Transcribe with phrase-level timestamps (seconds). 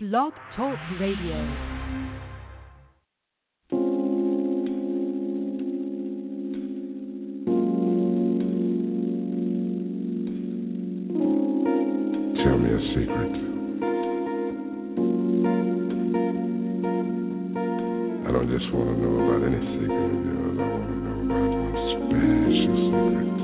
[0.00, 1.34] Blog Talk Radio.
[12.36, 13.34] Tell me a secret.
[18.22, 20.58] I don't just want to know about any secret of yours.
[20.60, 21.74] I want to know about one
[22.06, 23.37] special secret.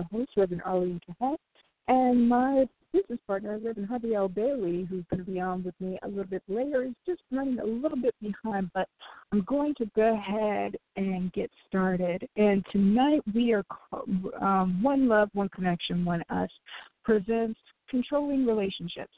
[0.00, 1.36] Your host, Reverend Arlene Kahet.
[1.88, 4.28] And my business partner, Reverend L.
[4.28, 7.58] Bailey, who's going to be on with me a little bit later, is just running
[7.58, 8.70] a little bit behind.
[8.74, 8.88] But
[9.32, 12.28] I'm going to go ahead and get started.
[12.36, 13.64] And tonight we are
[14.40, 16.50] um, One Love, One Connection, One Us
[17.04, 19.12] presents controlling relationships.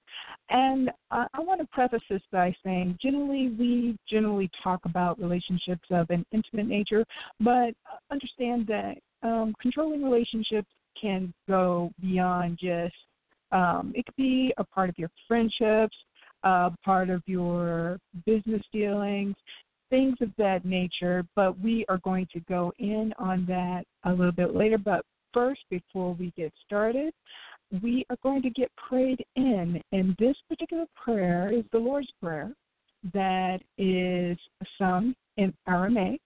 [0.48, 5.86] And uh, I want to preface this by saying generally we generally talk about relationships
[5.90, 7.04] of an intimate nature,
[7.38, 7.74] but
[8.10, 10.68] understand that um, controlling relationships
[11.00, 12.94] can go beyond just,
[13.52, 15.96] um, it could be a part of your friendships,
[16.44, 19.34] uh, part of your business dealings,
[19.90, 21.24] things of that nature.
[21.34, 24.78] But we are going to go in on that a little bit later.
[24.78, 27.12] But first, before we get started,
[27.82, 29.80] we are going to get prayed in.
[29.92, 32.52] And this particular prayer is the Lord's Prayer
[33.12, 34.38] that is
[34.78, 36.20] sung in Aramaic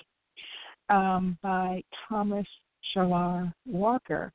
[0.89, 2.47] um, by Thomas
[2.95, 4.33] Shalar Walker.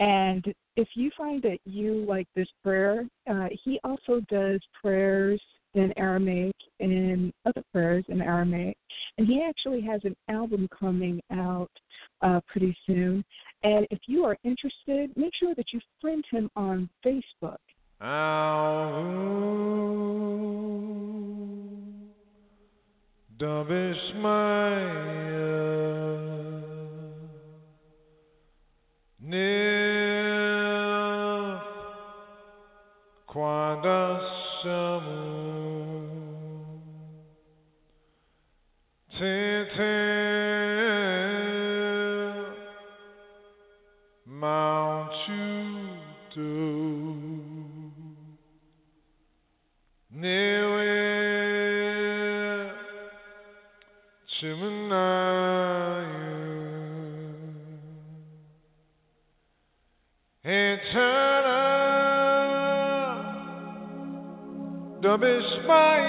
[0.00, 0.44] And
[0.76, 5.40] if you find that you like this prayer, uh, he also does prayers
[5.74, 8.76] in Aramaic and other prayers in Aramaic.
[9.18, 11.70] And he actually has an album coming out
[12.22, 13.24] uh, pretty soon.
[13.64, 17.56] And if you are interested, make sure that you friend him on Facebook.
[29.28, 29.68] Nil
[39.18, 40.07] Tete
[65.20, 66.07] Eterna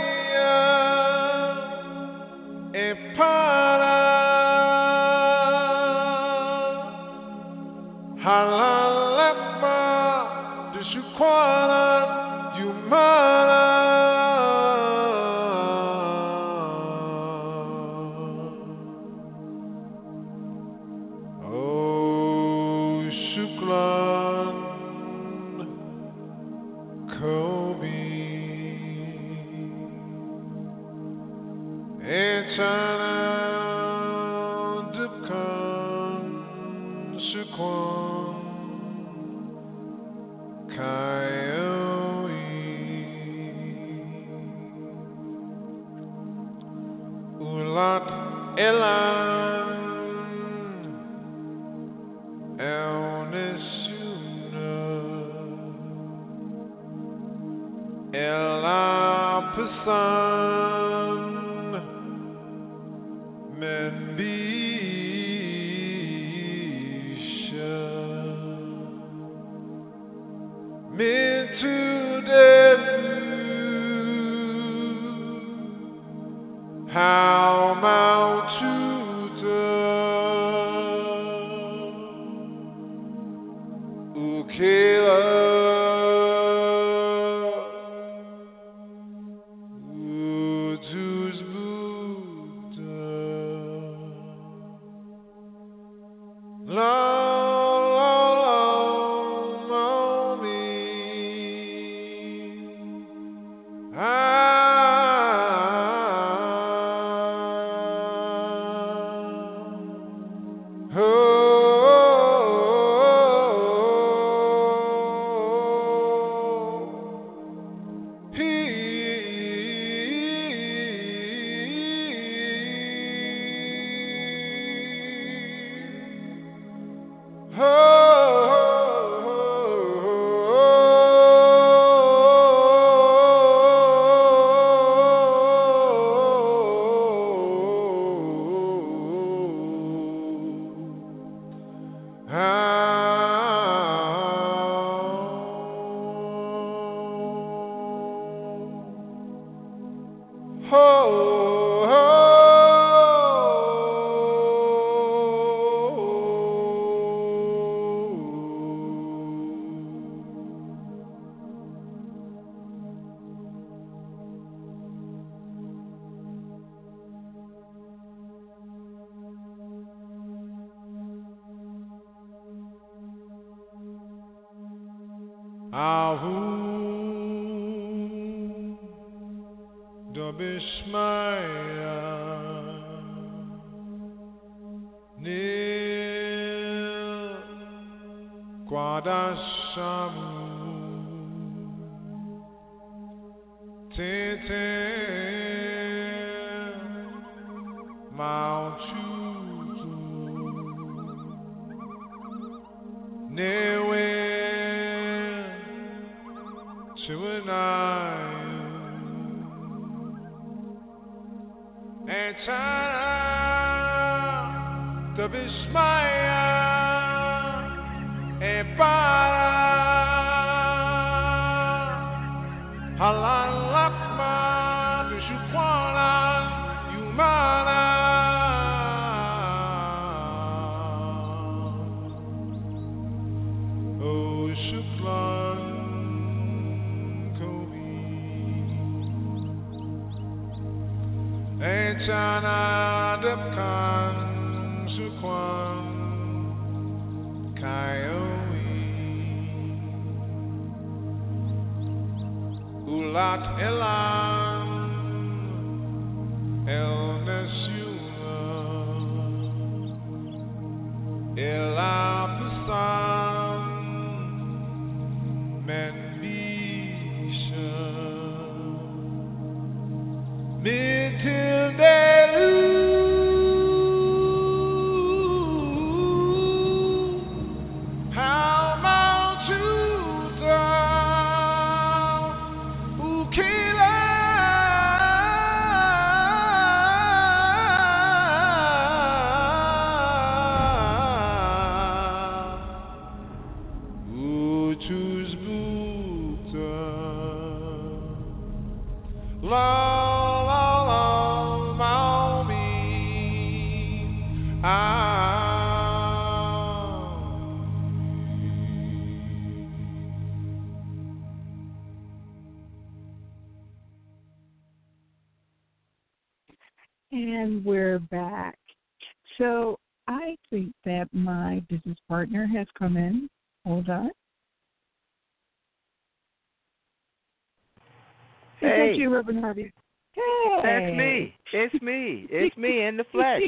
[329.29, 329.35] Hey.
[329.35, 329.73] that you, Reverend Harvey?
[330.13, 330.59] Hey.
[330.63, 331.33] That's me.
[331.53, 332.27] It's me.
[332.29, 333.41] It's me in the flesh.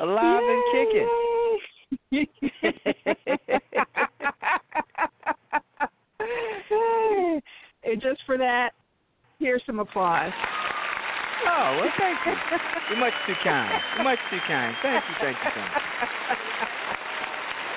[0.00, 1.08] Alive and kicking.
[2.10, 2.28] Hey.
[7.84, 8.70] and just for that,
[9.38, 10.32] here's some applause.
[11.46, 12.32] Oh, well, thank you.
[12.90, 13.82] You're much too kind.
[13.96, 14.76] You're much too kind.
[14.82, 15.82] Thank you, thank you, thank you.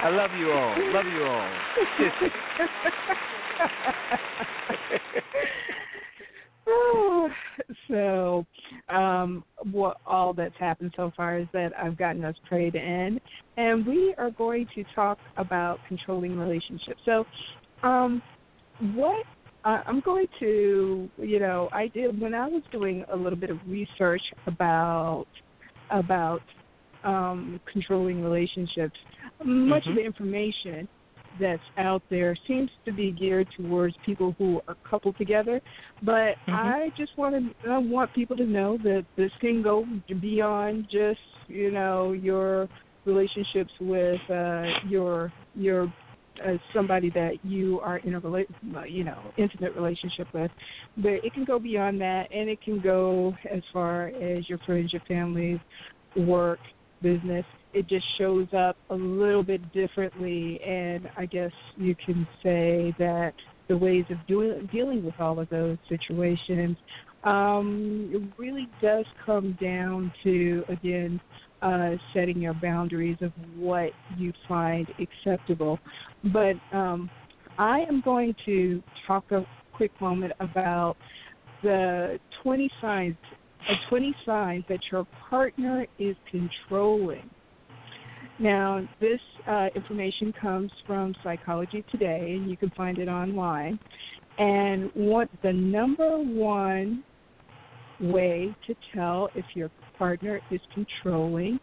[0.03, 0.75] I love you all.
[0.93, 1.51] Love you all.
[7.87, 8.45] So,
[8.89, 13.19] um, what all that's happened so far is that I've gotten us prayed in,
[13.57, 17.01] and we are going to talk about controlling relationships.
[17.05, 17.25] So,
[17.83, 18.21] um,
[18.93, 19.25] what
[19.63, 23.49] uh, I'm going to, you know, I did when I was doing a little bit
[23.49, 25.25] of research about
[25.91, 26.41] about
[27.03, 28.97] um, controlling relationships.
[29.43, 29.95] Much of Mhm.
[29.95, 30.87] the information
[31.39, 35.61] that's out there seems to be geared towards people who are coupled together,
[36.03, 36.53] but Mhm.
[36.53, 39.85] I just want to I want people to know that this can go
[40.19, 42.67] beyond just you know your
[43.05, 45.91] relationships with uh, your your
[46.45, 50.51] uh, somebody that you are in a rela- you know intimate relationship with,
[50.97, 54.91] but it can go beyond that, and it can go as far as your friends,
[54.91, 55.59] your family,
[56.15, 56.59] work,
[57.01, 57.45] business.
[57.75, 63.33] It just shows up a little bit differently, and I guess you can say that
[63.67, 66.77] the ways of doing dealing with all of those situations
[67.25, 71.19] um, it really does come down to again
[71.61, 75.79] uh, setting your boundaries of what you find acceptable.
[76.31, 77.09] But um,
[77.57, 80.95] I am going to talk a quick moment about
[81.63, 83.15] the 20 signs,
[83.67, 87.27] uh, 20 signs that your partner is controlling.
[88.39, 93.79] Now, this uh, information comes from Psychology Today, and you can find it online.
[94.37, 97.03] And what the number one
[98.01, 101.59] way to tell if your partner is controlling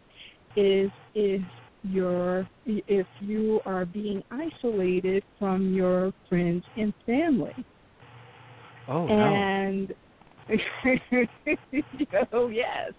[0.55, 1.41] is if
[1.83, 7.53] you're if you are being isolated from your friends and family.
[8.87, 9.13] Oh, no.
[12.33, 12.91] oh yes,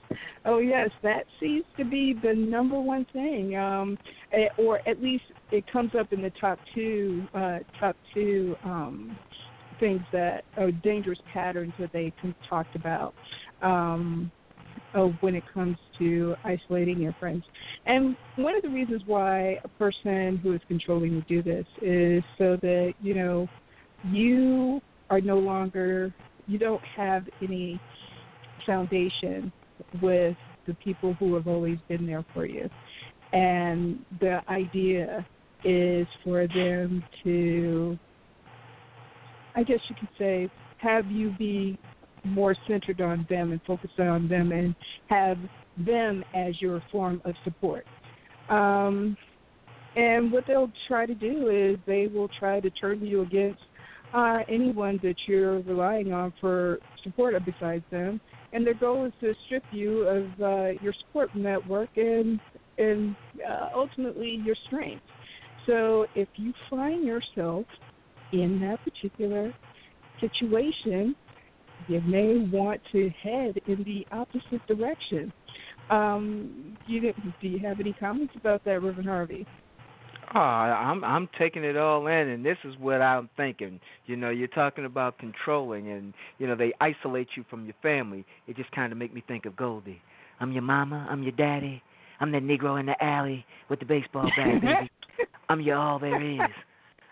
[0.45, 3.99] oh yes, that seems to be the number one thing, um,
[4.57, 9.19] or at least it comes up in the top two uh, top two um,
[9.79, 12.13] things that are dangerous patterns that they
[12.49, 13.15] talked about.
[13.63, 14.31] Um,
[14.95, 17.45] of when it comes to isolating your friends.
[17.87, 22.23] And one of the reasons why a person who is controlling would do this is
[22.39, 23.49] so that, you know,
[24.11, 26.15] you are no longer,
[26.47, 27.81] you don't have any
[28.67, 29.53] foundation
[30.03, 30.37] with
[30.67, 32.69] the people who have always been there for you.
[33.33, 35.27] And the idea
[35.65, 37.99] is for them to,
[39.55, 41.79] I guess you could say, have you be
[42.25, 44.75] more centered on them and focused on them and
[45.09, 45.39] have
[45.79, 47.85] them as your form of support.
[48.49, 49.17] Um,
[49.97, 53.61] and what they'll try to do is they will try to turn you against
[54.15, 58.21] uh, anyone that you're relying on for support besides them.
[58.53, 62.41] And their goal is to strip you of uh, your support network and
[62.79, 63.15] and
[63.49, 65.03] uh, ultimately your strength.
[65.67, 67.67] So if you find yourself
[68.33, 69.55] in that particular
[70.21, 71.15] situation,
[71.89, 75.33] you may want to head in the opposite direction.
[75.91, 79.47] Um, you, do you have any comments about that, Reverend Harvey?
[80.37, 83.79] Oh, I'm I'm taking it all in, and this is what I'm thinking.
[84.07, 88.25] You know, you're talking about controlling, and you know they isolate you from your family.
[88.49, 90.03] It just kind of make me think of Goldie.
[90.41, 91.07] I'm your mama.
[91.09, 91.81] I'm your daddy.
[92.19, 94.91] I'm that Negro in the alley with the baseball bat, baby.
[95.49, 96.41] I'm your all there is.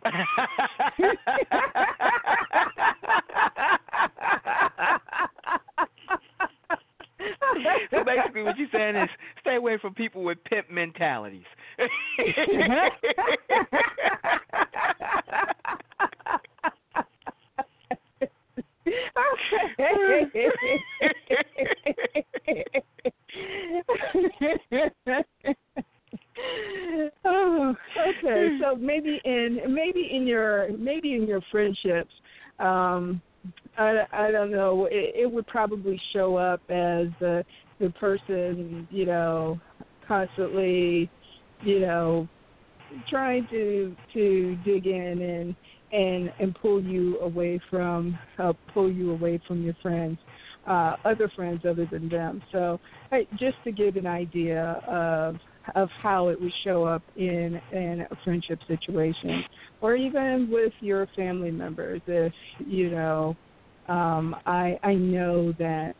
[7.90, 9.09] so basically, what you're saying is
[9.40, 11.45] stay away from people with pimp mentalities.
[27.25, 27.75] oh,
[28.09, 28.59] okay.
[28.61, 32.12] So maybe in maybe in your maybe in your friendships,
[32.59, 33.21] um,
[33.78, 34.88] I I don't know.
[34.90, 37.44] It, it would probably show up as the
[37.80, 39.61] the person you know
[40.06, 41.11] constantly,
[41.62, 42.28] you know,
[43.11, 45.56] trying to to dig in and
[45.92, 48.18] and and pull you away from
[48.72, 50.18] pull you away from your friends.
[50.66, 52.42] uh, other friends other than them.
[52.52, 52.78] So
[53.38, 55.37] just to give an idea of
[55.76, 59.44] of how it would show up in in a friendship situation,
[59.80, 62.00] or even with your family members.
[62.06, 62.32] If
[62.66, 63.37] you know,
[63.88, 65.96] um, I I know that.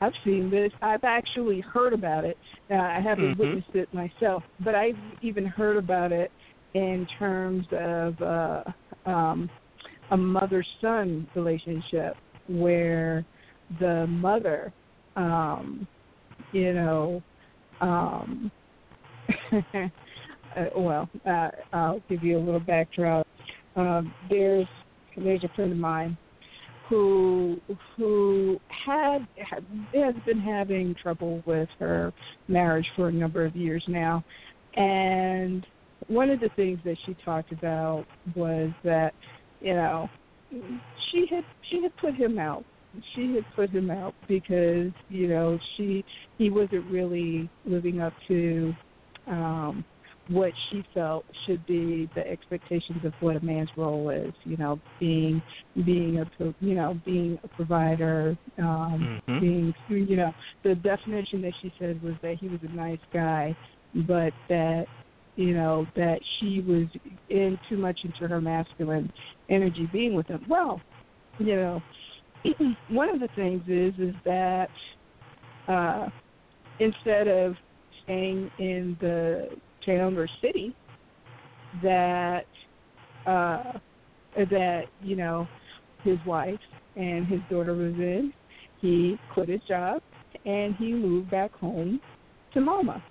[0.02, 0.72] I've seen this.
[0.82, 2.38] I've actually heard about it.
[2.70, 3.40] Uh, I haven't Mhm.
[3.40, 6.32] witnessed it myself, but I've even heard about it
[6.74, 8.64] in terms of uh,
[9.06, 9.50] um,
[10.12, 12.18] a mother-son relationship
[12.48, 13.26] where
[13.80, 14.72] the mother,
[15.16, 15.88] um,
[16.52, 17.24] you know,
[17.82, 18.52] um,
[19.54, 23.26] uh, well, uh, I'll give you a little backdrop.
[23.76, 24.68] Um, there's
[25.18, 26.18] there's a friend of mine
[26.90, 27.60] who
[27.98, 32.14] who had has been having trouble with her
[32.48, 34.24] marriage for a number of years now,
[34.76, 35.66] and
[36.08, 38.06] one of the things that she talked about
[38.36, 39.14] was that
[39.62, 40.10] you know
[41.12, 42.64] she had she had put him out.
[43.14, 46.06] She had put him out because you know she
[46.38, 48.74] he wasn't really living up to
[49.28, 49.84] um
[50.30, 54.80] what she felt should be the expectations of what a man's role is you know
[55.00, 55.42] being
[55.86, 56.26] being a
[56.60, 59.40] you know being a provider um Mhm.
[59.40, 59.76] being
[60.08, 63.56] you know the definition that she said was that he was a nice guy
[64.08, 64.88] but that
[65.36, 66.88] you know that she was
[67.30, 69.12] in too much into her masculine
[69.50, 70.82] energy being with him well
[71.38, 71.82] you know
[72.90, 74.70] one of the things is is that
[75.68, 76.10] uh
[76.80, 77.56] instead of
[78.04, 79.50] staying in the
[79.86, 80.76] town or city
[81.84, 82.46] that
[83.26, 83.74] uh
[84.36, 85.48] that you know
[86.04, 86.60] his wife
[86.96, 88.34] and his daughter was in.
[88.80, 90.02] He quit his job
[90.46, 92.00] and he moved back home
[92.54, 93.04] to mama.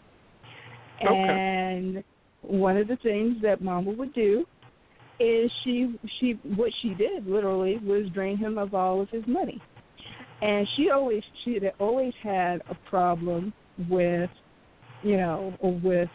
[1.03, 1.09] Okay.
[1.09, 2.05] and
[2.43, 4.47] one of the things that mama would do
[5.19, 9.61] is she she what she did literally was drain him of all of his money.
[10.43, 13.53] And she always she always had a problem
[13.89, 14.31] with
[15.03, 16.09] you know with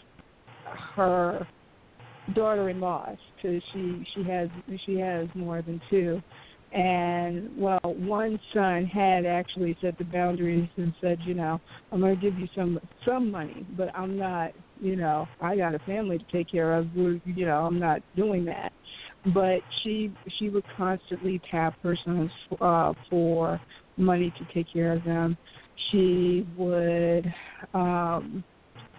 [0.96, 1.48] her
[2.34, 4.50] daughter-in-laws because she she has
[4.86, 6.22] she has more than two.
[6.72, 11.60] And well one son had actually set the boundaries and said you know
[11.92, 15.74] i'm going to give you some some money but i'm not you know i got
[15.74, 16.88] a family to take care of.
[16.96, 18.72] You know i'm not doing that.
[19.34, 22.30] But she she would constantly tap her sons
[22.62, 23.60] uh for
[23.98, 25.38] money to take care of them.
[25.92, 27.34] She would
[27.74, 28.44] um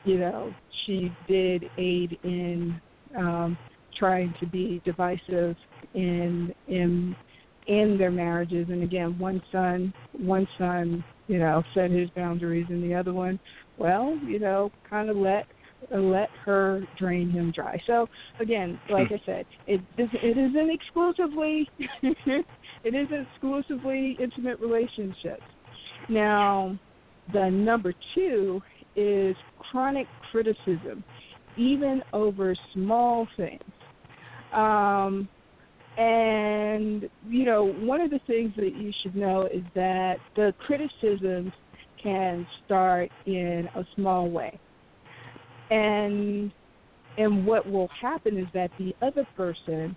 [0.05, 0.53] you know
[0.87, 2.81] she did aid in
[3.17, 3.57] um
[3.99, 5.57] trying to be divisive
[5.95, 7.15] in in
[7.67, 8.69] in their marriages.
[8.71, 13.39] And again one son one son you know set his boundaries and the other one
[13.79, 15.47] well you know kind of let
[15.91, 17.81] let her drain him dry.
[17.87, 18.07] So
[18.39, 21.69] again like i said it it isn't exclusively
[22.03, 22.45] it
[22.85, 25.43] isn't exclusively intimate relationships
[26.09, 26.79] now
[27.33, 28.61] the number two
[28.96, 31.05] is chronic criticism
[31.57, 33.62] even over small things
[34.53, 35.29] um
[36.00, 41.53] and you know, one of the things that you should know is that the criticisms
[42.03, 44.59] can start in a small way.
[45.70, 46.50] And
[47.18, 49.94] and what will happen is that the other person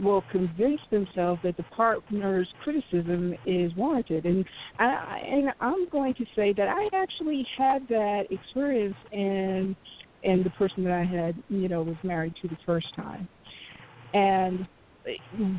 [0.00, 4.26] will convince themselves that the partner's criticism is warranted.
[4.26, 4.44] And
[4.78, 9.76] I and I'm going to say that I actually had that experience in
[10.22, 13.28] in the person that I had, you know, was married to the first time.
[14.14, 14.66] And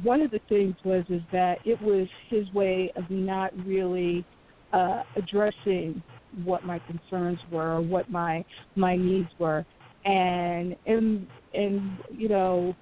[0.01, 4.25] one of the things was is that it was his way of not really
[4.73, 6.01] uh, addressing
[6.43, 8.43] what my concerns were or what my
[8.75, 9.65] my needs were,
[10.03, 12.75] and and and you know,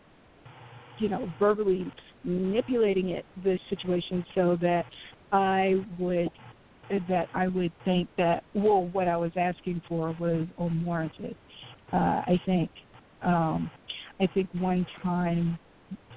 [1.00, 1.92] you know, verbally
[2.24, 4.86] manipulating it the situation so that
[5.32, 6.30] I would
[7.10, 11.36] that I would think that well what I was asking for was unwarranted.
[11.92, 12.70] Uh, I think
[13.24, 13.70] um,
[14.20, 15.58] I think one time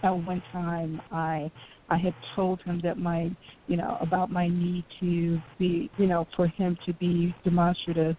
[0.03, 1.51] uh, one time I
[1.89, 3.31] I had told him that my
[3.69, 8.17] you know about my need to be you know for him to be demonstrative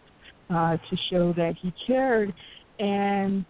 [0.49, 2.33] uh, to show that he cared
[2.79, 3.45] and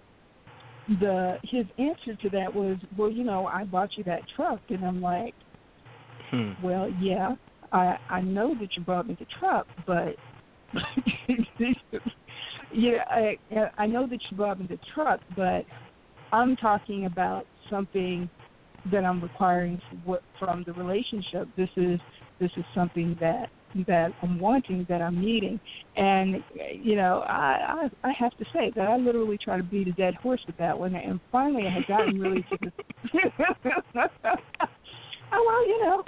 [1.00, 4.84] the his answer to that was well you know I bought you that truck and
[4.86, 5.34] I'm like
[6.32, 6.52] Hmm.
[6.64, 7.36] well yeah
[7.72, 10.16] I I know that you bought me the truck but
[12.74, 13.38] yeah I
[13.78, 15.66] I know that you bought me the truck but
[16.32, 18.30] I'm talking about something
[18.92, 19.82] that I'm requiring
[20.40, 21.48] from the relationship.
[21.56, 22.00] This is
[22.40, 23.50] this is something that
[23.88, 25.60] that I'm wanting, that I'm needing,
[25.96, 29.88] and you know, I I, I have to say that I literally try to beat
[29.88, 32.72] a dead horse with that one, and finally I had gotten really to the.
[35.34, 36.04] Oh well, you know,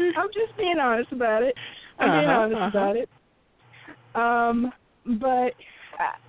[0.18, 1.54] I'm just being honest about it.
[1.98, 2.78] I'm being Uh-huh, honest uh-huh.
[2.78, 3.08] about it.
[4.14, 4.72] Um,
[5.20, 5.54] but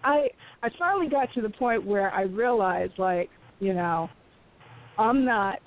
[0.04, 0.30] I
[0.64, 4.10] I finally got to the point where I realized, like, you know,
[4.98, 5.60] I'm not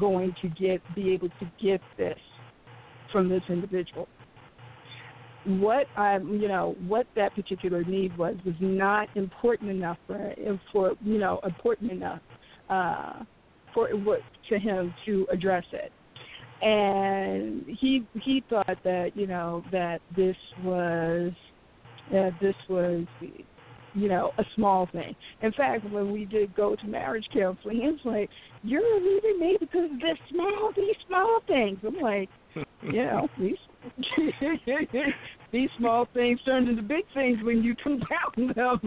[0.00, 2.18] going to get be able to get this
[3.12, 4.08] from this individual.
[5.44, 10.34] What I, you know, what that particular need was was not important enough for
[10.72, 12.20] for you know important enough
[12.70, 13.24] uh,
[13.74, 15.92] for what to him to address it.
[16.64, 21.32] And he he thought that you know that this was
[22.12, 23.04] that this was
[23.94, 25.14] you know a small thing.
[25.42, 28.30] In fact, when we did go to marriage counseling, was like,
[28.62, 32.28] "You're leaving me because of this small these small things." I'm like,
[32.82, 33.56] you know these
[35.52, 38.78] these small things turned into big things when you compound them.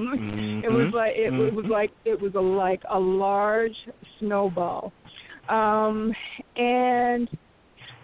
[0.63, 1.69] It was Mhm, like it, it was mhm.
[1.69, 3.75] like it was a like a large
[4.19, 4.91] snowball,
[5.49, 6.13] um,
[6.55, 7.29] and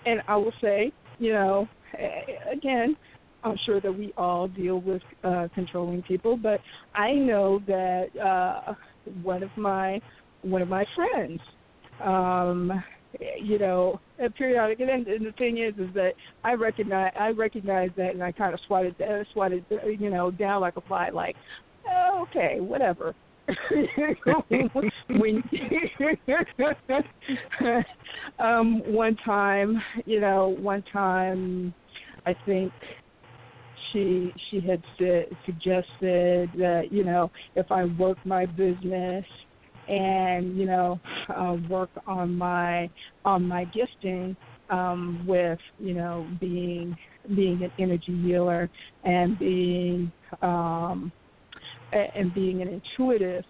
[0.06, 1.68] and I will say, you know,
[2.52, 2.96] again,
[3.44, 6.60] I'm sure that we all deal with uh, controlling people, but
[6.94, 8.74] I know that uh,
[9.24, 10.00] one of my
[10.42, 11.40] one of my friends,
[12.04, 12.72] um,
[13.42, 17.30] you know, uh, periodic, and, then- and the thing is, is that I recognize I
[17.30, 20.82] recognize that, and I kind of swatted uh, swatted uh, you know down like a
[20.82, 21.36] fly, like
[22.22, 23.14] okay, whatever.
[25.10, 25.44] when
[28.40, 31.74] um one time you know one time
[32.26, 32.72] i think
[33.92, 39.26] she she had said, suggested that you know if i work my business
[39.92, 41.00] and you know
[41.30, 42.90] uh, work on my
[43.26, 44.36] on my gifting
[44.70, 46.98] um with you know being
[47.36, 48.70] being an energy healer
[49.04, 51.12] and being um
[51.92, 53.44] and being an intuitive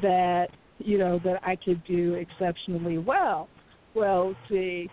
[0.00, 0.46] that
[0.78, 3.48] you know that I could do exceptionally well.
[3.94, 4.88] Well, see,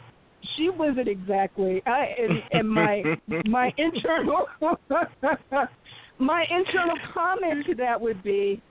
[0.56, 3.04] she wasn't exactly I and, and my
[3.46, 4.48] my internal
[6.20, 8.62] my internal comment to that would be,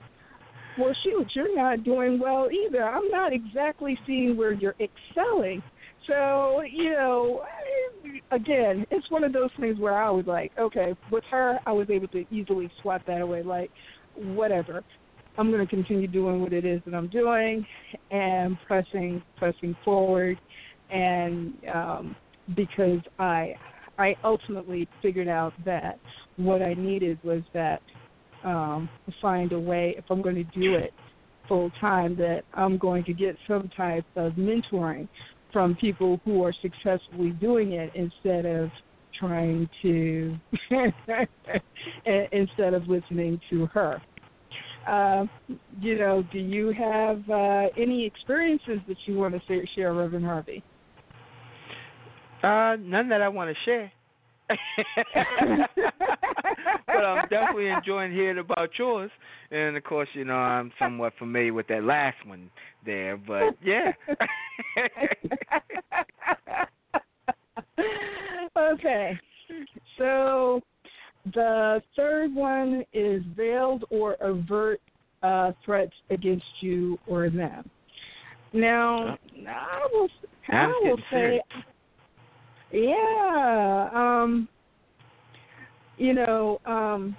[0.79, 2.83] well, shoot, you're not doing well either.
[2.83, 5.61] I'm not exactly seeing where you're excelling.
[6.07, 7.43] So, you know,
[8.31, 11.89] again, it's one of those things where I was like, okay, with her, I was
[11.89, 13.43] able to easily swat that away.
[13.43, 13.69] Like,
[14.15, 14.83] whatever.
[15.37, 17.65] I'm going to continue doing what it is that I'm doing
[18.11, 20.37] and pressing pressing forward
[20.91, 22.15] and um
[22.55, 23.53] because I
[23.97, 25.99] I ultimately figured out that
[26.37, 27.81] what I needed was that
[28.43, 28.89] um
[29.21, 30.93] find a way if I'm going to do it
[31.47, 35.07] full time that I'm going to get some type of mentoring
[35.51, 38.69] from people who are successfully doing it instead of
[39.19, 40.37] trying to
[42.31, 44.01] instead of listening to her.
[44.87, 45.25] Uh,
[45.81, 50.63] you know, do you have uh, any experiences that you want to share, Reverend Harvey?
[52.41, 53.91] Uh, none that I want to share.
[56.87, 59.11] But I'm definitely enjoying hearing about yours.
[59.51, 62.49] And of course, you know, I'm somewhat familiar with that last one
[62.85, 63.91] there, but yeah.
[68.57, 69.19] okay.
[69.97, 70.61] So
[71.33, 74.81] the third one is veiled or avert
[75.21, 77.69] uh, threats against you or them.
[78.53, 80.09] Now, I will,
[80.47, 81.43] I will say, serious.
[82.71, 84.47] Yeah, um,
[85.97, 87.15] you know, um,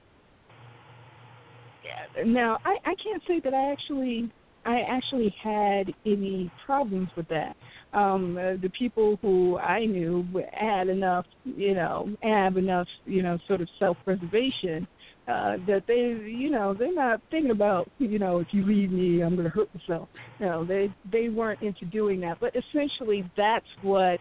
[2.24, 4.30] now I, I can't say that I actually
[4.64, 7.56] I actually had any problems with that.
[7.92, 13.38] Um, uh, the people who I knew had enough, you know, have enough, you know,
[13.48, 14.86] sort of self-preservation
[15.26, 19.22] uh, that they, you know, they're not thinking about, you know, if you leave me,
[19.22, 20.08] I'm going to hurt myself.
[20.38, 22.38] Know, they they weren't into doing that.
[22.40, 24.20] But essentially, that's what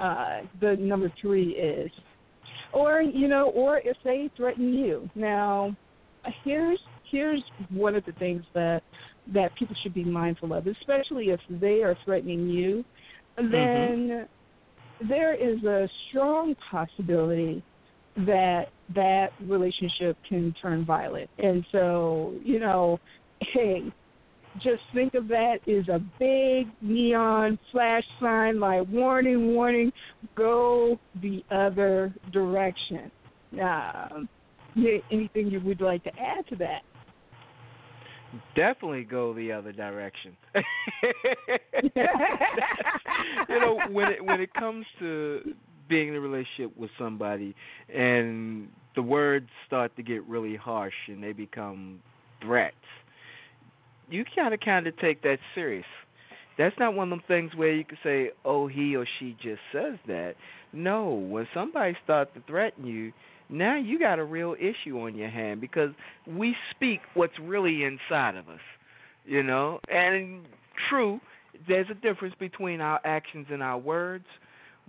[0.00, 1.90] uh, the number three is,
[2.72, 5.08] or you know, or if they threaten you.
[5.14, 5.76] Now,
[6.44, 6.78] here's
[7.10, 8.82] here's one of the things that
[9.32, 12.84] that people should be mindful of, especially if they are threatening you,
[13.36, 14.26] then
[15.08, 17.62] there is a strong possibility
[18.26, 21.30] that that relationship can turn violent.
[21.38, 22.98] And so, you know,
[23.40, 23.92] hey,
[24.56, 29.92] just think of that as a big neon flash sign like warning, warning,
[30.34, 33.10] go the other direction.
[33.60, 34.28] Um,
[35.10, 36.82] anything you would like to add to that?
[38.54, 40.36] definitely go the other direction.
[41.82, 45.54] you know, when it when it comes to
[45.88, 47.54] being in a relationship with somebody
[47.92, 52.00] and the words start to get really harsh and they become
[52.42, 52.76] threats,
[54.10, 55.86] you gotta kind of take that serious
[56.58, 59.60] That's not one of them things where you can say, "Oh, he or she just
[59.72, 60.34] says that."
[60.72, 63.12] No, when somebody starts to threaten you,
[63.48, 65.90] now you got a real issue on your hand because
[66.26, 68.60] we speak what's really inside of us,
[69.24, 69.80] you know.
[69.88, 70.46] And
[70.88, 71.20] true,
[71.66, 74.26] there's a difference between our actions and our words,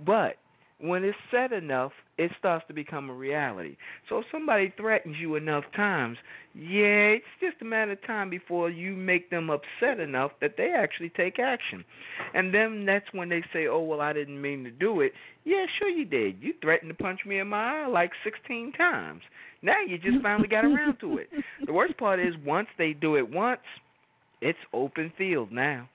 [0.06, 0.38] but
[0.80, 3.78] when it's said enough, it starts to become a reality.
[4.10, 6.18] So if somebody threatens you enough times,
[6.54, 10.72] yeah, it's just a matter of time before you make them upset enough that they
[10.72, 11.84] actually take action.
[12.34, 15.14] And then that's when they say, "Oh, well, I didn't mean to do it."
[15.46, 16.42] Yeah, sure you did.
[16.42, 19.24] You threatened to punch me in my eye like 16 times.
[19.62, 21.30] Now you just finally got around to it.
[21.66, 23.62] The worst part is once they do it once,
[24.42, 25.90] it's open field now.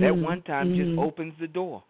[0.00, 0.96] That Mm, one time just mhm.
[0.96, 1.82] opens the door.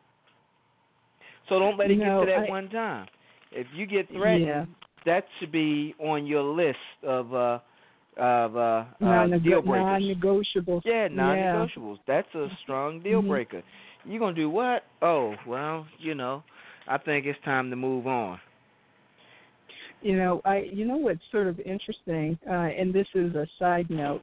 [1.48, 3.06] So don't let it No, get to that I- one time.
[3.50, 4.66] If you get threatened, Yeah.
[5.06, 7.58] that should be on your list of uh
[8.16, 10.02] of uh, uh deal breakers.
[10.02, 10.82] non-negotiables.
[10.84, 11.98] yeah, non-negotiables.
[12.06, 13.28] That's a strong deal Mhm.
[13.28, 13.62] breaker.
[14.04, 14.84] You gonna do what?
[15.02, 16.42] Oh, well, you know,
[16.88, 18.40] I think it's time to move on.
[20.02, 23.88] You know, I you know what's sort of interesting, uh, and this is a side
[23.90, 24.22] note.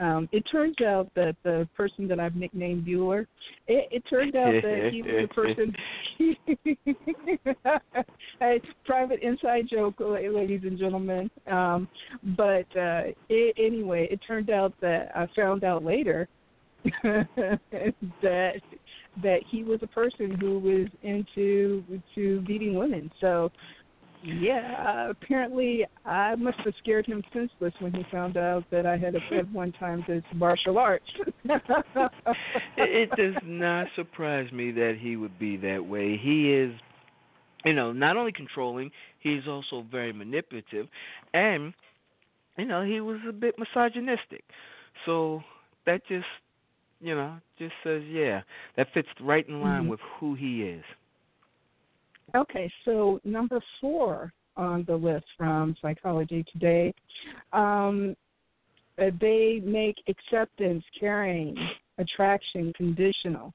[0.00, 3.28] Um, it turns out that the person that I've nicknamed Bueller,
[3.68, 5.72] it, it turned out that he was a person.
[8.40, 11.30] a private inside joke, la- ladies and gentlemen.
[11.46, 11.86] Um,
[12.36, 16.28] but uh, it, anyway, it turned out that I found out later
[17.02, 18.60] that
[19.22, 23.10] that he was a person who was into to beating women.
[23.20, 23.50] So
[24.24, 28.96] yeah, uh, apparently I must have scared him senseless when he found out that I
[28.96, 31.04] had a at one time this martial arts.
[32.76, 36.16] it, does not surprise me that he would be that way.
[36.16, 36.72] He is,
[37.64, 40.86] you know, not only controlling, he's also very manipulative,
[41.32, 41.74] and
[42.56, 44.44] you know, he was a bit misogynistic.
[45.06, 45.42] So
[45.86, 46.26] that just,
[47.00, 48.42] you know, just says, yeah,
[48.76, 49.88] that fits right in line Mhm.
[49.88, 50.84] with who he is.
[52.34, 56.92] Okay, so number four on the list from Psychology Today,
[57.52, 58.16] um,
[58.98, 61.56] uh, they make acceptance, caring,
[61.98, 63.52] attraction conditional.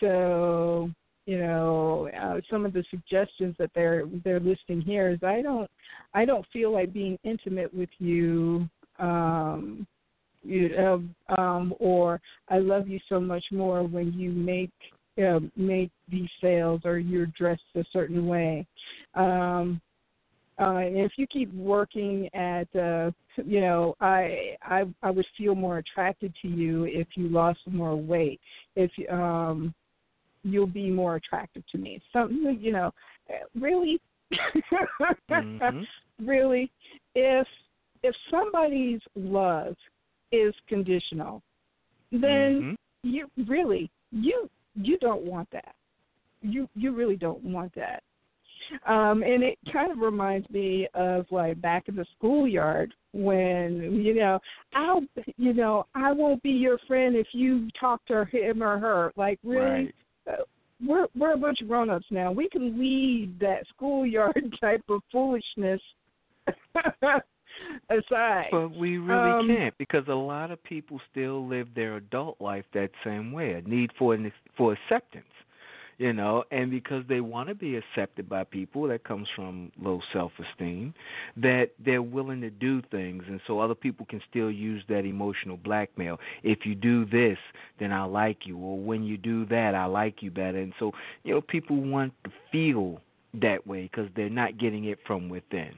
[0.00, 0.90] So
[1.26, 5.70] you know uh, some of the suggestions that they're they're listing here is I don't
[6.14, 8.68] I don't feel like being intimate with you.
[8.98, 9.86] Um,
[10.42, 11.04] you know,
[11.36, 12.18] um, or
[12.48, 14.72] I love you so much more when you make
[15.18, 18.66] uh, make these sales or you're dressed a certain way.
[19.14, 19.80] Um,
[20.58, 25.78] uh, if you keep working at, uh, you know, I, I I would feel more
[25.78, 28.40] attracted to you if you lost more weight.
[28.76, 29.74] If um,
[30.42, 32.00] you'll be more attractive to me.
[32.12, 32.92] So you know,
[33.58, 34.00] really,
[35.30, 35.86] Mhm.
[36.22, 36.70] really,
[37.14, 37.46] if
[38.02, 39.76] if somebody's love
[40.32, 41.42] is conditional,
[42.12, 42.76] then Mhm.
[43.02, 45.74] you really you you don't want that.
[46.42, 48.02] You you really don't want that.
[48.86, 54.14] Um and it kind of reminds me of like back in the schoolyard when you
[54.14, 54.38] know
[54.72, 55.02] i'll
[55.36, 59.12] you know i won't be your friend if you talk to him or her.
[59.16, 59.60] Like really?
[59.64, 59.94] Right.
[60.30, 60.44] uh,
[60.86, 62.32] we're we're a bunch of grown ups now.
[62.32, 65.80] We can leave that schoolyard type of foolishness
[67.90, 72.40] aside But we really Um, can't because a lot of people still live their adult
[72.40, 75.24] life that same way, a need for an, for acceptance,
[75.98, 80.00] you know, and because they want to be accepted by people, that comes from low
[80.12, 80.94] self-esteem,
[81.36, 85.58] that they're willing to do things, and so other people can still use that emotional
[85.58, 86.18] blackmail.
[86.42, 87.38] If you do this,
[87.78, 90.92] then I like you, or when you do that, I like you better, and so
[91.22, 93.00] you know, people want to feel
[93.34, 95.70] that way because they're not getting it from within.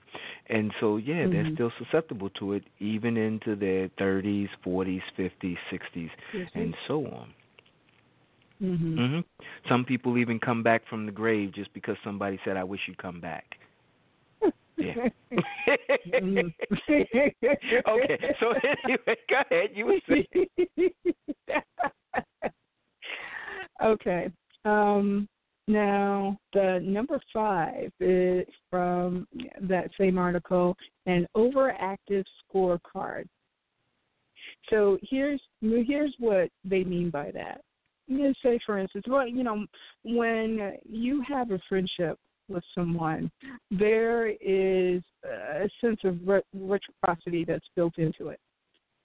[0.48, 1.54] And so, yeah, they're Mhm.
[1.54, 6.10] still susceptible to it even into their 30s, 40s, 50s, 60s,
[6.54, 7.32] and so on.
[8.58, 9.20] hmm hmm
[9.68, 12.98] Some people even come back from the grave just because somebody said, "I wish you'd
[12.98, 13.56] come back."
[14.76, 15.08] Yeah.
[16.06, 16.52] Mhm.
[17.88, 18.52] okay, so
[18.84, 19.70] anyway, go ahead.
[19.74, 20.26] You were saying.
[23.84, 24.30] okay.
[24.64, 25.28] Um,
[25.68, 29.26] now, the number five is from
[29.60, 33.26] that same article an overactive scorecard.
[34.70, 37.60] So here's here's what they mean by that.
[38.08, 39.64] Let's say, for instance, well, you know,
[40.02, 43.30] when you have a friendship with someone,
[43.70, 46.18] there is a sense of
[46.52, 48.40] reciprocity that's built into it.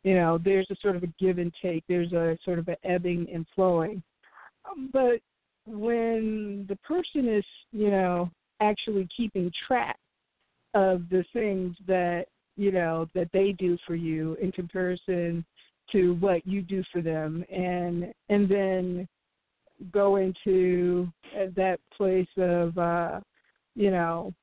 [0.03, 1.83] You know, there's a sort of a give and take.
[1.87, 4.01] There's a sort of an ebbing and flowing.
[4.91, 5.21] But
[5.67, 9.97] when the person is, you know, actually keeping track
[10.73, 12.25] of the things that
[12.55, 15.45] you know that they do for you in comparison
[15.91, 19.07] to what you do for them and and then
[19.91, 21.07] go into
[21.55, 23.19] that place of uh
[23.75, 24.33] you know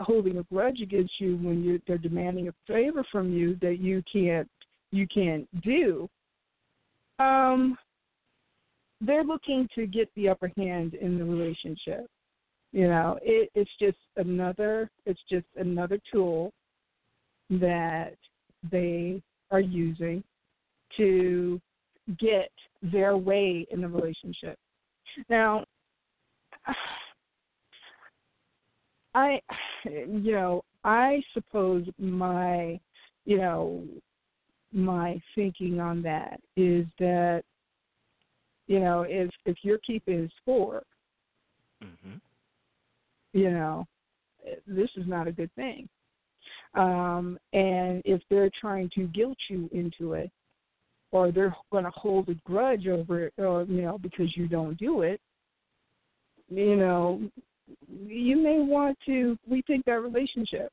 [0.00, 4.02] holding a grudge against you when you they're demanding a favor from you that you
[4.12, 4.48] can't
[4.90, 6.08] you can't do.
[7.18, 7.76] Um
[9.00, 12.06] they're looking to get the upper hand in the relationship
[12.72, 16.52] you know it it's just another it's just another tool
[17.50, 18.14] that
[18.70, 20.22] they are using
[20.96, 21.60] to
[22.18, 22.50] get
[22.82, 24.58] their way in the relationship.
[25.28, 25.64] Now,
[29.14, 29.40] I,
[29.84, 32.78] you know, I suppose my,
[33.24, 33.84] you know,
[34.72, 37.42] my thinking on that is that,
[38.70, 40.84] you know, if if you're keeping score,
[41.82, 42.18] hmm
[43.32, 43.86] you know,
[44.66, 45.88] this is not a good thing.
[46.74, 50.30] Um, and if they're trying to guilt you into it,
[51.12, 54.78] or they're going to hold a grudge over it, or you know, because you don't
[54.78, 55.20] do it,
[56.48, 57.20] you know,
[58.06, 60.72] you may want to rethink that relationship.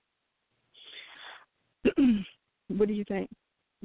[2.67, 3.29] what do you think,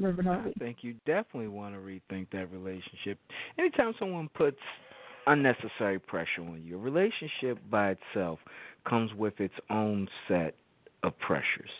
[0.00, 3.18] I think you definitely want to rethink that relationship.
[3.58, 4.58] Anytime someone puts
[5.26, 8.38] unnecessary pressure on you, a relationship by itself
[8.88, 10.54] comes with its own set
[11.02, 11.70] of pressures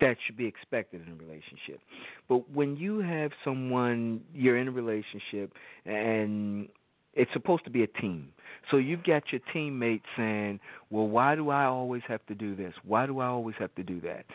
[0.00, 1.80] that should be expected in a relationship.
[2.28, 5.52] But when you have someone, you're in a relationship
[5.84, 6.68] and
[7.14, 8.28] it's supposed to be a team.
[8.70, 12.74] So you've got your teammate saying, "Well, why do I always have to do this?
[12.84, 14.26] Why do I always have to do that?"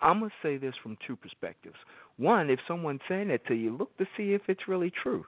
[0.00, 1.76] I'm gonna say this from two perspectives.
[2.16, 5.24] One, if someone's saying that to you, look to see if it's really true,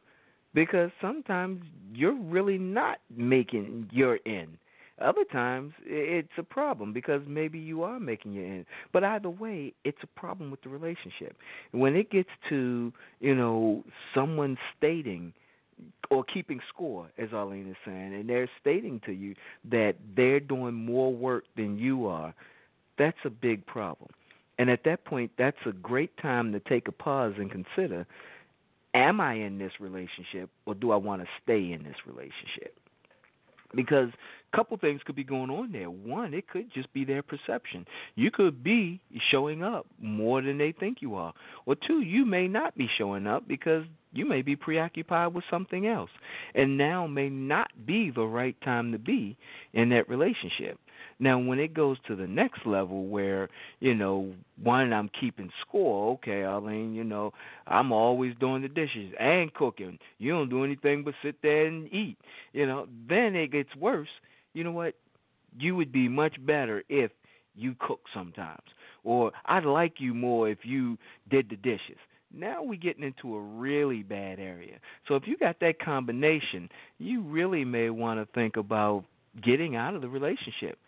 [0.52, 4.58] because sometimes you're really not making your end.
[5.00, 8.66] Other times it's a problem because maybe you are making your end.
[8.92, 11.36] But either way, it's a problem with the relationship.
[11.72, 13.82] When it gets to you know
[14.14, 15.32] someone stating
[16.10, 19.34] or keeping score, as Arlene is saying, and they're stating to you
[19.68, 22.32] that they're doing more work than you are,
[22.96, 24.10] that's a big problem.
[24.58, 28.06] And at that point, that's a great time to take a pause and consider
[28.94, 32.78] am I in this relationship or do I want to stay in this relationship?
[33.74, 34.10] Because
[34.52, 35.90] a couple things could be going on there.
[35.90, 37.84] One, it could just be their perception.
[38.14, 39.00] You could be
[39.32, 41.34] showing up more than they think you are.
[41.66, 45.88] Or two, you may not be showing up because you may be preoccupied with something
[45.88, 46.10] else.
[46.54, 49.36] And now may not be the right time to be
[49.72, 50.78] in that relationship.
[51.18, 53.48] Now, when it goes to the next level where,
[53.80, 57.32] you know, one, I'm keeping score, okay, Arlene, you know,
[57.66, 59.98] I'm always doing the dishes and cooking.
[60.18, 62.18] You don't do anything but sit there and eat.
[62.52, 64.08] You know, then it gets worse.
[64.52, 64.94] You know what?
[65.58, 67.10] You would be much better if
[67.54, 68.62] you cook sometimes.
[69.04, 70.98] Or I'd like you more if you
[71.30, 71.98] did the dishes.
[72.32, 74.78] Now we're getting into a really bad area.
[75.06, 79.04] So if you got that combination, you really may want to think about
[79.44, 80.78] getting out of the relationship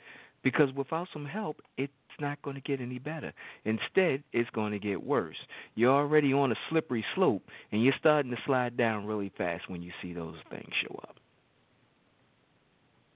[0.46, 3.32] because without some help, it's not going to get any better.
[3.64, 5.34] Instead, it's going to get worse.
[5.74, 9.82] You're already on a slippery slope, and you're starting to slide down really fast when
[9.82, 11.16] you see those things show up.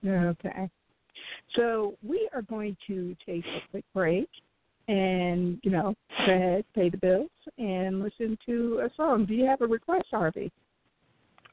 [0.05, 0.69] Okay.
[1.55, 4.29] So we are going to take a quick break
[4.89, 5.95] and, you know,
[6.27, 9.25] go ahead, pay the bills, and listen to a song.
[9.25, 10.51] Do you have a request, Harvey?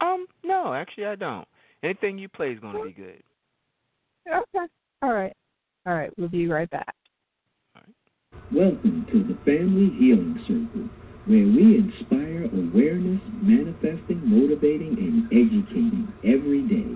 [0.02, 1.48] Um, no, actually, I don't.
[1.84, 3.22] Anything you play is going to be good.
[4.28, 4.66] Okay.
[5.04, 5.36] All right.
[5.88, 6.12] All right.
[6.18, 6.94] We'll be right back.
[8.52, 10.92] Welcome to the Family Healing Circle,
[11.32, 16.92] where we inspire awareness, manifesting, motivating, and educating every day.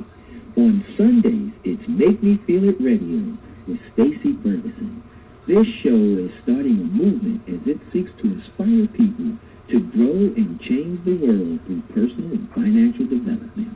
[0.60, 3.32] On Sundays, it's Make Me Feel It Radio
[3.64, 5.00] with Stacy Ferguson.
[5.48, 9.40] This show is starting a movement as it seeks to inspire people
[9.72, 13.72] to grow and change the world through personal and financial development.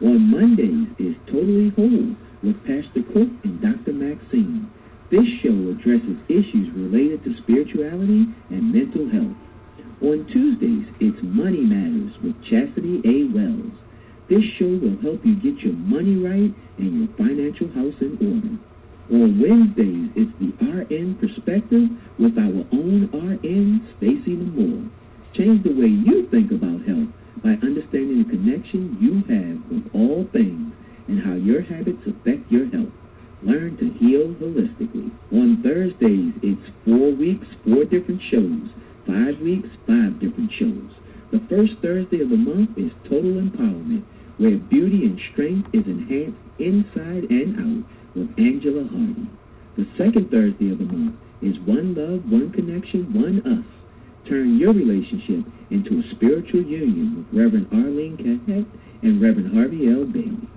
[0.00, 3.96] On Mondays is Totally Whole with Pastor Cook and Dr.
[3.96, 4.68] Maxine.
[5.08, 9.40] This show addresses issues related to spirituality and mental health.
[10.04, 13.32] On Tuesdays, it's Money Matters with Chastity A.
[13.32, 13.72] Wells.
[14.28, 18.54] This show will help you get your money right and your financial house in order.
[19.08, 21.88] On Wednesdays, it's the RN Perspective
[22.20, 24.92] with our own RN, Stacy Lamore.
[25.32, 27.08] Change the way you think about health
[27.40, 30.72] by understanding the connection you have with all things
[31.08, 32.92] and how your habits affect your health.
[33.42, 35.12] Learn to heal holistically.
[35.32, 38.72] On Thursdays, it's four weeks, four different shows.
[39.06, 40.90] Five weeks, five different shows.
[41.30, 44.04] The first Thursday of the month is Total Empowerment,
[44.38, 47.84] where beauty and strength is enhanced inside and out
[48.16, 49.28] with Angela Hardy.
[49.76, 53.66] The second Thursday of the month is One Love, One Connection, One Us.
[54.28, 58.64] Turn your relationship into a spiritual union with Reverend Arlene Kahet
[59.02, 60.06] and Reverend Harvey L.
[60.06, 60.48] Bailey.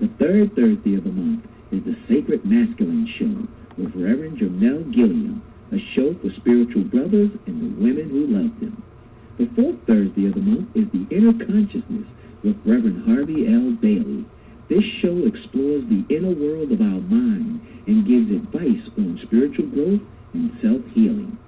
[0.00, 3.46] The third Thursday of the month is the Sacred Masculine Show
[3.78, 5.40] with Reverend Jamel Gilliam,
[5.70, 8.82] a show for spiritual brothers and the women who love them.
[9.38, 12.10] The fourth Thursday of the month is the Inner Consciousness
[12.42, 13.78] with Reverend Harvey L.
[13.78, 14.26] Bailey.
[14.68, 20.02] This show explores the inner world of our mind and gives advice on spiritual growth
[20.34, 21.38] and self-healing.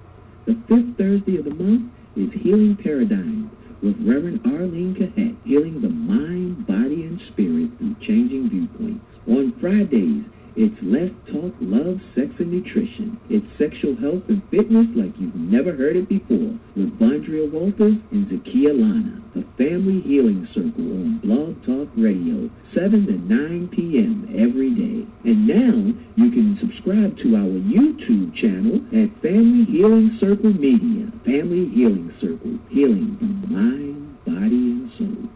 [0.47, 3.51] The fifth Thursday of the month is Healing Paradigms
[3.81, 9.05] with Reverend Arlene Kahet, healing the mind, body, and spirit through changing viewpoints.
[9.27, 10.25] On Fridays,
[10.57, 13.21] it's Let's Talk Love, Sex, and Nutrition.
[13.29, 18.25] It's sexual health and fitness like you've never heard it before with Vondria Walters and
[18.25, 19.21] Zakia Lana.
[19.37, 24.33] The Family Healing Circle on Blog Talk Radio, 7 to 9 p.m.
[24.33, 25.05] every day.
[25.29, 31.05] And now you can subscribe to our YouTube channel at Family Healing Circle Media.
[31.21, 35.29] Family Healing Circle, healing the mind, body, and soul.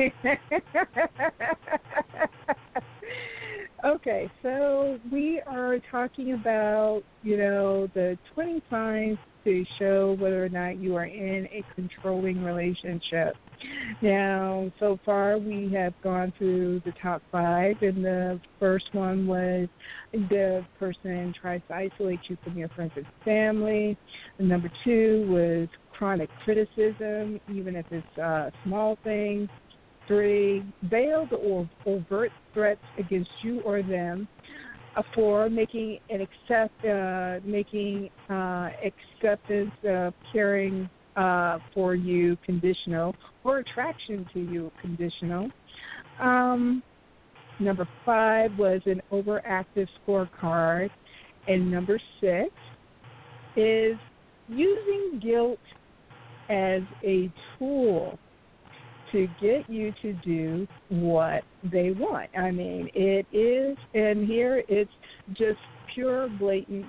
[3.84, 10.48] okay, so we are talking about, you know, the 20 signs to show whether or
[10.48, 13.36] not you are in a controlling relationship.
[14.00, 19.68] Now, so far we have gone through the top five, and the first one was
[20.12, 23.98] the person tries to isolate you from your friends and family.
[24.38, 29.48] And number two was chronic criticism, even if it's uh, small things.
[30.06, 34.26] Three, veiled or overt threats against you or them.
[34.96, 43.14] Uh, four, making an accept, uh, making uh, acceptance, uh, caring uh, for you conditional,
[43.44, 45.48] or attraction to you conditional.
[46.20, 46.82] Um,
[47.60, 50.90] number five was an overactive scorecard,
[51.46, 52.50] and number six
[53.56, 53.96] is
[54.48, 55.58] using guilt
[56.48, 58.18] as a tool
[59.12, 62.30] to get you to do what they want.
[62.36, 64.90] I mean, it is, and here it's
[65.32, 65.58] just
[65.94, 66.86] pure, blatant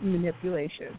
[0.00, 0.98] manipulation.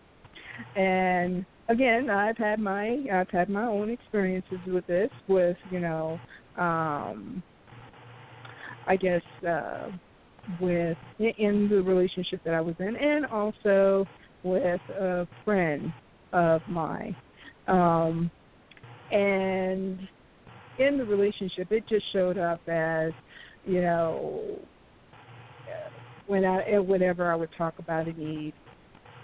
[0.76, 6.20] And again, I've had my I've had my own experiences with this, with you know,
[6.58, 7.44] um,
[8.88, 9.90] I guess uh,
[10.60, 14.06] with in the relationship that I was in, and also
[14.44, 15.92] with a friend
[16.32, 17.16] of mine.
[17.68, 18.30] Um,
[19.12, 20.00] and
[20.80, 23.12] in the relationship, it just showed up as,
[23.66, 24.60] you know,
[26.28, 28.54] when I whenever I would talk about a need,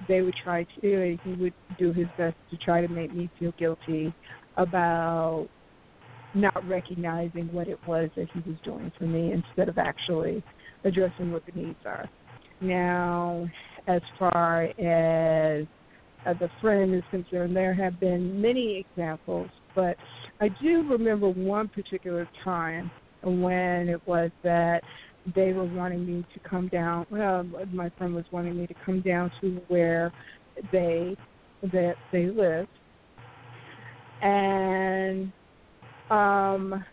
[0.08, 3.54] they would try to he would do his best to try to make me feel
[3.58, 4.14] guilty
[4.58, 5.48] about
[6.34, 10.44] not recognizing what it was that he was doing for me instead of actually
[10.84, 12.10] addressing what the needs are.
[12.62, 13.48] Now,
[13.88, 15.66] as far as
[16.26, 19.98] uh, the friend is concerned, there have been many examples, but
[20.42, 22.90] I do remember one particular time
[23.24, 24.82] when it was that
[25.36, 27.06] they were wanting me to come down.
[27.12, 30.12] Well, my friend was wanting me to come down to where
[30.72, 31.16] they
[31.62, 32.68] that they live,
[34.24, 35.32] and
[36.10, 36.84] um,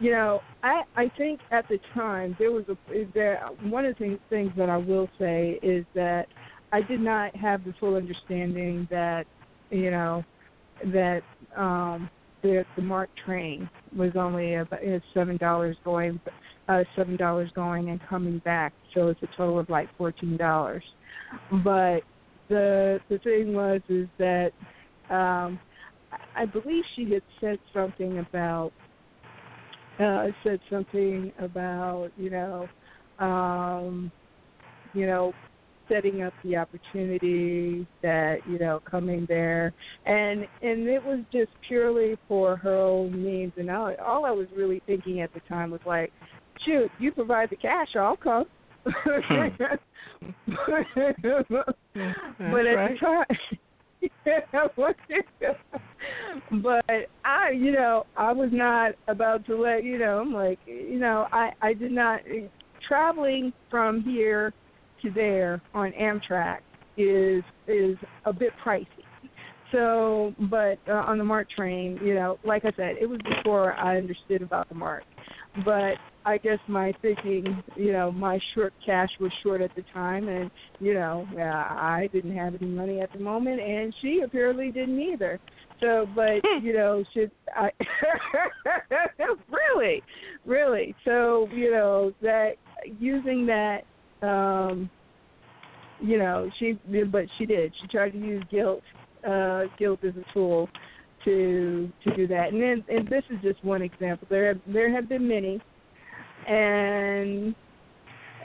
[0.00, 2.76] you know, I I think at the time there was a
[3.14, 6.26] there one of the things that I will say is that
[6.72, 9.26] I did not have the full understanding that
[9.70, 10.24] you know
[10.92, 11.22] that
[11.56, 12.10] um
[12.42, 14.80] the the MARC train was only about
[15.14, 16.20] seven dollars going
[16.68, 18.72] uh seven dollars going and coming back.
[18.94, 20.84] So it's a total of like fourteen dollars.
[21.64, 22.00] But
[22.48, 24.50] the the thing was is that
[25.10, 25.58] um
[26.34, 28.72] i believe she had said something about
[30.00, 32.68] uh said something about you know
[33.18, 34.10] um
[34.94, 35.32] you know
[35.88, 39.72] setting up the opportunity that you know coming there
[40.06, 44.46] and and it was just purely for her own means and all, all I was
[44.56, 46.12] really thinking at the time was like
[46.64, 48.46] shoot you provide the cash I'll come
[48.84, 49.48] Hmm.
[50.46, 50.56] but
[52.66, 52.94] at right.
[52.94, 53.24] the time
[56.62, 56.84] but
[57.24, 60.20] I, you know, I was not about to let you know.
[60.20, 62.20] I'm like, you know, I, I did not
[62.86, 64.52] traveling from here
[65.02, 66.58] to there on Amtrak
[66.96, 68.86] is is a bit pricey.
[69.72, 73.74] So, but uh, on the MARC train, you know, like I said, it was before
[73.74, 75.04] I understood about the MARC.
[75.64, 75.94] But
[76.24, 80.50] I guess my thinking, you know, my short cash was short at the time, and
[80.80, 85.00] you know, uh, I didn't have any money at the moment, and she apparently didn't
[85.00, 85.38] either.
[85.80, 87.70] So, but you know, should I
[89.50, 90.02] really,
[90.44, 90.94] really?
[91.04, 92.52] So, you know, that
[92.98, 93.82] using that
[94.22, 94.90] um
[96.00, 96.78] you know she
[97.10, 98.82] but she did she tried to use guilt
[99.28, 100.68] uh guilt as a tool
[101.24, 104.90] to to do that and then and this is just one example there have there
[104.94, 105.60] have been many
[106.46, 107.54] and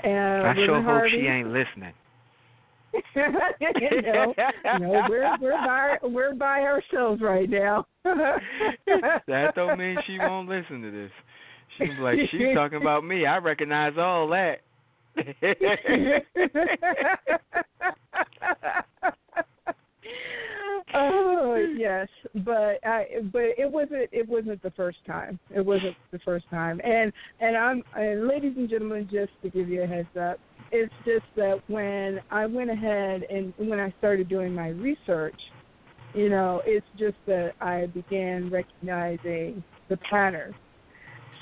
[0.04, 1.94] uh I sure hope Harvey, she ain't listening.
[3.16, 4.34] you know,
[4.80, 7.88] no, we're we're by we're by ourselves right now.
[8.04, 11.12] that don't mean she won't listen to this.
[11.78, 13.26] She's like, she's talking about me.
[13.26, 14.58] I recognize all that.
[20.94, 22.08] Oh yes,
[22.44, 25.40] but I but it wasn't it wasn't the first time.
[25.56, 26.82] It wasn't the first time.
[26.84, 30.40] And and I'm and ladies and gentlemen, just to give you a heads up,
[30.72, 35.40] it's just that when I went ahead and when I started doing my research,
[36.14, 40.54] you know, it's just that I began recognizing the pattern.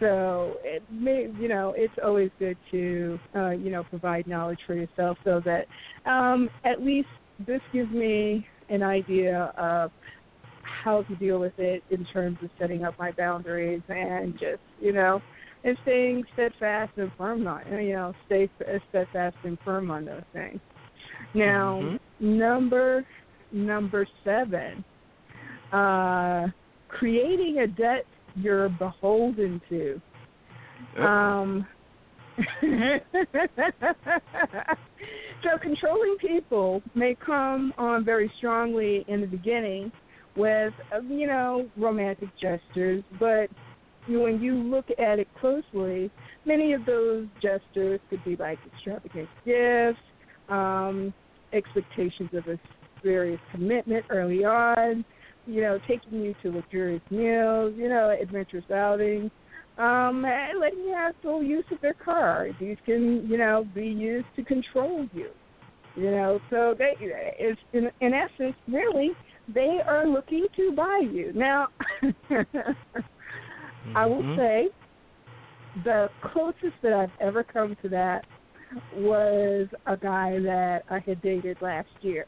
[0.01, 4.73] So it may, you know, it's always good to, uh, you know, provide knowledge for
[4.73, 5.67] yourself so that
[6.09, 7.07] um, at least
[7.47, 9.91] this gives me an idea of
[10.83, 14.91] how to deal with it in terms of setting up my boundaries and just you
[14.91, 15.21] know
[15.63, 18.49] and staying steadfast and firm on you know stay
[18.89, 20.59] steadfast and firm on those things.
[21.33, 21.99] Now Mhm.
[22.19, 23.05] number
[23.51, 24.83] number seven,
[25.71, 26.47] uh,
[26.87, 28.05] creating a debt
[28.35, 30.01] you're beholden to.
[31.01, 31.67] Um,
[35.43, 39.91] so controlling people may come on very strongly in the beginning
[40.35, 43.49] with uh, you know romantic gestures, but
[44.07, 46.09] when you look at it closely,
[46.45, 49.99] many of those gestures could be like extravagant gifts,
[50.49, 51.13] um,
[51.53, 52.59] expectations of a
[53.03, 55.05] serious commitment early on,
[55.45, 59.31] you know, taking you to luxurious meals, you know, adventurous outings,
[59.77, 62.49] um, and letting you have full use of their car.
[62.59, 65.29] These can, you know, be used to control you.
[65.95, 69.11] You know, so they, it's in, in essence, really,
[69.53, 71.33] they are looking to buy you.
[71.33, 71.67] Now,
[73.95, 74.37] I will Mhm.
[74.37, 74.69] say
[75.83, 78.25] the closest that I've ever come to that
[78.95, 82.25] was a guy that I had dated last year.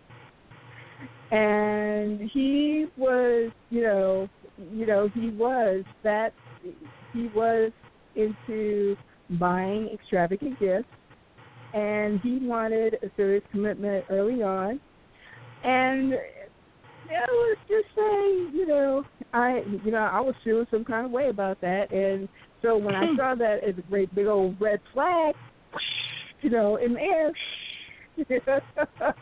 [1.34, 4.30] And he was, you know,
[4.72, 6.32] you know, he was that
[7.12, 7.72] he was
[8.16, 8.96] into
[9.40, 10.88] buying extravagant gifts.
[11.74, 14.80] And he wanted a serious commitment early on.
[15.64, 16.14] And
[17.10, 19.04] I was just saying, you know,
[19.34, 21.92] I you know, I was feeling some kind of way about that.
[21.92, 22.30] And
[22.62, 23.16] so when I hmm.
[23.18, 25.34] saw that as a great big old red flag,
[26.42, 27.32] you know, in the air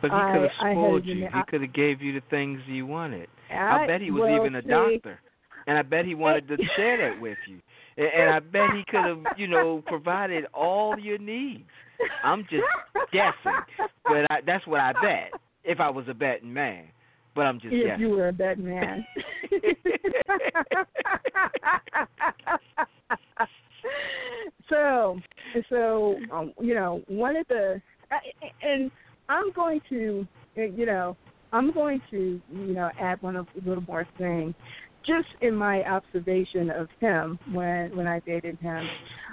[0.00, 1.26] But he could have spoiled you.
[1.26, 3.28] He could have gave you the things you wanted.
[3.50, 5.20] I, I bet he was well, even a see, doctor,
[5.66, 7.60] and I bet he wanted to share that with you.
[7.96, 11.68] And, and I bet he could have, you know, provided all your needs.
[12.22, 12.64] I'm just
[13.12, 13.58] guessing,
[14.04, 15.32] but I, that's what I bet
[15.64, 16.84] if I was a betting man.
[17.34, 18.00] But I'm just if guessing.
[18.00, 19.06] you were a bad man.
[24.68, 25.20] so,
[25.68, 27.80] so um, you know, one of the,
[28.10, 28.20] I-
[28.62, 28.90] and
[29.28, 30.26] I'm going to,
[30.56, 31.16] you know,
[31.52, 34.54] I'm going to, you know, add one little more thing,
[35.06, 38.86] just in my observation of him when when I dated him.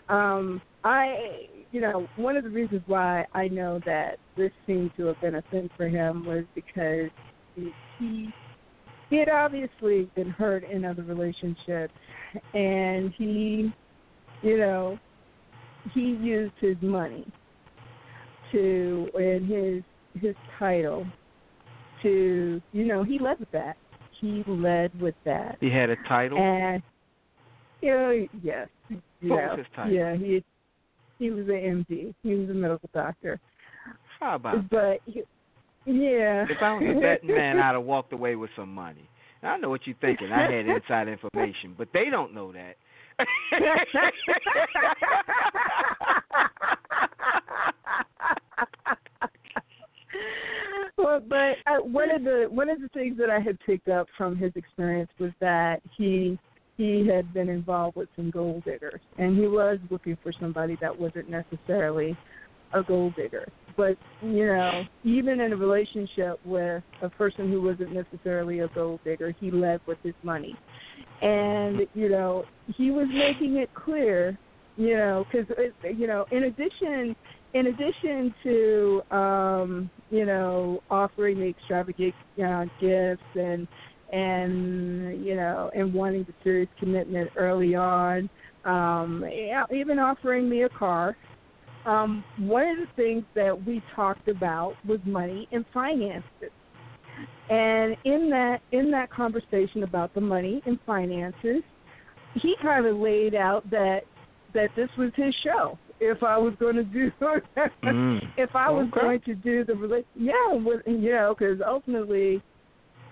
[0.10, 5.08] Um, I, you know, one of the reasons why I know that this seemed to
[5.08, 7.10] have been a thing for him was because
[7.56, 8.30] he he
[9.10, 11.94] he had obviously been hurt in other relationships
[12.54, 13.72] and he
[14.42, 14.98] you know
[15.94, 17.26] he used his money
[18.52, 19.84] to and his
[20.22, 21.06] his title
[22.02, 23.76] to you know he led with that
[24.22, 26.38] he led with that He had a title.
[26.38, 26.82] and
[27.82, 28.68] you know yes
[29.22, 29.94] yeah was his title?
[29.94, 30.44] yeah he
[31.20, 33.40] he was an MD he was a medical doctor
[34.20, 34.70] How about?
[34.70, 35.24] but he,
[35.86, 39.10] yeah If I was a betting man, I'd have walked away with some money.
[39.44, 40.32] I know what you're thinking.
[40.32, 42.78] I had inside information, but they don't know that.
[50.98, 54.08] well, but uh, one of the one of the things that I had picked up
[54.18, 56.38] from his experience was that he
[56.78, 60.98] he had been involved with some gold diggers, and he was looking for somebody that
[60.98, 62.18] wasn't necessarily
[62.74, 63.48] a gold digger.
[63.78, 69.00] But you know, even in a relationship with a person who wasn't necessarily a gold
[69.04, 70.56] digger, he led with his money,
[71.22, 72.46] and you know,
[72.76, 74.38] he was making it clear,
[74.78, 75.48] you know, because
[75.98, 77.16] you know, in addition
[77.56, 82.14] in addition to um, you know offering the extravagant
[82.46, 83.68] uh, gifts and
[84.12, 88.30] and you know and wanting the serious commitment early on,
[88.66, 89.24] um,
[89.74, 91.18] even offering me a car.
[91.86, 96.52] Um, one of the things that we talked about was money and finances.
[97.50, 101.64] And in that in that conversation about the money and finances,
[102.42, 104.02] he kind of laid out that
[104.54, 105.78] that this was his show.
[106.00, 107.12] If I was going to do,
[107.84, 108.22] Mm.
[108.38, 109.02] if I was Okay.
[109.02, 112.42] going to do the rela- yeah, with, you know, because ultimately,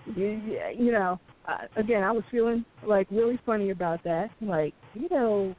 [0.04, 1.18] you, you know,
[1.48, 4.30] uh, again, I was feeling like really funny about that.
[4.40, 5.54] Like, you know,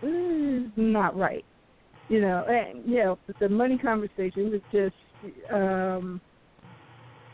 [0.00, 1.44] this is not right.
[2.08, 4.96] You know, and you know, the money conversation was just
[5.52, 6.20] um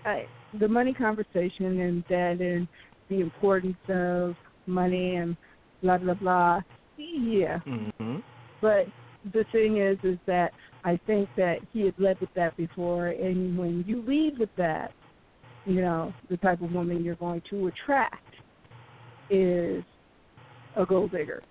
[0.05, 0.27] I,
[0.59, 2.69] the money conversation and that and
[3.09, 4.35] the importance of
[4.67, 5.37] money and
[5.83, 6.61] blah blah blah.
[6.99, 8.17] Yeah, hmm
[8.61, 8.87] but
[9.33, 10.53] the thing is, is that
[10.85, 14.93] I think that he had led with that before, and when you lead with that,
[15.65, 18.23] you know, the type of woman you're going to attract
[19.31, 19.83] is
[20.77, 21.43] a gold digger.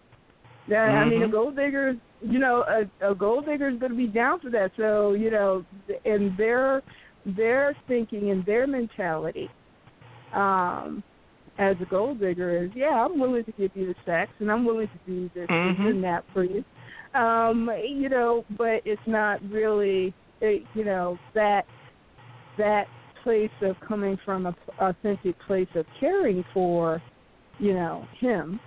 [0.68, 1.32] Yeah, I mean, a Mhm.
[1.32, 4.72] gold digger, you know, a, a gold digger is going to be down for that.
[4.78, 5.66] So, you know,
[6.06, 6.82] and their
[7.26, 9.50] their thinking and their mentality
[10.34, 11.04] um
[11.58, 14.64] as a gold digger is yeah i'm willing to give you the sex and i'm
[14.66, 15.90] willing to do this Mhm.
[15.90, 16.64] and that for you
[17.16, 21.64] um you know but it's not really it, you know that
[22.58, 22.86] that
[23.24, 27.02] place of coming from a authentic place of caring for
[27.60, 28.60] you know him.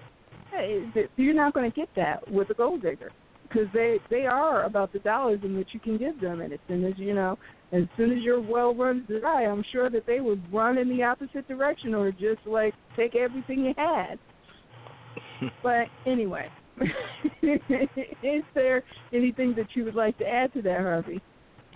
[0.56, 0.80] Eh,
[1.16, 4.92] you're not going to get that with a gold digger because they they are about
[4.92, 7.38] the dollars in which you can give them and as soon as you know
[7.72, 11.02] as soon as your well runs dry i'm sure that they would run in the
[11.02, 14.18] opposite direction or just like take everything you had.
[15.62, 16.48] But anyway
[17.42, 21.20] is there anything that you would like to add to that harvey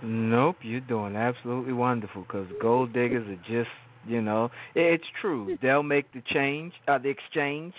[0.05, 3.71] Nope, you're doing absolutely wonderful because gold diggers are just,
[4.05, 5.57] you know, it's true.
[5.63, 7.73] They'll make the change, uh, the exchange,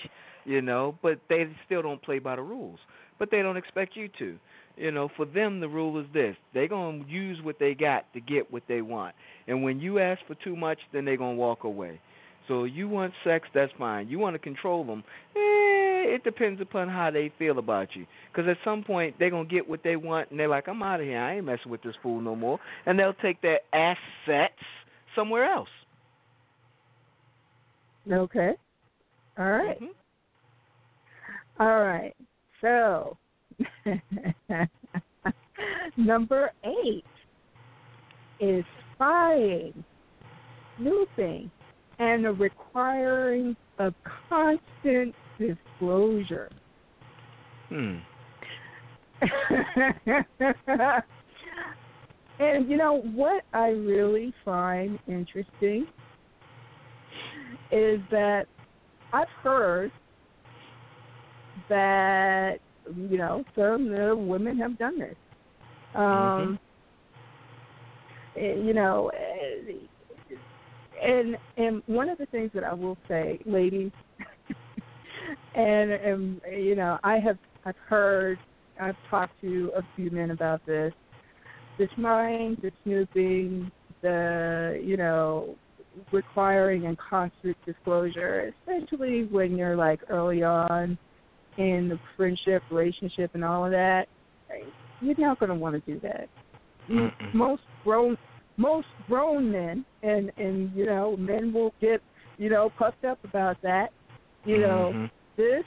[0.46, 2.80] you know, but they still don't play by the rules.
[3.20, 4.38] But they don't expect you to.
[4.78, 8.22] You know, for them the rule is this: they're gonna use what they got to
[8.22, 9.14] get what they want.
[9.48, 12.00] And when you ask for too much, then they're gonna walk away.
[12.48, 14.08] So you want sex, that's fine.
[14.08, 15.04] You want to control them,
[15.36, 18.06] eh, it depends upon how they feel about you.
[18.32, 21.00] Because at some point they're gonna get what they want, and they're like, "I'm out
[21.00, 21.20] of here.
[21.20, 24.62] I ain't messing with this fool no more," and they'll take their assets
[25.16, 25.70] somewhere else.
[28.12, 28.56] okay
[29.38, 29.80] all right.
[29.82, 29.94] Mhm.
[31.60, 32.16] All right.
[32.62, 33.18] So,
[35.98, 37.04] number eight
[38.40, 39.84] is spying,
[40.78, 41.52] snooping,
[42.00, 43.94] and the requiring of
[44.30, 46.50] constant disclosure.
[47.70, 47.98] Hmm.
[52.40, 55.88] and you know what I really find interesting
[57.72, 58.46] is that
[59.14, 59.92] I've heard
[61.70, 62.58] that
[62.96, 65.16] you know some uh, women have done this.
[65.96, 66.60] Um,
[68.36, 69.10] eh, You know,
[71.02, 73.92] and and one of the things that I will say, ladies,
[75.56, 78.40] and and you know, I have I've heard
[78.80, 80.94] I've talked to a few men about this.
[81.78, 83.72] The spying, the snooping,
[84.02, 85.56] the you know,
[86.12, 90.98] requiring and constant disclosure, especially when you're like early on
[91.58, 94.08] in the friendship, relationship, and all of that.
[95.02, 96.30] You're not going to want to do that.
[96.90, 97.34] Mm-mm.
[97.34, 98.18] Most grown,
[98.58, 102.02] most grown men, and and you know, men will get
[102.38, 103.92] you know puffed up about that.
[104.46, 105.10] You know, Mhm.
[105.38, 105.64] This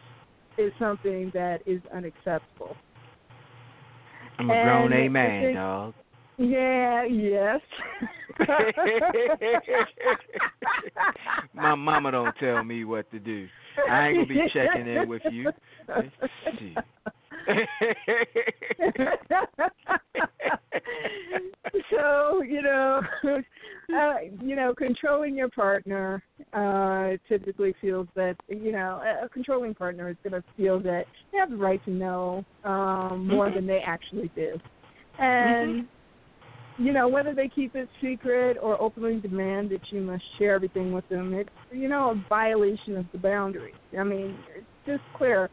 [0.58, 2.76] is something that is unacceptable.
[4.38, 5.94] I'm a grown and A man, dog.
[6.38, 7.60] Yeah, yes.
[11.54, 13.48] My mama don't tell me what to do.
[13.90, 15.50] I ain't gonna be checking in with you.
[21.90, 26.22] So you know, uh, you know, controlling your partner
[26.52, 31.38] uh, typically feels that you know a controlling partner is going to feel that they
[31.38, 34.58] have the right to know um, more than they actually do,
[35.18, 35.86] and
[36.78, 40.92] you know whether they keep it secret or openly demand that you must share everything
[40.92, 41.34] with them.
[41.34, 43.74] It's you know a violation of the boundary.
[43.98, 45.50] I mean, it's just clear.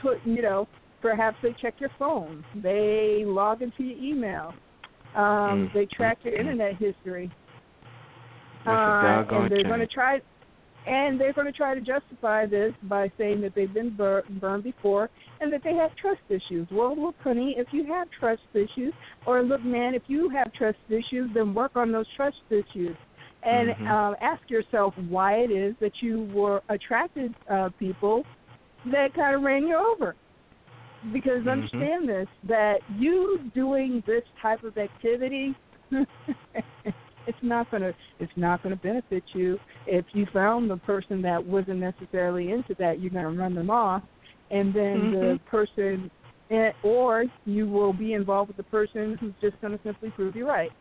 [0.00, 0.68] Put you know
[1.00, 4.54] perhaps they check your phone, they log into your email,
[5.14, 5.72] um, Mm.
[5.74, 7.30] they track your internet history,
[8.66, 10.20] uh, and they're going to try,
[10.86, 14.64] and they're going to try to justify this by saying that they've been bur- burned
[14.64, 15.10] before
[15.40, 16.66] and that they have trust issues.
[16.70, 18.94] Well, look, honey, if you have trust issues,
[19.26, 22.96] or look, man, if you have trust issues, then work on those trust issues.
[23.42, 23.88] And Mhm.
[23.90, 28.24] um, ask yourself why it is that you were attracted uh, people
[28.92, 30.14] that kind of ran you over
[31.12, 31.50] because Mhm.
[31.50, 35.54] understand this that you doing this type of activity
[37.26, 41.44] it's not going to it's not to benefit you if you found the person that
[41.44, 44.02] wasn't necessarily into that you're to run them off
[44.50, 45.40] and then the Mhm.
[45.46, 46.10] person
[46.82, 50.46] or you will be involved with the person who's just going to simply prove you
[50.48, 50.72] right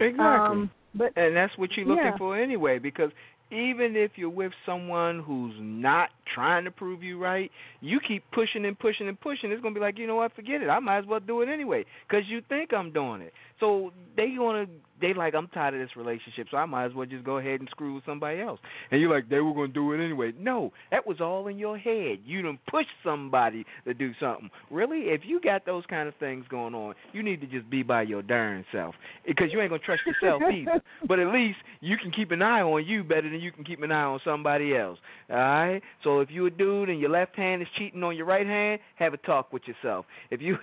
[0.00, 0.56] Exactly.
[0.56, 2.18] um but and that's what you're looking yeah.
[2.18, 3.10] for anyway, because
[3.50, 8.64] even if you're with someone who's not trying to prove you right, you keep pushing
[8.64, 9.50] and pushing and pushing.
[9.50, 10.34] It's gonna be like, you know what?
[10.34, 10.68] Forget it.
[10.68, 13.32] I might as well do it anyway, because you think I'm doing it.
[13.60, 14.66] So they gonna
[15.00, 17.60] they like I'm tired of this relationship, so I might as well just go ahead
[17.60, 18.60] and screw with somebody else.
[18.90, 20.32] And you're like, they were gonna do it anyway.
[20.38, 22.18] No, that was all in your head.
[22.24, 24.50] You done pushed somebody to do something.
[24.70, 27.82] Really, if you got those kind of things going on, you need to just be
[27.82, 28.94] by your darn self,
[29.26, 30.82] because you ain't gonna trust yourself either.
[31.06, 33.82] But at least you can keep an eye on you better than you can keep
[33.82, 34.98] an eye on somebody else.
[35.30, 35.82] All right.
[36.02, 38.80] So if you a dude and your left hand is cheating on your right hand,
[38.96, 40.06] have a talk with yourself.
[40.30, 40.56] If you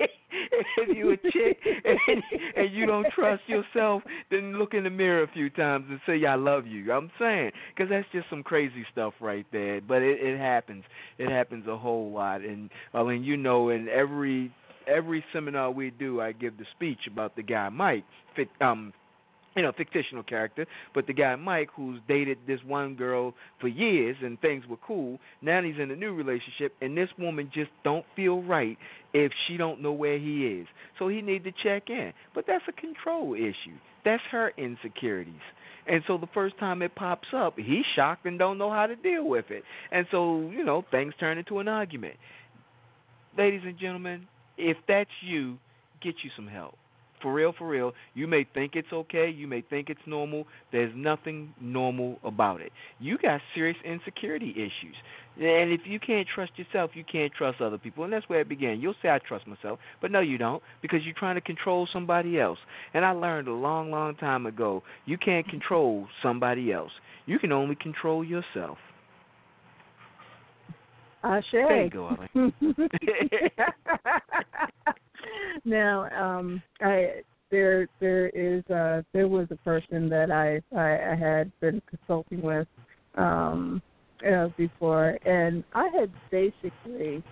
[0.78, 2.22] if you a chick and,
[2.56, 6.24] and you don't trust yourself, then look in the mirror a few times and say,
[6.26, 6.92] I love you.
[6.92, 9.80] I'm saying, because that's just some crazy stuff right there.
[9.80, 10.84] But it, it happens.
[11.18, 12.42] It happens a whole lot.
[12.42, 14.52] And, I mean, you know, in every
[14.86, 18.04] every seminar we do, I give the speech about the guy Mike.
[18.60, 18.92] Um,
[19.56, 24.16] you know, fictional character, but the guy Mike, who's dated this one girl for years
[24.22, 25.18] and things were cool.
[25.40, 28.76] Now he's in a new relationship, and this woman just don't feel right
[29.14, 30.66] if she don't know where he is.
[30.98, 32.12] So he need to check in.
[32.34, 33.76] But that's a control issue.
[34.04, 35.34] That's her insecurities.
[35.88, 38.96] And so the first time it pops up, he's shocked and don't know how to
[38.96, 39.62] deal with it.
[39.90, 42.16] And so, you know, things turn into an argument.
[43.38, 44.26] Ladies and gentlemen,
[44.58, 45.58] if that's you,
[46.02, 46.74] get you some help
[47.22, 47.92] for real, for real.
[48.14, 50.46] You may think it's okay, you may think it's normal.
[50.72, 52.72] There's nothing normal about it.
[52.98, 54.96] You got serious insecurity issues.
[55.38, 58.04] And if you can't trust yourself, you can't trust other people.
[58.04, 58.80] And that's where it began.
[58.80, 59.78] You'll say, I trust myself.
[60.00, 62.58] But no, you don't, because you're trying to control somebody else.
[62.94, 66.92] And I learned a long, long time ago you can't control somebody else,
[67.26, 68.78] you can only control yourself.
[71.22, 72.52] Uh, There you go, Arlene.
[75.64, 81.14] now, um, I there there is uh there was a person that I I, I
[81.14, 82.66] had been consulting with
[83.16, 83.82] um
[84.26, 87.22] uh, before, and I had basically,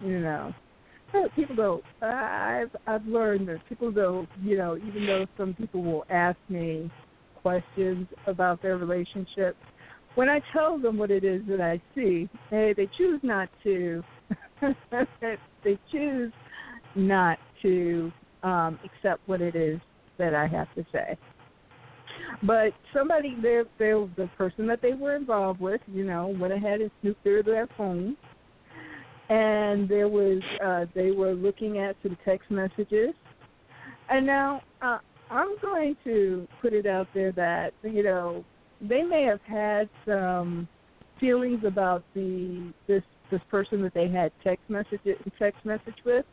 [0.00, 0.52] you know,
[1.36, 1.84] people don't.
[2.02, 4.28] I've I've learned that people don't.
[4.42, 6.90] You know, even though some people will ask me
[7.42, 9.56] questions about their relationship,
[10.14, 14.02] when I tell them what it is that I see, hey, they choose not to.
[15.64, 16.32] they choose
[16.94, 19.80] not to um, accept what it is
[20.18, 21.16] that I have to say.
[22.42, 26.80] But somebody, they they the person that they were involved with, you know, went ahead
[26.80, 28.16] and snooped through their phone,
[29.28, 33.14] and there was uh, they were looking at some text messages,
[34.08, 34.98] and now uh,
[35.30, 38.44] I'm going to put it out there that you know
[38.80, 40.68] they may have had some
[41.18, 45.00] feelings about the this this person that they had text message
[45.38, 46.24] text message with,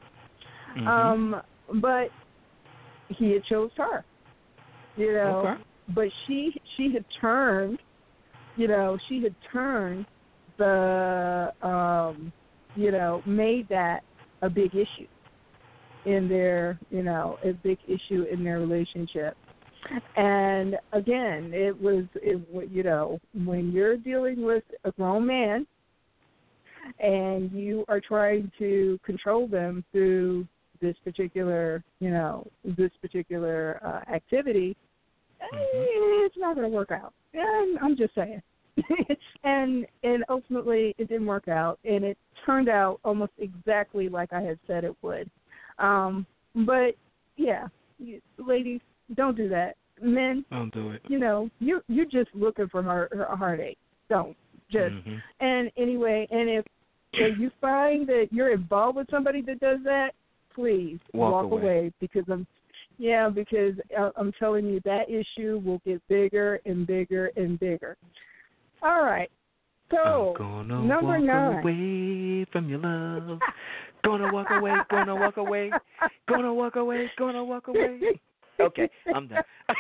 [0.78, 0.88] Mhm.
[0.88, 1.42] um,
[1.82, 2.12] but
[3.10, 4.04] he had chose her.
[4.96, 5.64] You know, Okay.
[5.90, 7.80] but she she had turned,
[8.56, 10.06] you know, she had turned
[10.58, 12.32] the um,
[12.76, 14.04] you know, made that
[14.42, 15.08] a big issue
[16.06, 19.36] in their, you know, a big issue in their relationship.
[20.16, 22.40] And again, it was, it,
[22.72, 25.66] you know, when you're dealing with a grown man
[27.00, 30.48] and you are trying to control them through
[30.82, 34.76] this particular, you know, this particular uh, activity,
[35.42, 35.46] eh,
[36.26, 37.14] it's not going to work out.
[37.34, 38.42] And I'm just saying.
[39.44, 44.42] and and ultimately, it didn't work out, and it turned out almost exactly like I
[44.42, 45.30] had said it would.
[45.80, 46.26] Um,
[46.56, 46.96] but
[47.38, 47.68] yeah,
[47.98, 48.82] you, ladies,
[49.16, 49.76] don't do that.
[50.02, 51.02] Men, Don't do it.
[51.08, 53.80] you know, you you're just looking for her, a heartache.
[54.10, 54.38] Don't
[54.72, 54.94] just.
[54.94, 55.22] Mhm.
[55.40, 56.66] And anyway, and if
[57.14, 60.12] if you find that you're involved with somebody that does that,
[60.58, 61.62] please Walk away.
[61.62, 61.92] away.
[62.02, 62.48] because I'm
[62.98, 67.96] yeah, because uh, I'm telling you that issue will get bigger and bigger and bigger.
[68.82, 69.30] All right.
[69.92, 70.34] So,
[70.68, 71.60] number walk nine.
[71.60, 73.40] away from your love.
[74.04, 75.72] Gonna walk away, gonna walk away,
[76.28, 78.00] gonna walk away, gonna walk away.
[78.60, 79.44] Okay, I'm done.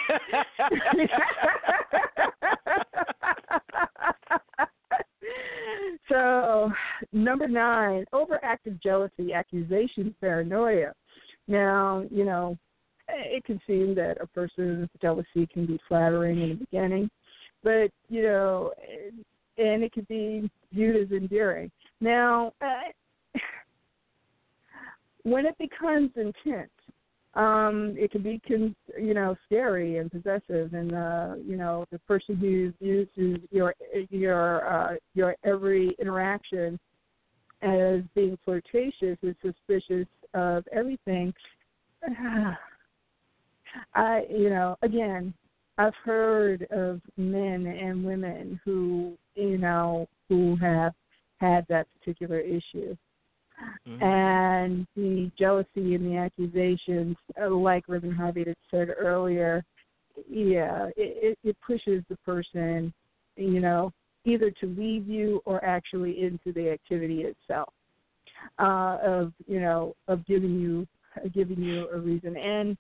[6.09, 6.71] so,
[7.23, 10.93] number nine, overactive jealousy, accusations, paranoia.
[11.47, 12.57] Now, you know,
[13.09, 17.09] it can seem that a person's jealousy can be flattering in the beginning,
[17.63, 18.71] but, you know,
[19.57, 21.71] and it can be viewed as endearing.
[22.01, 23.39] Now, uh,
[25.23, 26.69] when it becomes intense,
[27.33, 31.99] um, it can be, con- you know, scary and possessive, and uh, you know, the
[31.99, 33.75] person who uses your
[34.09, 36.79] your uh, your every interaction
[37.61, 41.33] as being flirtatious is suspicious of everything.
[43.93, 45.33] I, you know, again,
[45.77, 50.93] I've heard of men and women who, you know, who have
[51.37, 52.95] had that particular issue.
[53.87, 54.01] Mhm.
[54.01, 59.63] And the jealousy and the accusations, uh, like Reverend Harvey had said earlier,
[60.29, 62.93] yeah, it, it, it pushes the person,
[63.35, 63.91] you know,
[64.27, 67.73] either to leave you or actually into the activity itself
[68.59, 70.87] uh, of, you know, of giving you
[71.33, 72.37] giving you a reason.
[72.37, 72.77] And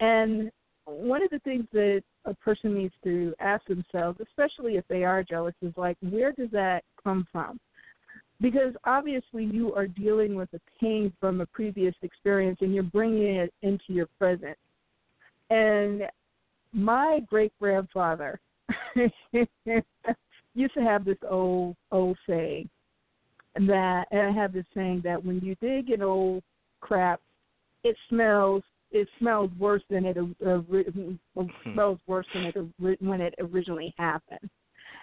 [0.00, 0.50] and
[0.84, 5.22] one of the things that a person needs to ask themselves, especially if they are
[5.22, 7.60] jealous, is like, where does that come from?
[8.40, 13.36] Because obviously you are dealing with a pain from a previous experience and you're bringing
[13.36, 14.56] it into your present.
[15.50, 16.02] And
[16.72, 18.40] my great grandfather
[20.54, 22.68] used to have this old old saying
[23.54, 26.42] that and I have this saying that when you dig an old
[26.80, 27.20] crap,
[27.84, 30.60] it smells it smells worse than it uh,
[31.72, 34.48] smells worse than it when it originally happened.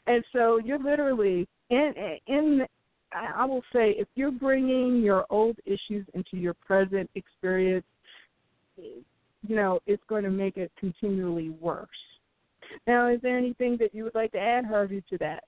[0.08, 1.94] And so you're literally in
[2.28, 2.66] in
[3.12, 7.86] I will say if you're bringing your old issues into your present experience,
[8.78, 11.90] you know it's going to make it continually worse.
[12.88, 15.44] Now, is there anything that you would like to add, Harvey, to that?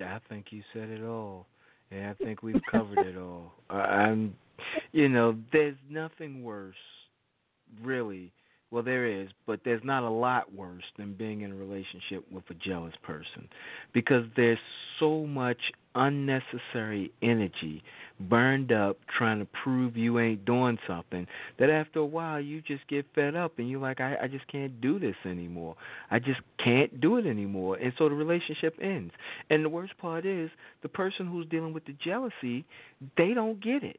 [0.00, 1.46] I think you said it all.
[1.90, 3.52] Yeah, I think we've covered it all.
[3.68, 4.34] I'm,
[4.92, 6.74] you know, there's nothing worse,
[7.82, 8.32] really,
[8.70, 12.44] well, there is, but there's not a lot worse than being in a relationship with
[12.50, 13.48] a jealous person
[13.92, 14.58] because there's
[15.00, 15.58] so much
[15.96, 17.82] unnecessary energy
[18.20, 21.26] burned up trying to prove you ain't doing something
[21.58, 24.46] that after a while you just get fed up and you're like, I, I just
[24.48, 25.76] can't do this anymore.
[26.10, 27.76] I just can't do it anymore.
[27.76, 29.12] And so the relationship ends.
[29.48, 30.50] And the worst part is
[30.82, 32.64] the person who's dealing with the jealousy,
[33.16, 33.98] they don't get it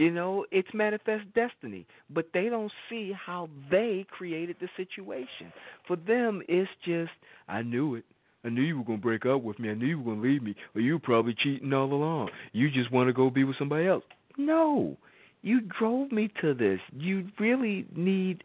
[0.00, 5.52] you know, it's manifest destiny, but they don't see how they created the situation.
[5.86, 7.10] For them, it's just,
[7.46, 8.04] I knew it.
[8.44, 9.70] I knew you were to break up with me.
[9.70, 10.54] I knew you were to leave me.
[10.74, 12.30] Or you were probably cheating all along.
[12.52, 14.04] You just want to go be with somebody else.
[14.38, 14.96] No.
[15.42, 16.80] You drove me to this.
[16.92, 18.42] You really need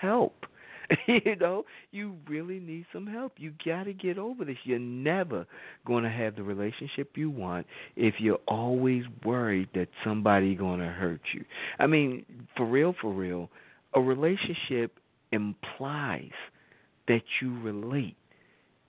[0.00, 0.44] help.
[1.06, 3.34] you know, you really need some help.
[3.36, 4.56] You got to get over this.
[4.64, 5.46] You're never
[5.86, 10.86] going to have the relationship you want if you're always worried that somebody going to
[10.86, 11.44] hurt you.
[11.78, 12.24] I mean,
[12.56, 13.50] for real, for real,
[13.94, 14.98] a relationship
[15.32, 16.30] implies
[17.06, 18.16] that you relate.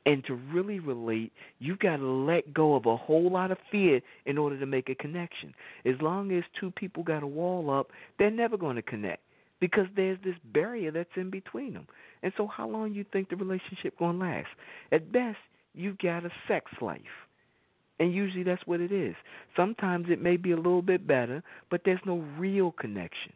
[0.10, 4.02] And to really relate, you've got to let go of a whole lot of fear
[4.26, 5.54] in order to make a connection.
[5.86, 9.22] As long as two people got a wall up, they're never going to connect
[9.60, 11.86] because there's this barrier that's in between them.
[12.24, 14.48] And so, how long you think the relationship gonna last?
[14.92, 15.38] At best,
[15.76, 17.02] you've got a sex life,
[18.00, 19.14] and usually that's what it is.
[19.56, 23.34] Sometimes it may be a little bit better, but there's no real connection.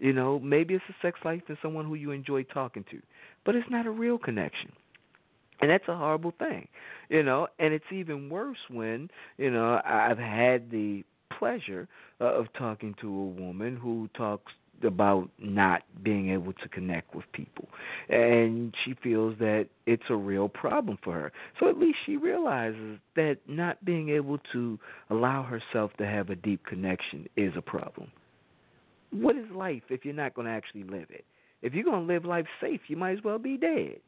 [0.00, 3.00] You know, maybe it's a sex life and someone who you enjoy talking to,
[3.46, 4.72] but it's not a real connection.
[5.64, 6.68] And that's a horrible thing,
[7.08, 7.48] you know.
[7.58, 9.08] And it's even worse when
[9.38, 11.04] you know I've had the
[11.38, 11.88] pleasure
[12.20, 14.52] uh, of talking to a woman who talks
[14.86, 17.66] about not being able to connect with people.
[18.10, 21.32] And she feels that it's a real problem for her.
[21.58, 26.36] So at least she realizes that not being able to allow herself to have a
[26.36, 28.12] deep connection is a problem.
[29.12, 31.24] What is life if you're not going to actually live it?
[31.62, 34.00] If you're going to live life safe you might as well be dead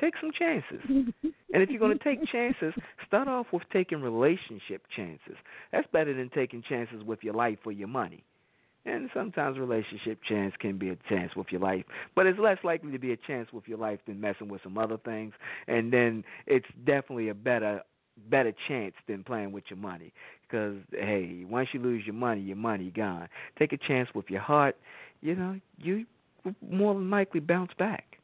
[0.00, 2.72] take some chances and if you're going to take chances
[3.06, 5.36] start off with taking relationship chances
[5.72, 8.24] that's better than taking chances with your life or your money
[8.86, 11.84] and sometimes relationship chance can be a chance with your life,
[12.14, 14.78] but it's less likely to be a chance with your life than messing with some
[14.78, 15.34] other things.
[15.66, 17.82] And then it's definitely a better
[18.30, 20.10] better chance than playing with your money
[20.48, 23.28] because hey, once you lose your money, your money gone.
[23.58, 24.76] Take a chance with your heart.
[25.20, 26.06] You know, you
[26.62, 28.15] more than likely bounce back.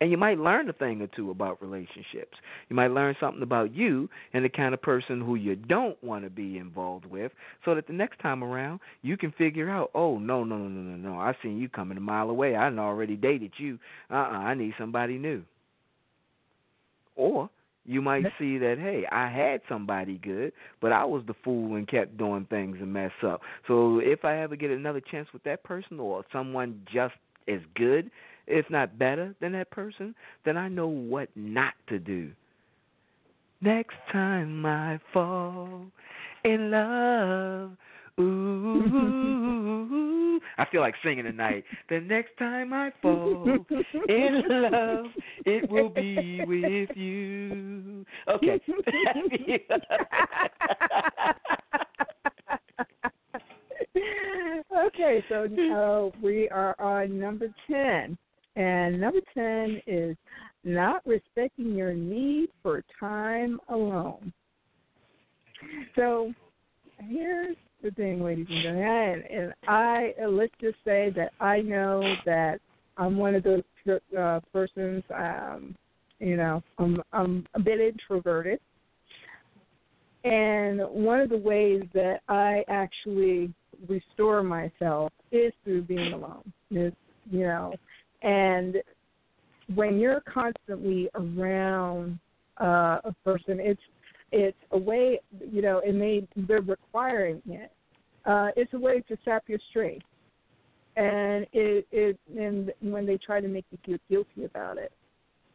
[0.00, 2.36] And you might learn a thing or two about relationships.
[2.68, 6.24] You might learn something about you and the kind of person who you don't want
[6.24, 7.32] to be involved with,
[7.64, 10.80] so that the next time around you can figure out, oh no no no no
[10.80, 12.56] no no, I seen you coming a mile away.
[12.56, 13.78] I already dated you.
[14.10, 15.42] Uh uh-uh, I need somebody new.
[17.16, 17.48] Or
[17.86, 21.86] you might see that hey, I had somebody good, but I was the fool and
[21.86, 23.42] kept doing things and mess up.
[23.68, 27.14] So if I ever get another chance with that person or someone just
[27.46, 28.10] as good
[28.46, 30.14] if not better than that person,
[30.44, 32.30] then I know what not to do.
[33.60, 35.86] Next time I fall
[36.44, 37.70] in love,
[38.20, 39.54] ooh,
[40.58, 41.64] I feel like singing tonight.
[41.88, 43.64] The next time I fall
[44.08, 45.06] in love,
[45.46, 48.04] it will be with you.
[48.28, 48.60] Okay.
[54.86, 58.18] okay, so uh, we are on number 10.
[58.56, 60.16] And number 10 is
[60.62, 64.32] not respecting your need for time alone.
[65.96, 66.32] So
[66.98, 72.60] here's the thing, ladies and gentlemen, and I let's just say that I know that
[72.96, 73.62] I'm one of those
[74.18, 75.02] uh, persons.
[75.14, 75.74] Um,
[76.18, 78.58] you know, I'm I'm a bit introverted,
[80.24, 83.52] and one of the ways that I actually
[83.88, 86.50] restore myself is through being alone.
[86.70, 86.92] Is
[87.30, 87.74] you know,
[88.24, 88.82] and
[89.74, 92.18] when you're constantly around
[92.60, 93.80] uh, a person, it's
[94.32, 95.20] it's a way,
[95.50, 97.72] you know, and they they're requiring it.
[98.26, 100.04] Uh, it's a way to sap your strength.
[100.96, 104.92] and it it and when they try to make you feel guilty about it.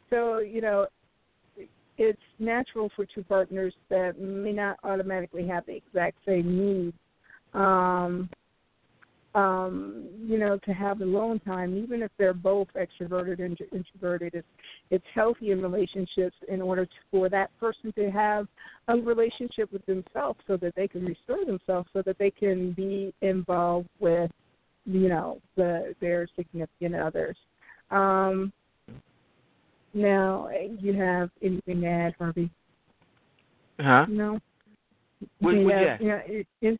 [0.09, 0.87] So you know,
[1.97, 6.97] it's natural for two partners that may not automatically have the exact same needs.
[7.53, 8.29] Um,
[9.39, 14.47] um, you know, to have alone time, even if they're both extroverted and introverted, it's
[14.95, 18.47] it's healthy in relationships in order to, for that person to have
[18.87, 23.13] a relationship with themselves, so that they can restore themselves, so that they can be
[23.21, 24.31] involved with,
[24.85, 27.37] you know, the their significant others.
[27.91, 28.51] Um,
[29.93, 32.49] now, you have anything to add, Harvey?
[33.79, 34.05] Huh?
[34.07, 34.39] No.
[35.39, 36.19] What, have, yeah.
[36.25, 36.79] it, it,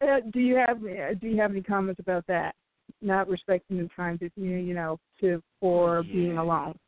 [0.00, 2.54] uh, do you have uh, do you have any comments about that?
[3.02, 6.12] Not respecting the time to you you know to for Yeah.
[6.12, 6.78] being alone.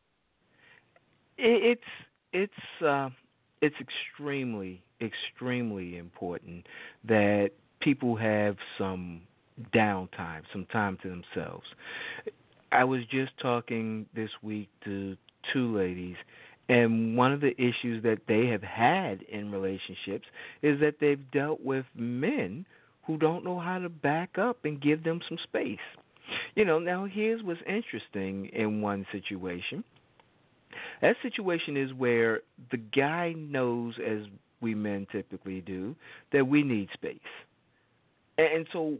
[1.38, 1.80] It's
[2.32, 3.10] it's uh,
[3.60, 6.66] it's extremely extremely important
[7.04, 7.50] that
[7.80, 9.22] people have some
[9.74, 11.66] downtime, some time to themselves.
[12.72, 15.16] I was just talking this week to
[15.52, 16.16] two ladies,
[16.68, 20.26] and one of the issues that they have had in relationships
[20.62, 22.64] is that they've dealt with men
[23.06, 25.78] who don't know how to back up and give them some space.
[26.54, 29.82] You know, now here's what's interesting in one situation.
[31.02, 32.40] That situation is where
[32.70, 34.22] the guy knows, as
[34.60, 35.96] we men typically do,
[36.32, 37.18] that we need space.
[38.38, 38.98] And, so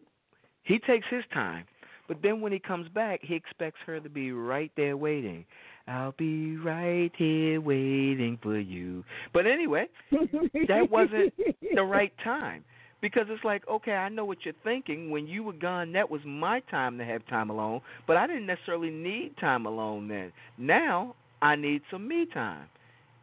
[0.64, 1.64] he takes his time,
[2.08, 5.44] but then when he comes back, he expects her to be right there waiting.
[5.86, 9.04] I'll be right here waiting for you.
[9.32, 11.32] But anyway, that wasn't
[11.74, 12.64] the right time
[13.00, 15.10] because it's like okay i know what you're thinking.
[15.10, 17.80] When you were gone that was my time to have time alone.
[18.06, 20.32] But i didn't necessarily need time alone then.
[20.58, 22.66] Now i need some me time.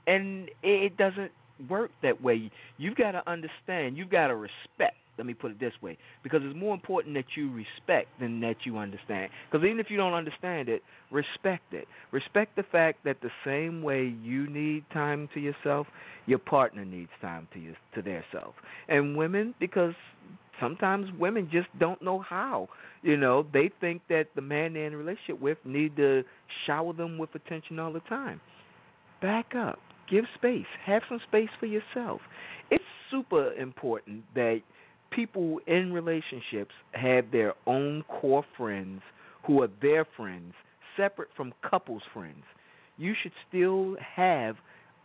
[0.05, 1.31] And it doesn't
[1.69, 2.49] work that way.
[2.77, 3.97] You've got to understand.
[3.97, 5.97] You've got to respect let me put it this way.
[6.23, 9.29] Because it's more important that you respect than that you understand.
[9.51, 11.87] Because even if you don't understand it respect it.
[12.11, 15.87] Respect the fact that the same way you need time to yourself
[16.25, 18.53] your partner needs time to you to their self.
[18.89, 19.93] And women because
[20.59, 22.67] sometimes women just don't know how.
[23.01, 26.23] You know they think that the man they're in a relationship with need to
[26.65, 28.41] shower them with attention all the time.
[29.21, 29.79] Back up.
[30.09, 30.65] Give space.
[30.85, 32.21] Have some space for yourself.
[32.69, 34.61] It's super important that
[35.17, 39.01] people in relationships have their own core friends
[39.45, 40.53] who are their friends
[40.95, 42.43] separate from couples friends
[42.97, 44.55] you should still have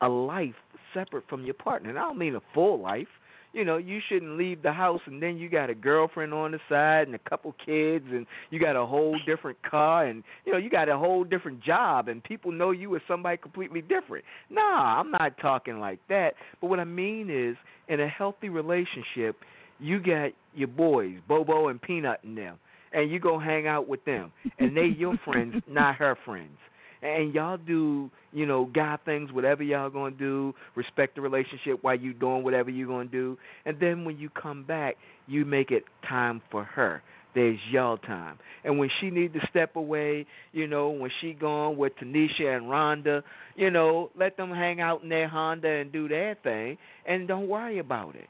[0.00, 0.54] a life
[0.92, 1.90] separate from your partner.
[1.90, 3.08] And I don't mean a full life.
[3.52, 6.58] You know, you shouldn't leave the house and then you got a girlfriend on the
[6.70, 10.58] side and a couple kids and you got a whole different car and you know,
[10.58, 14.24] you got a whole different job and people know you as somebody completely different.
[14.48, 16.32] Nah, I'm not talking like that.
[16.62, 17.56] But what I mean is
[17.88, 19.36] in a healthy relationship,
[19.78, 22.58] you got your boys, Bobo and Peanut and them,
[22.92, 24.32] and you go hang out with them.
[24.58, 26.58] And they your friends, not her friends.
[27.02, 31.96] And y'all do you know guy things whatever y'all gonna do respect the relationship while
[31.96, 33.36] you doing whatever you gonna do.
[33.66, 34.96] And then when you come back
[35.26, 37.02] you make it time for her.
[37.34, 38.38] There's y'all time.
[38.62, 42.66] And when she need to step away you know when she gone with tanisha and
[42.66, 43.22] rhonda
[43.56, 46.78] you know let them hang out in their honda and do their thing.
[47.04, 48.28] And don't worry about it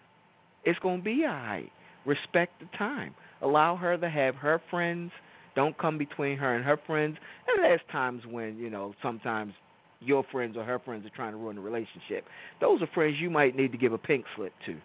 [0.65, 1.71] it's gonna be all right
[2.05, 5.13] respect the time allow her to have her friends
[5.55, 7.17] don't come between her and her friends.
[7.49, 9.53] And there's times when, you know, sometimes
[10.01, 12.25] your friends or her friends are trying to ruin the relationship.
[12.61, 14.77] Those are friends you might need to give a pink slip to.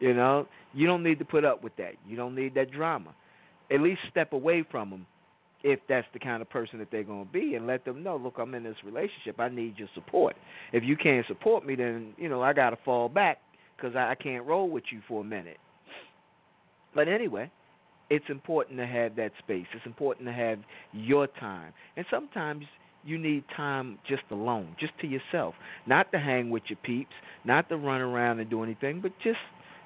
[0.00, 1.94] You know, you don't need to put up with that.
[2.06, 3.14] You don't need that drama.
[3.72, 5.06] At least step away from them
[5.64, 8.16] if that's the kind of person that they're going to be and let them know,
[8.16, 9.40] look, I'm in this relationship.
[9.40, 10.36] I need your support.
[10.72, 13.38] If you can't support me, then, you know, I got to fall back
[13.78, 15.58] because I, can't roll with you for a minute.
[16.94, 17.50] But anyway,
[18.10, 19.66] it's important to have that space.
[19.74, 20.58] It's important to have
[20.92, 21.72] your time.
[21.96, 22.64] And sometimes
[23.04, 25.54] you need time just alone, just to yourself.
[25.86, 27.12] Not to hang with your peeps,
[27.44, 29.38] not to run around and do anything, but just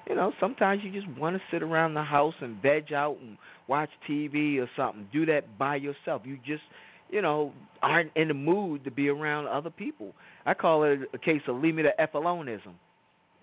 [0.07, 3.37] you know, sometimes you just want to sit around the house and veg out and
[3.69, 5.07] watch TV or something.
[5.13, 6.23] Do that by yourself.
[6.25, 6.63] You just,
[7.09, 10.13] you know, aren't in the mood to be around other people.
[10.45, 12.73] I call it a case of leave me the F aloneism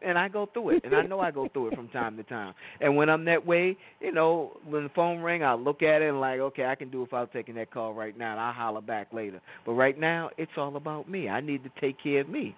[0.04, 2.22] and I go through it, and I know I go through it from time to
[2.24, 2.54] time.
[2.80, 6.08] And when I'm that way, you know, when the phone ring, I look at it
[6.08, 8.80] and like, okay, I can do without taking that call right now, and I'll holler
[8.80, 9.40] back later.
[9.66, 11.28] But right now, it's all about me.
[11.28, 12.54] I need to take care of me.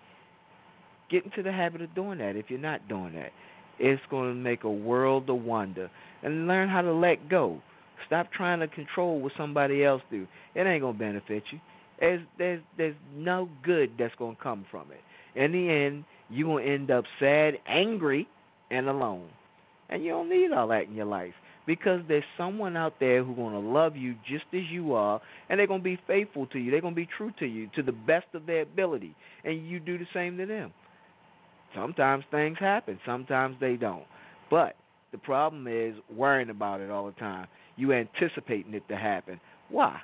[1.10, 2.36] Get into the habit of doing that.
[2.36, 3.32] If you're not doing that,
[3.78, 5.90] it's going to make a world of wonder.
[6.22, 7.60] And learn how to let go.
[8.06, 10.26] Stop trying to control what somebody else do.
[10.54, 11.58] It ain't gonna benefit you.
[12.00, 15.00] There's there's there's no good that's gonna come from it.
[15.38, 18.26] In the end, you're going to end up sad, angry,
[18.70, 19.28] and alone.
[19.88, 21.34] And you don't need all that in your life.
[21.66, 25.58] because there's someone out there who's going to love you just as you are and
[25.58, 26.70] they're going to be faithful to you.
[26.70, 29.14] They're going to be true to you to the best of their ability
[29.44, 30.72] and you do the same to them.
[31.74, 34.04] Sometimes things happen sometimes they don't.
[34.50, 34.76] But
[35.12, 37.46] the problem is worrying about it all the time.
[37.76, 39.40] You anticipating it to happen.
[39.68, 40.00] Why?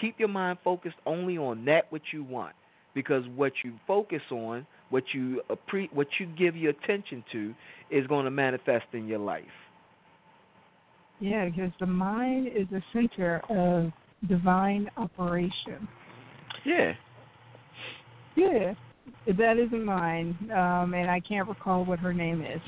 [0.00, 2.54] Keep your mind focused only on that which you want
[2.94, 7.54] because what you focus on what you appre- what you give your attention to
[7.90, 9.44] is going to manifest in your life
[11.20, 13.92] Yeah, because the mind is the center of
[14.28, 15.88] divine operation.
[16.64, 16.92] yeah
[18.36, 18.74] Yeah,
[19.26, 22.60] that isn't mine, um, and I can't recall what her name is.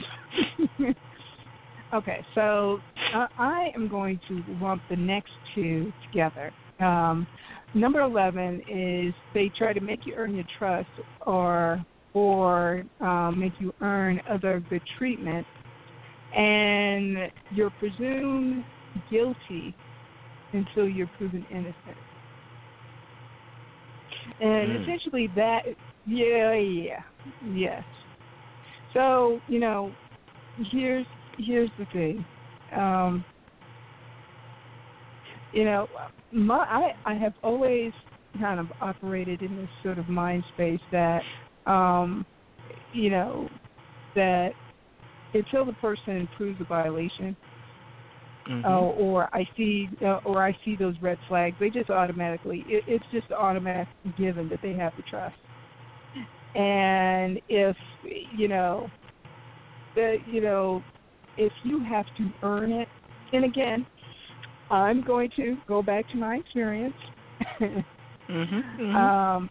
[1.95, 2.81] okay, so
[3.15, 6.53] uh, I am going to lump the next two together.
[6.81, 7.27] Um,
[7.75, 10.89] number eleven is they try to make you earn your trust,
[11.27, 11.85] or
[12.15, 15.47] or um, make you earn other good treatment,
[16.33, 18.65] and you're presumed
[19.09, 19.77] guilty
[20.53, 21.99] until you're proven innocent.
[24.41, 24.83] And Mm.
[24.83, 25.63] essentially that
[26.07, 27.03] yeah, yeah.
[27.41, 27.85] Yes.
[28.93, 29.95] So, you know,
[30.57, 31.07] here's
[31.37, 32.27] here's the thing.
[32.77, 33.25] Um
[35.53, 35.87] you know,
[36.33, 37.93] my I, I have always
[38.39, 41.23] kind of operated in this sort of mind space that
[41.67, 42.27] um
[42.93, 43.49] you know
[44.15, 44.55] that
[45.35, 47.37] until the person proves a violation
[48.47, 48.65] Mhm.
[48.65, 52.85] uh, or I see uh, or I see those red flags, they just automatically it,
[52.87, 55.37] it's just automatic given that they have the trust.
[56.55, 58.91] And if you know,
[59.95, 60.85] the you know,
[61.37, 62.89] if you have to earn it,
[63.33, 63.87] and again,
[64.71, 66.97] I'm going to go back to my experience,
[68.29, 68.65] Mhm.
[68.79, 69.13] Mhm.
[69.29, 69.49] um,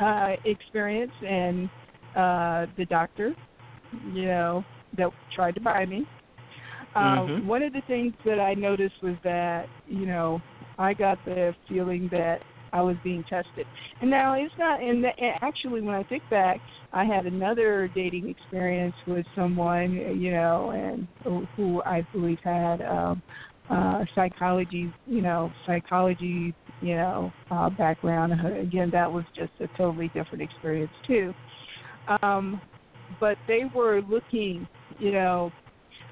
[0.00, 1.68] uh, experience and
[2.16, 3.34] uh, the doctor,
[4.12, 4.64] you know,
[4.96, 6.06] that tried to buy me.
[6.94, 7.46] Um, Mhm.
[7.46, 10.40] One of the things that I noticed was that you know
[10.78, 12.42] I got the feeling that
[12.72, 13.66] I was being tested,
[14.00, 14.80] and now it's not.
[14.80, 15.06] And
[15.42, 16.60] actually, when I think back,
[16.92, 22.82] I had another dating experience with someone, you know, and who- who I believe had
[22.82, 23.22] um,
[23.70, 28.32] uh, psychology, you know, psychology, you know, uh, background.
[28.60, 31.34] Again, that was just a totally different experience too.
[32.22, 32.60] Um,
[33.20, 34.66] but they were looking,
[34.98, 35.52] you know,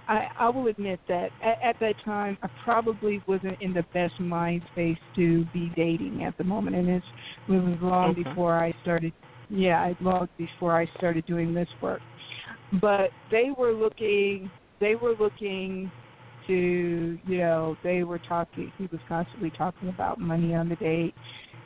[0.08, 4.18] I, I will admit that at, at that time I probably wasn't in the best
[4.20, 7.06] mind space to be dating at the moment, and it's,
[7.48, 8.22] it was long Okay.
[8.22, 9.12] before I started.
[9.48, 12.00] Yeah, I long before I started doing this work.
[12.80, 14.50] But they were looking.
[14.80, 15.92] They were looking
[16.46, 18.72] to, you know, they were talking.
[18.78, 21.14] He was constantly talking about money on the date,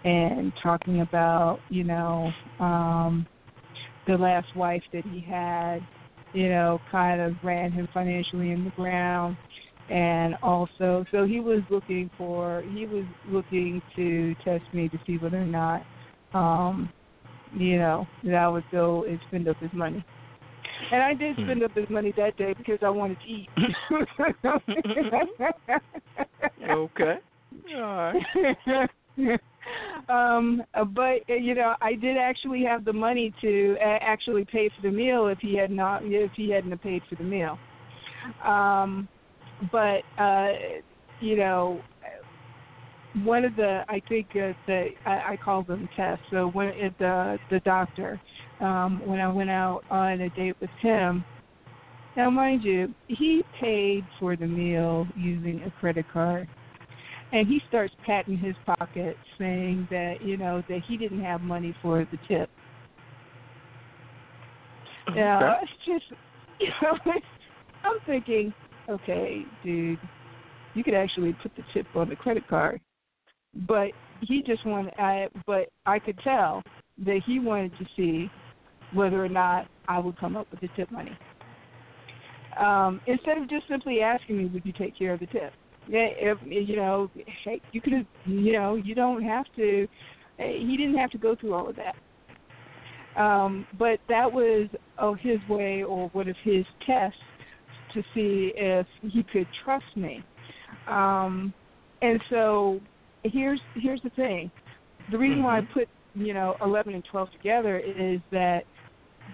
[0.05, 2.31] and talking about, you know,
[2.61, 3.27] um,
[4.07, 5.81] the last wife that he had
[6.37, 9.37] you know, kind of ran him financially in the ground.
[9.89, 15.17] And also, so he was looking for, he was looking to test me to see
[15.17, 15.83] whether or not,
[16.35, 16.93] um,
[17.57, 20.05] you know, that I would go and spend up his money.
[20.93, 23.49] And I did spend up his money that day because I wanted to eat.
[26.71, 27.15] okay.
[27.75, 28.17] All right.
[30.09, 30.63] um
[30.95, 34.91] but you know i did actually have the money to uh, actually pay for the
[34.91, 37.59] meal if he had not if he hadn't paid for the meal
[38.45, 39.09] um
[39.73, 40.53] but uh
[41.21, 41.81] you know
[43.25, 46.95] one of the i think uh, the I, I call them tests so when it,
[46.99, 48.21] the the doctor
[48.61, 51.25] um when i went out on a date with him
[52.17, 56.49] now mind you he paid for the meal using a credit card
[57.33, 61.75] and he starts patting his pocket, saying that you know that he didn't have money
[61.83, 62.49] for the tip.
[65.15, 66.21] Yeah, it's just
[66.61, 66.99] you know,
[67.85, 68.53] I'm thinking,
[68.89, 69.99] okay, dude,
[70.75, 72.81] you could actually put the tip on the credit card,
[73.67, 73.91] but
[74.23, 74.95] he just wanted.
[74.99, 76.63] I but I could tell
[77.05, 78.31] that he wanted to see
[78.97, 81.17] whether or not I would come up with the tip money.
[82.59, 85.53] Um, instead of just simply asking me, would you take care of the tip?
[85.89, 87.11] Yeah, if you know,
[87.45, 89.87] hey, you could have, you know, you don't have to.
[90.39, 91.95] eh, He didn't have to go through all of that.
[93.21, 94.69] Um, but that was
[94.99, 97.19] oh, his way or one of his tests
[97.95, 100.23] to see if he could trust me.
[100.89, 101.55] Um,
[102.03, 102.81] and so
[103.23, 104.51] here's here's the thing.
[105.11, 108.65] The reason why I put you know 11 and 12 together is that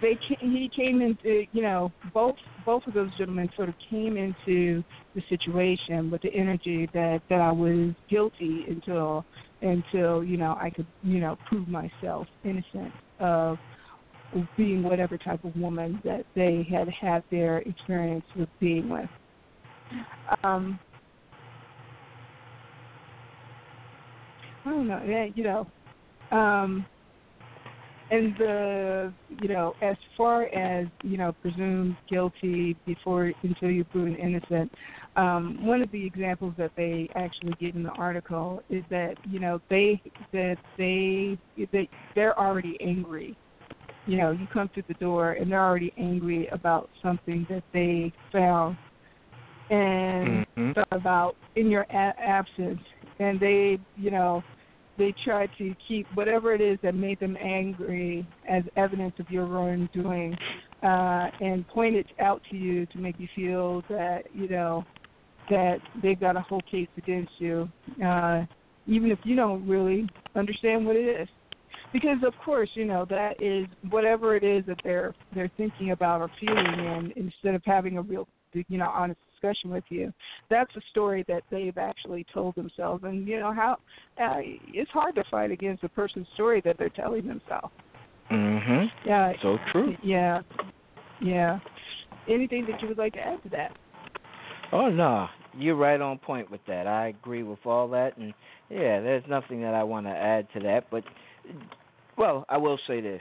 [0.01, 4.17] they ca- he came into you know both both of those gentlemen sort of came
[4.17, 4.83] into
[5.15, 9.25] the situation with the energy that that I was guilty until
[9.61, 13.59] until you know I could you know prove myself innocent of
[14.57, 19.09] being whatever type of woman that they had had their experience with being with.
[20.43, 20.81] Um,
[24.65, 25.03] I don't know.
[25.07, 25.67] Yeah, you know,
[26.31, 26.87] um,
[28.13, 34.15] and the you know, as far as you know, presumed guilty before until you're proven
[34.17, 34.71] innocent.
[35.17, 39.41] Um, one of the examples that they actually give in the article is that you
[39.41, 40.01] know they
[40.33, 41.39] that they
[41.73, 43.37] that they're already angry.
[44.07, 48.13] You know, you come through the door and they're already angry about something that they
[48.31, 48.77] found
[49.71, 50.85] and Mhm.
[50.91, 52.81] about in your a- absence,
[53.21, 54.43] and they, you know,
[54.99, 59.47] they try to keep whatever it is that made them angry as evidence of your
[59.47, 60.37] wrongdoing,
[60.83, 64.85] uh, and point it out to you to make you feel that you know
[65.51, 67.69] that they've got a whole case against you,
[68.05, 68.45] uh,
[68.87, 71.29] even if you don't really understand what it is.
[71.93, 76.21] Because of course, you know that is whatever it is that they're they're thinking about
[76.21, 80.13] or feeling, and instead of having a real, you know, honest discussion with you,
[80.51, 83.05] that's a story that they've actually told themselves.
[83.05, 83.79] And you know how
[84.23, 84.39] uh,
[84.73, 87.73] it's hard to fight against a person's story that they're telling themselves.
[88.31, 88.87] Mhm.
[89.05, 89.33] Yeah.
[89.43, 89.97] So true.
[90.03, 90.43] Yeah.
[91.21, 91.59] Yeah.
[92.29, 93.77] Anything that you would like to add to that?
[94.73, 95.29] Oh no,
[95.59, 96.87] you're right on point with that.
[96.87, 98.33] I agree with all that, and
[98.71, 100.87] yeah, there's nothing that I want to add to that.
[100.91, 101.05] But
[102.17, 103.21] well, I will say this: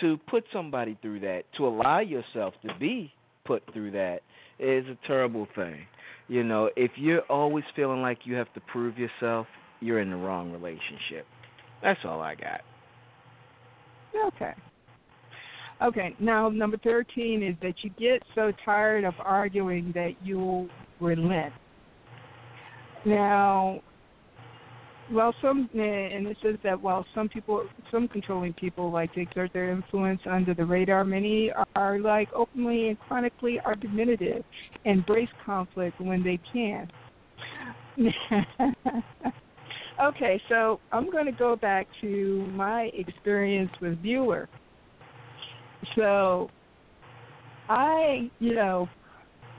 [0.00, 3.12] to put somebody through that, to allow yourself to be
[3.46, 4.20] put through that,
[4.58, 5.86] is a terrible thing.
[6.28, 9.46] You know, if you're always feeling like you have to prove yourself,
[9.80, 11.26] you're in the wrong relationship.
[11.82, 12.60] That's all I got.
[14.28, 14.52] Okay.
[15.82, 16.16] Okay.
[16.18, 20.68] Now, number 13 is that you get so tired of arguing that you'll
[21.00, 21.52] relent.
[23.04, 23.80] Now,
[25.12, 29.20] well, some eh, and it says that while some people, some controlling people like to
[29.20, 34.44] exert their influence under the radar, many are like openly and chronically argumentative,
[34.84, 36.90] and embrace conflict when they can.
[40.02, 44.46] okay, so I'm going to go back to my experience with Bueller.
[45.96, 46.50] So,
[47.68, 48.88] I, you know,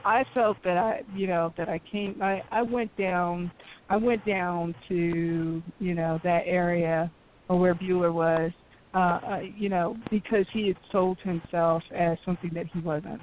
[0.04, 3.52] I felt that I, you know, that I came, I, I went down,
[3.90, 7.12] I went down to, you know, that area
[7.48, 8.52] where Bueller was,
[8.94, 13.22] uh, uh, you know, because he had sold himself as something that he wasn't,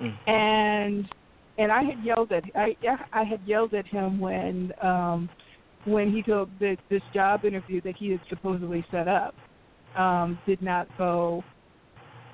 [0.00, 0.28] Mm.
[0.28, 1.08] and
[1.58, 2.76] and I had yelled at, I,
[3.12, 5.28] I had yelled at him when, um,
[5.84, 9.34] when he told that this job interview that he had supposedly set up,
[9.96, 11.44] um, did not go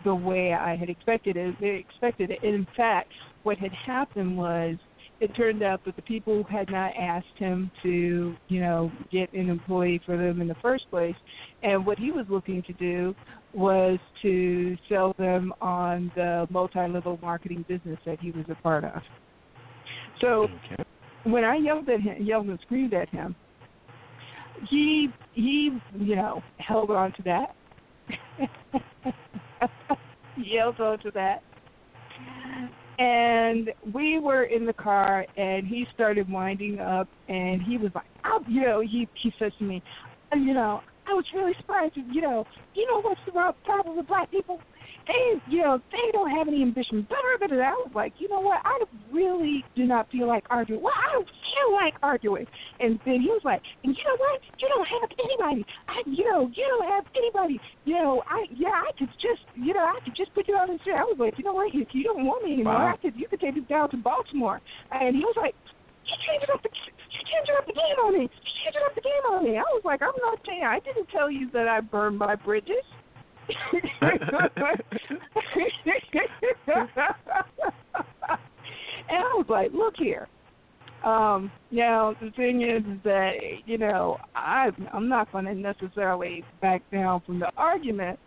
[0.05, 1.57] the way I had expected it.
[1.61, 2.45] They expected it.
[2.45, 3.11] In fact,
[3.43, 4.77] what had happened was
[5.21, 9.49] it turned out that the people had not asked him to, you know, get an
[9.49, 11.15] employee for them in the first place,
[11.63, 13.15] and what he was looking to do
[13.55, 19.01] was to sell them on the multi-level marketing business that he was a part of.
[20.21, 20.85] So Okay.
[21.25, 23.35] when I yelled at him, yelled and screamed at him,
[24.69, 27.55] he he you know held on to that.
[30.59, 31.43] held on to that.
[32.99, 38.07] And we were in the car, and he started winding up, and he was like,
[38.25, 39.83] oh, you know, he he says to me,
[40.33, 41.95] "Oh, you know, I was really surprised.
[41.97, 43.33] You know, you know what's the
[43.65, 44.61] problem with black people?
[45.07, 47.07] They, you know, they don't have any ambition.
[47.09, 47.17] Blah.
[47.47, 48.61] I was like, you know what?
[48.65, 50.83] I really do not feel like arguing.
[50.83, 52.47] Well, I don't feel like arguing.
[52.81, 54.41] And then he was like, and you know what?
[54.59, 55.65] You don't have anybody.
[55.89, 57.61] I, you know, you don't have anybody.
[57.85, 60.69] You know, I, yeah, I could just, you know, I could just put you on
[60.69, 60.97] the street.
[60.99, 61.75] I was like, you know what?
[61.75, 62.95] If you don't want me anymore, Wow.
[62.95, 64.61] I could, you could take me down to Baltimore.
[64.91, 65.55] And he was like,
[66.05, 68.23] you changing up the, you changing up the game on me.
[68.27, 69.57] You changing up the game on me.
[69.57, 70.65] I was like, I'm not saying.
[70.65, 72.83] I didn't tell you that I burned my bridges.
[73.49, 74.33] And
[79.09, 80.29] I was like, look here.
[81.05, 83.33] Um, now the thing is, that
[83.65, 88.19] you know I I'm not going to necessarily back down from the argument,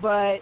[0.00, 0.38] but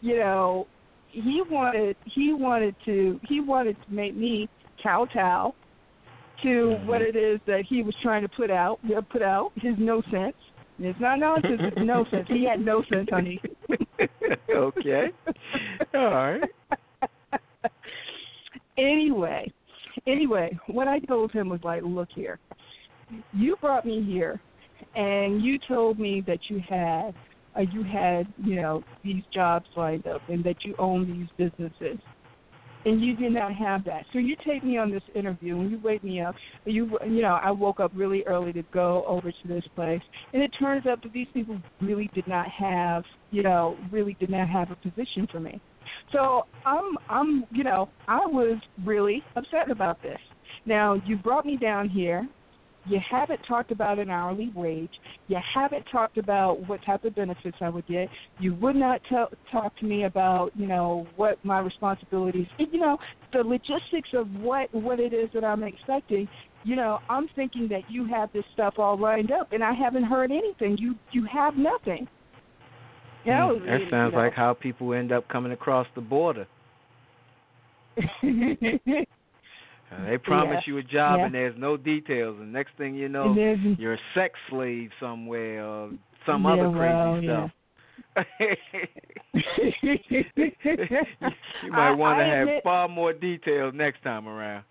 [0.00, 0.66] you know
[1.10, 4.48] he wanted he wanted to he wanted to make me
[4.82, 5.54] kowtow
[6.42, 8.78] to what it is that he was trying to put out
[9.10, 10.36] put out his no sense.
[10.84, 11.60] It's not nonsense.
[11.60, 12.26] It's no sense.
[12.28, 13.40] He had no sense, honey.
[14.50, 15.06] okay.
[15.94, 16.42] All right.
[18.76, 19.52] anyway,
[20.06, 22.40] anyway, what I told him was like, look here,
[23.32, 24.40] you brought me here,
[24.96, 27.14] and you told me that you had,
[27.56, 31.98] uh, you had, you know, these jobs lined up, and that you own these businesses,
[32.84, 34.04] and you did not have that.
[34.12, 36.34] So you take me on this interview, and you wake me up.
[36.64, 40.02] You, you know, I woke up really early to go over to this place,
[40.32, 44.30] and it turns out that these people really did not have, you know, really did
[44.30, 45.60] not have a position for me.
[46.12, 50.18] So I'm I'm you know I was really upset about this.
[50.66, 52.28] Now you brought me down here.
[52.84, 54.90] You haven't talked about an hourly wage.
[55.28, 58.08] You haven't talked about what type of benefits I would get.
[58.40, 62.46] You would not tell, talk to me about, you know, what my responsibilities.
[62.58, 62.96] You know,
[63.32, 66.28] the logistics of what what it is that I'm expecting.
[66.64, 70.04] You know, I'm thinking that you have this stuff all lined up, and I haven't
[70.04, 70.76] heard anything.
[70.78, 72.08] You you have nothing.
[73.24, 74.18] You know, Mm, that you sounds know.
[74.18, 76.46] like how people end up coming across the border.
[79.92, 80.72] Uh, they promise Yeah.
[80.72, 81.26] you a job Yeah.
[81.26, 85.64] and there's no details, and next thing you know, there's- you're a sex slave somewhere
[85.64, 85.90] or
[86.26, 87.48] some Yeah, other well, crazy yeah.
[87.48, 87.50] stuff.
[91.62, 94.64] you might want to have admit- far more details next time around.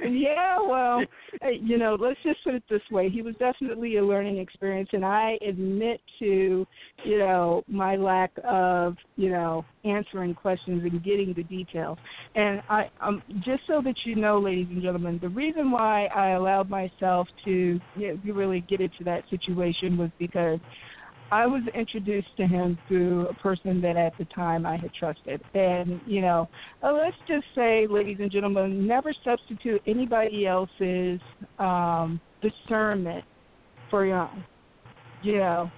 [0.00, 1.02] Yeah, well,
[1.44, 3.08] uh, you know, let's just put it this way.
[3.08, 6.66] He was definitely a learning experience, and I admit to,
[7.04, 11.98] you know, my lack of, you know, answering questions and getting the details.
[12.34, 16.30] And I, um, just so that you know, ladies and gentlemen, the reason why I
[16.30, 20.58] allowed myself to you know, really get into that situation was because
[21.30, 25.42] I was introduced to him through a person that at the time I had trusted.
[25.54, 26.48] And, you know,
[26.82, 31.20] uh, let's just say, ladies and gentlemen, never substitute anybody else's
[31.58, 33.24] um, discernment
[33.90, 34.44] for your own.
[35.22, 35.70] You know,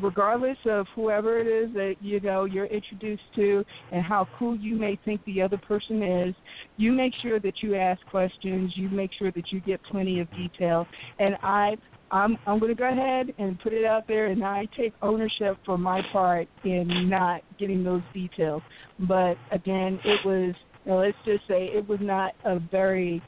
[0.00, 4.74] regardless of whoever it is that, you know, you're introduced to and how cool you
[4.74, 6.34] may think the other person is,
[6.76, 10.30] you make sure that you ask questions, you make sure that you get plenty of
[10.32, 10.86] detail.
[11.18, 11.76] And I
[12.10, 15.58] I'm I'm going to go ahead and put it out there, and I take ownership
[15.64, 18.62] for my part in not getting those details.
[19.08, 20.54] But again, it was
[20.84, 23.22] you know, let's just say it was not a very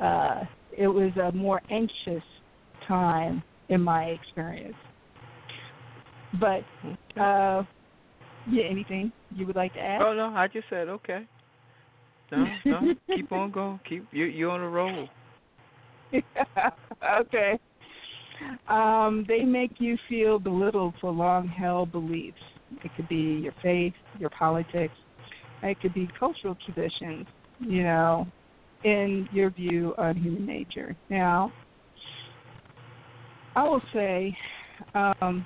[0.00, 0.44] uh,
[0.76, 2.22] it was a more anxious
[2.86, 4.76] time in my experience.
[6.40, 6.62] But
[7.20, 7.64] uh,
[8.48, 10.02] yeah, anything you would like to add?
[10.02, 11.26] Oh no, I just said okay.
[12.30, 13.80] No, no, keep on going.
[13.88, 15.08] Keep you you on a roll.
[17.20, 17.58] okay.
[18.68, 22.38] Um, they make you feel belittled for long held beliefs.
[22.84, 24.94] It could be your faith, your politics.
[25.62, 27.26] It could be cultural traditions,
[27.60, 28.26] you know,
[28.84, 30.94] in your view on human nature.
[31.08, 31.52] Now,
[33.56, 34.36] I will say,
[34.94, 35.44] um,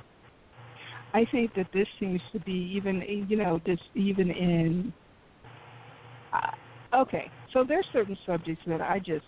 [1.14, 4.92] I think that this seems to be even, you know, just even in.
[6.32, 9.24] Uh, okay, so there's certain subjects that I just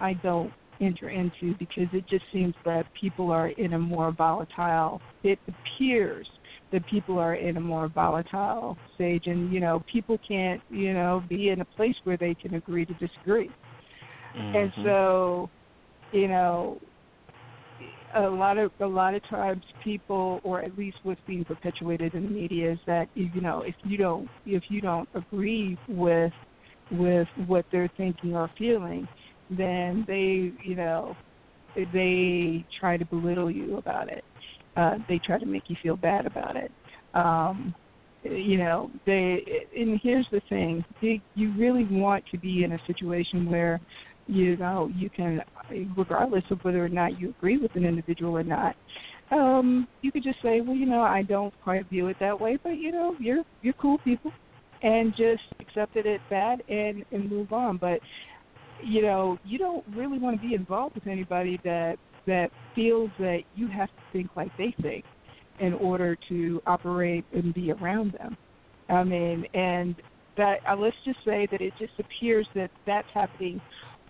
[0.00, 5.00] I don't enter into because it just seems that people are in a more volatile.
[5.22, 6.28] It appears
[6.72, 11.22] that people are in a more volatile stage, and you know, people can't, you know,
[11.28, 13.52] be in a place where they can agree to disagree.
[14.34, 14.82] And Mhm.
[14.82, 15.50] so,
[16.12, 16.78] you know,
[18.14, 22.24] a lot of a lot of times people, or at least what's being perpetuated in
[22.24, 26.32] the media, is that you know if you don't if you don't agree with
[26.90, 29.08] with what they're thinking or feeling,
[29.56, 31.16] then they you know
[31.92, 34.24] they try to belittle you about it.
[34.76, 36.70] Uh, they try to make you feel bad about it.
[37.14, 37.74] Um,
[38.22, 39.42] you know, they
[39.76, 43.80] and here's the thing: they, you really want to be in a situation where
[44.26, 45.42] you know you can,
[45.96, 48.76] regardless of whether or not you agree with an individual or not.
[49.30, 52.58] Um, you could just say, well, you know, I don't quite view it that way,
[52.62, 54.32] but you know, you're you're cool people,
[54.82, 57.76] and just accept it that and and move on.
[57.76, 58.00] But
[58.84, 61.96] you know, you don't really want to be involved with anybody that
[62.26, 65.04] that feels that you have to think like they think
[65.60, 68.36] in order to operate and be around them.
[68.88, 69.94] I mean, and
[70.36, 73.60] that uh, let's just say that it just appears that that's happening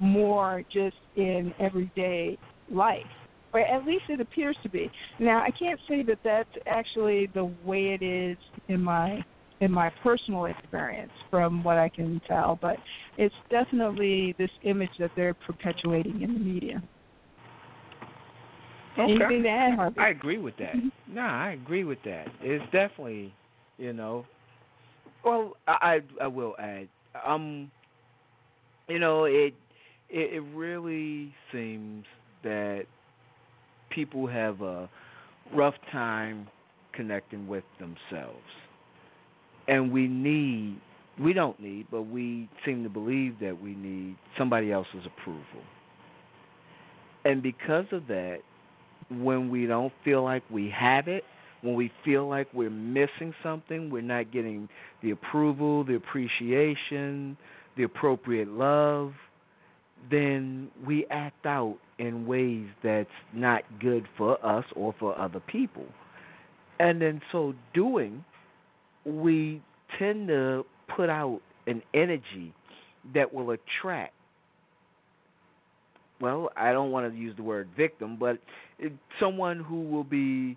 [0.00, 2.38] more just in everyday
[2.70, 3.02] life,
[3.52, 4.90] or at least it appears to be.
[5.18, 8.36] Now, I can't say that that's actually the way it is
[8.68, 9.24] in my
[9.64, 12.76] in my personal experience from what I can tell, but
[13.16, 16.82] it's definitely this image that they're perpetuating in the media.
[18.98, 19.98] Anything to add, Harvey?
[19.98, 20.74] I agree with that.
[21.08, 22.26] No, I agree with that.
[22.42, 23.34] It's definitely,
[23.78, 24.26] you know.
[25.24, 26.88] Well, I I, I will add.
[27.26, 27.70] Um,
[28.88, 29.54] you know, it,
[30.10, 32.04] it it really seems
[32.42, 32.82] that
[33.90, 34.90] people have a
[35.54, 36.46] rough time
[36.92, 38.44] connecting with themselves,
[39.68, 40.80] and we need.
[41.20, 45.62] We don't need, but we seem to believe that we need somebody else's approval.
[47.24, 48.38] And because of that,
[49.10, 51.22] when we don't feel like we have it,
[51.62, 54.68] when we feel like we're missing something, we're not getting
[55.02, 57.36] the approval, the appreciation,
[57.76, 59.12] the appropriate love,
[60.10, 65.86] then we act out in ways that's not good for us or for other people.
[66.78, 68.24] And in so doing,
[69.04, 69.62] we
[69.98, 70.64] tend to
[70.96, 72.52] put out an energy
[73.14, 74.14] that will attract
[76.20, 78.38] well, I don't want to use the word victim, but
[79.20, 80.56] someone who will be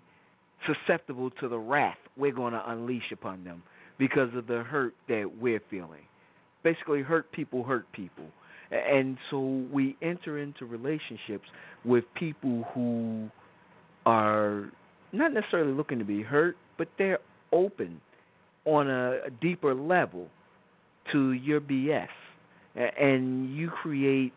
[0.66, 3.62] susceptible to the wrath we're going to unleash upon them
[3.98, 6.02] because of the hurt that we're feeling.
[6.64, 8.24] Basically, hurt people hurt people.
[8.70, 11.48] And so we enter into relationships
[11.84, 13.28] with people who
[14.04, 14.70] are
[15.12, 17.20] not necessarily looking to be hurt, but they're
[17.52, 18.00] open
[18.68, 20.28] on a, a deeper level
[21.12, 22.08] to your BS.
[22.76, 24.32] And you create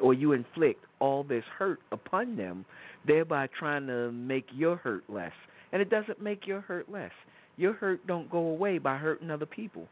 [0.00, 2.64] or you inflict all this hurt upon them,
[3.06, 5.32] thereby trying to make your hurt less.
[5.72, 7.12] And it doesn't make your hurt less.
[7.56, 9.86] Your hurt don't go away by hurting other people.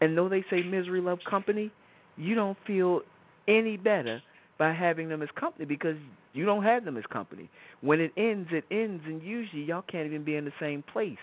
[0.00, 1.70] And though they say misery love company,
[2.16, 3.00] you don't feel
[3.48, 4.22] any better
[4.58, 5.96] by having them as company because
[6.34, 7.48] you don't have them as company.
[7.80, 11.16] When it ends, it ends, and usually y'all can't even be in the same place.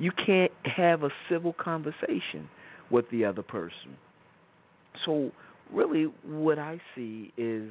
[0.00, 2.48] You can't have a civil conversation
[2.90, 3.98] with the other person.
[5.04, 5.30] So
[5.72, 7.70] really what I see is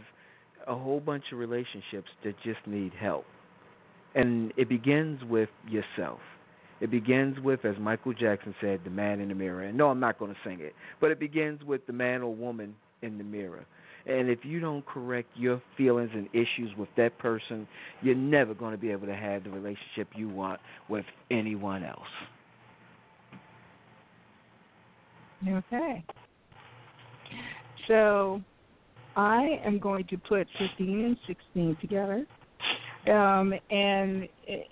[0.68, 3.26] a whole bunch of relationships that just need help.
[4.14, 6.20] And it begins with yourself.
[6.82, 9.64] It begins with, as Michael Jackson said, the man in the mirror.
[9.64, 12.34] And no, I'm not going to sing it, but it begins with the man or
[12.34, 13.66] woman in the mirror.
[14.06, 17.68] And if you don't correct your feelings and issues with that person,
[18.02, 22.00] you're never going to be able to have the relationship you want with anyone else.
[25.48, 26.04] Okay.
[27.88, 28.42] So
[29.16, 30.48] I am going to put
[30.78, 32.26] 15 and 16 together.
[33.08, 34.28] Um, and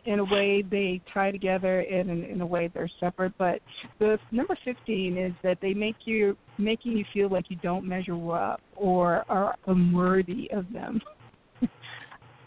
[0.05, 3.61] in a way they tie together and in, in a way they're separate but
[3.99, 8.35] the number 15 is that they make you making you feel like you don't measure
[8.35, 10.99] up or are unworthy of them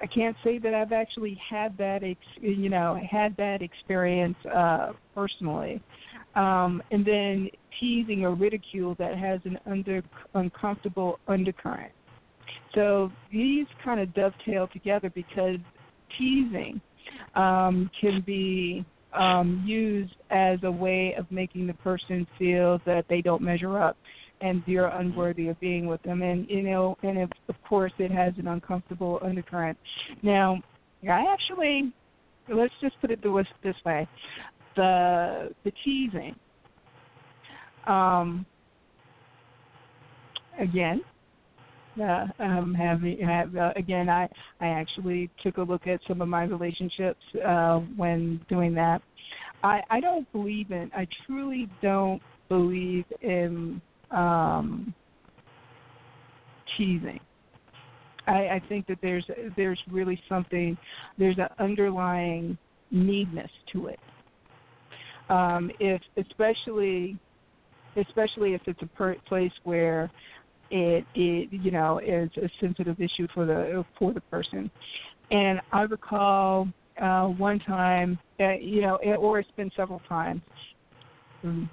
[0.03, 4.93] I can't say that I've actually had that, ex- you know, had that experience uh,
[5.15, 5.83] personally.
[6.35, 10.03] Um, and then teasing or ridicule that has an under
[10.35, 11.93] uncomfortable undercurrent.
[12.75, 15.57] So these kind of dovetail together because
[16.17, 16.81] teasing
[17.35, 23.21] um, can be um, used as a way of making the person feel that they
[23.21, 23.97] don't measure up
[24.41, 26.23] and you're unworthy of being with them.
[26.23, 29.79] And you know, and if, of course, it has an uncomfortable undercurrent.
[30.23, 30.63] Now,
[31.03, 31.93] I actually
[32.49, 33.23] let's just put it
[33.63, 34.09] this way:
[34.77, 36.35] the the teasing.
[37.87, 38.47] Um,
[40.59, 41.03] again,
[41.99, 43.03] uh, um, have,
[43.57, 44.29] uh, again, I
[44.61, 49.03] I actually took a look at some of my relationships uh, when doing that.
[49.63, 50.91] I I don't believe in.
[50.95, 53.81] I truly don't believe in
[54.11, 54.95] um,
[56.77, 57.21] teasing.
[58.27, 59.25] I, I think that there's
[59.57, 60.77] there's really something
[61.19, 62.57] there's an underlying
[62.91, 63.99] needness to it.
[65.29, 67.19] Um, if especially
[67.97, 70.11] especially if it's a per- place where
[70.71, 74.71] it, it you know is a sensitive issue for the for the person.
[75.31, 76.69] And I recall
[77.01, 80.43] uh, one time, uh, you know, it, or it's been several times.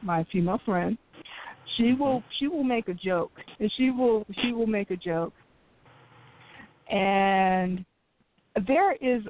[0.01, 0.97] My female friend,
[1.75, 5.33] she will she will make a joke, and she will she will make a joke,
[6.89, 7.83] and
[8.65, 9.23] there is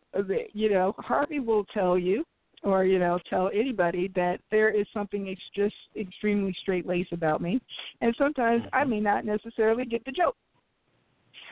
[0.54, 2.24] you know Harvey will tell you
[2.64, 7.42] or you know tell anybody that there is something ex- just extremely straight laced about
[7.42, 7.62] me,
[8.02, 10.36] and sometimes I may not necessarily get the joke.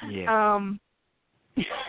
[0.09, 0.55] Yeah.
[0.55, 0.79] Um.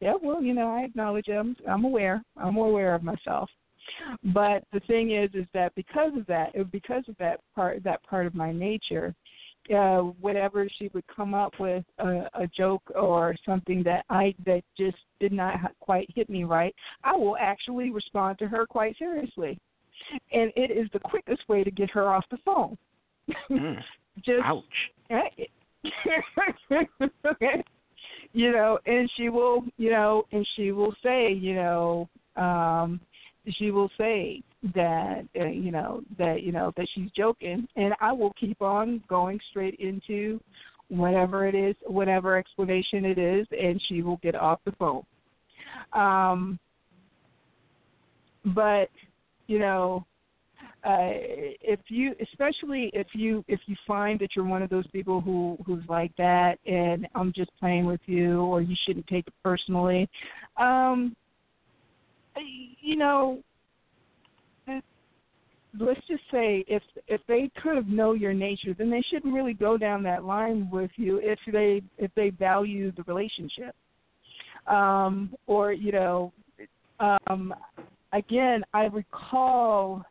[0.00, 2.22] yeah, well, you know, I acknowledge I'm I'm aware.
[2.36, 3.50] I'm aware of myself.
[4.24, 7.82] But the thing is, is that because of that, it was because of that part,
[7.84, 9.14] that part of my nature,
[9.74, 14.62] uh, whenever she would come up with a, a joke or something that I that
[14.76, 16.74] just did not quite hit me right,
[17.04, 19.58] I will actually respond to her quite seriously,
[20.32, 22.76] and it is the quickest way to get her off the phone.
[23.50, 23.76] Mm.
[24.24, 24.64] just ouch.
[25.10, 25.50] Right?
[28.32, 33.00] you know, and she will, you know, and she will say, you know, um,
[33.58, 34.42] she will say
[34.74, 39.02] that uh, you know that you know that she's joking, and I will keep on
[39.08, 40.40] going straight into
[40.88, 45.04] whatever it is, whatever explanation it is, and she will get off the phone.
[45.92, 46.58] Um,
[48.54, 48.88] but
[49.46, 50.04] you know,
[50.84, 51.10] uh,
[51.60, 55.56] if you, especially if you, if you find that you're one of those people who
[55.66, 60.08] who's like that, and I'm just playing with you, or you shouldn't take it personally.
[60.56, 61.14] Um,
[62.80, 63.42] you know,
[65.78, 69.54] let's just say if if they kind of know your nature, then they shouldn't really
[69.54, 73.74] go down that line with you if they if they value the relationship.
[74.66, 76.32] Um, or you know,
[77.00, 77.54] um,
[78.12, 80.04] again, I recall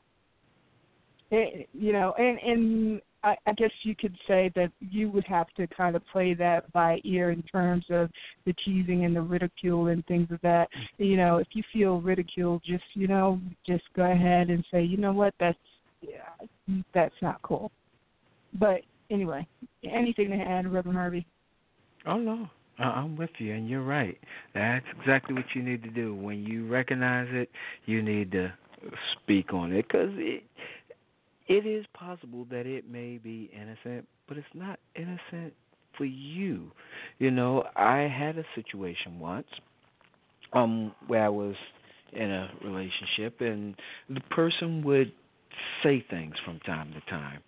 [1.31, 5.47] it, you know, and and I, I guess you could say that you would have
[5.55, 8.09] to kind of play that by ear in terms of
[8.45, 10.69] the teasing and the ridicule and things of that.
[10.97, 14.97] You know, if you feel ridiculed, just you know, just go ahead and say, you
[14.97, 15.57] know what, that's
[16.01, 16.47] yeah,
[16.93, 17.71] that's not cool.
[18.59, 19.47] But anyway,
[19.83, 21.25] anything to add, Reverend Harvey?
[22.05, 24.17] Oh no, I- I'm with you, and you're right.
[24.53, 26.13] That's exactly what you need to do.
[26.15, 27.49] When you recognize it,
[27.85, 28.53] you need to
[29.13, 30.43] speak on it because it
[31.47, 35.53] it is possible that it may be innocent, but it's not innocent
[35.97, 36.71] for you.
[37.19, 39.47] You know, I had a situation once
[40.53, 41.55] um where I was
[42.13, 43.75] in a relationship and
[44.09, 45.11] the person would
[45.83, 47.41] say things from time to time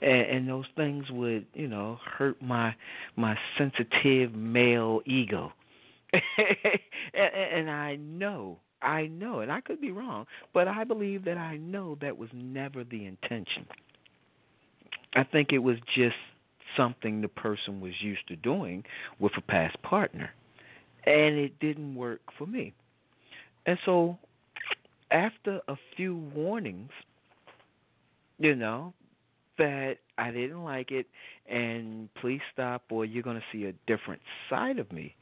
[0.00, 2.74] and, and those things would you know hurt my
[3.16, 5.52] my sensitive male ego
[6.12, 11.36] and, and i know i know and i could be wrong but i believe that
[11.36, 13.66] i know that was never the intention
[15.14, 16.16] i think it was just
[16.76, 18.84] something the person was used to doing
[19.18, 20.30] with a past partner
[21.04, 22.72] and it didn't work for me
[23.66, 24.18] and so
[25.10, 26.90] after a few warnings
[28.38, 28.92] you know
[29.58, 31.06] that I didn't like it
[31.48, 34.20] and please stop or you're going to see a different
[34.50, 35.14] side of me.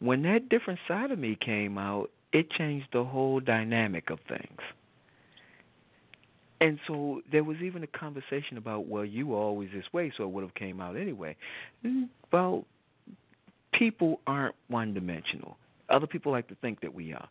[0.00, 4.60] When that different side of me came out, it changed the whole dynamic of things.
[6.60, 10.24] And so there was even a conversation about, well, you were always this way, so
[10.24, 11.36] it would have came out anyway.
[11.86, 12.64] Mm, Well,
[13.72, 15.56] people aren't one dimensional.
[15.88, 17.28] Other people like to think that we are.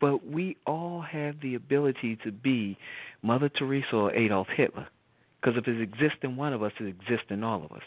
[0.00, 2.78] But we all have the ability to be
[3.22, 4.86] Mother Teresa or Adolf Hitler.
[5.40, 7.82] Because if it exists in one of us, it exists in all of us.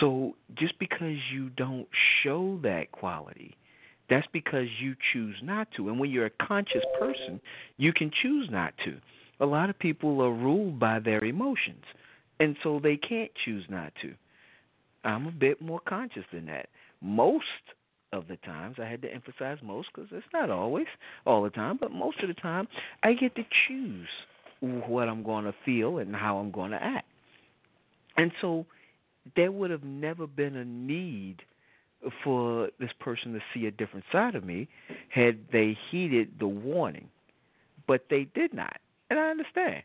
[0.00, 1.88] So just because you don't
[2.22, 3.56] show that quality,
[4.10, 5.88] that's because you choose not to.
[5.88, 7.40] And when you're a conscious person,
[7.76, 8.96] you can choose not to.
[9.40, 11.84] A lot of people are ruled by their emotions,
[12.38, 14.14] and so they can't choose not to.
[15.04, 16.68] I'm a bit more conscious than that.
[17.00, 17.44] Most
[18.12, 20.86] of the times, I had to emphasize most because it's not always
[21.26, 22.68] all the time, but most of the time,
[23.02, 24.08] I get to choose
[24.60, 27.06] what I'm going to feel and how I'm going to act.
[28.16, 28.66] And so
[29.36, 31.38] there would have never been a need
[32.22, 34.68] for this person to see a different side of me
[35.08, 37.08] had they heeded the warning.
[37.86, 38.78] But they did not.
[39.10, 39.82] And I understand,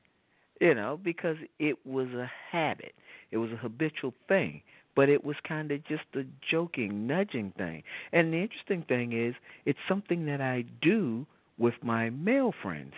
[0.62, 2.94] you know, because it was a habit,
[3.32, 4.62] it was a habitual thing.
[4.96, 7.84] But it was kind of just a joking, nudging thing.
[8.12, 9.36] And the interesting thing is,
[9.66, 11.26] it's something that I do
[11.58, 12.94] with my male friends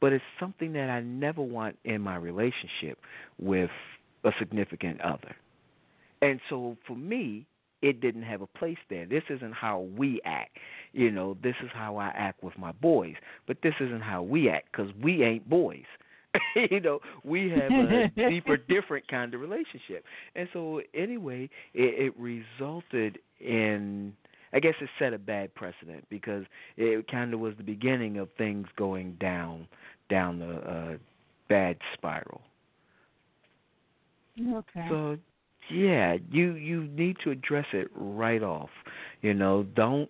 [0.00, 2.98] but it's something that I never want in my relationship
[3.38, 3.70] with
[4.24, 5.36] a significant other.
[6.22, 7.46] And so for me,
[7.82, 9.06] it didn't have a place there.
[9.06, 10.56] This isn't how we act.
[10.92, 13.14] You know, this is how I act with my boys,
[13.46, 15.84] but this isn't how we act because we ain't boys.
[16.70, 20.04] you know, we have a deeper, different kind of relationship.
[20.36, 24.12] And so, anyway, it, it resulted in
[24.52, 26.44] I guess it set a bad precedent because
[26.76, 29.68] it kind of was the beginning of things going down
[30.08, 30.96] down the uh,
[31.48, 32.40] bad spiral.
[34.40, 34.86] Okay.
[34.88, 35.16] So
[35.70, 38.70] yeah, you you need to address it right off.
[39.22, 40.08] You know, don't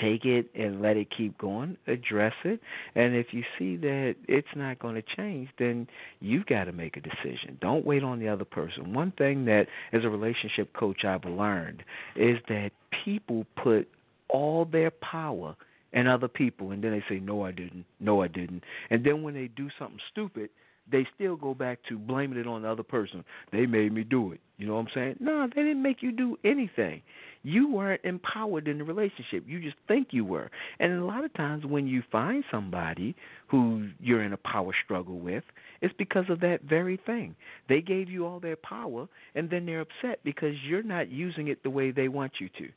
[0.00, 1.76] take it and let it keep going.
[1.86, 2.60] Address it,
[2.94, 5.86] and if you see that it's not going to change, then
[6.20, 7.58] you've got to make a decision.
[7.60, 8.94] Don't wait on the other person.
[8.94, 11.82] One thing that, as a relationship coach, I've learned
[12.16, 12.70] is that
[13.04, 13.88] people put
[14.28, 15.56] all their power
[15.92, 17.84] in other people, and then they say, "No, I didn't.
[17.98, 20.50] No, I didn't." And then when they do something stupid,
[20.90, 23.24] they still go back to blaming it on the other person.
[23.52, 24.40] They made me do it.
[24.58, 25.16] You know what I'm saying?
[25.20, 27.02] No, they didn't make you do anything.
[27.42, 29.44] You weren't empowered in the relationship.
[29.46, 30.50] You just think you were.
[30.78, 33.16] And a lot of times when you find somebody
[33.48, 35.44] who you're in a power struggle with,
[35.80, 37.34] it's because of that very thing.
[37.68, 41.62] They gave you all their power and then they're upset because you're not using it
[41.62, 42.68] the way they want you to.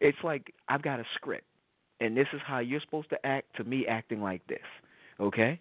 [0.00, 1.46] It's like I've got a script
[2.00, 4.58] and this is how you're supposed to act to me acting like this.
[5.18, 5.60] Okay?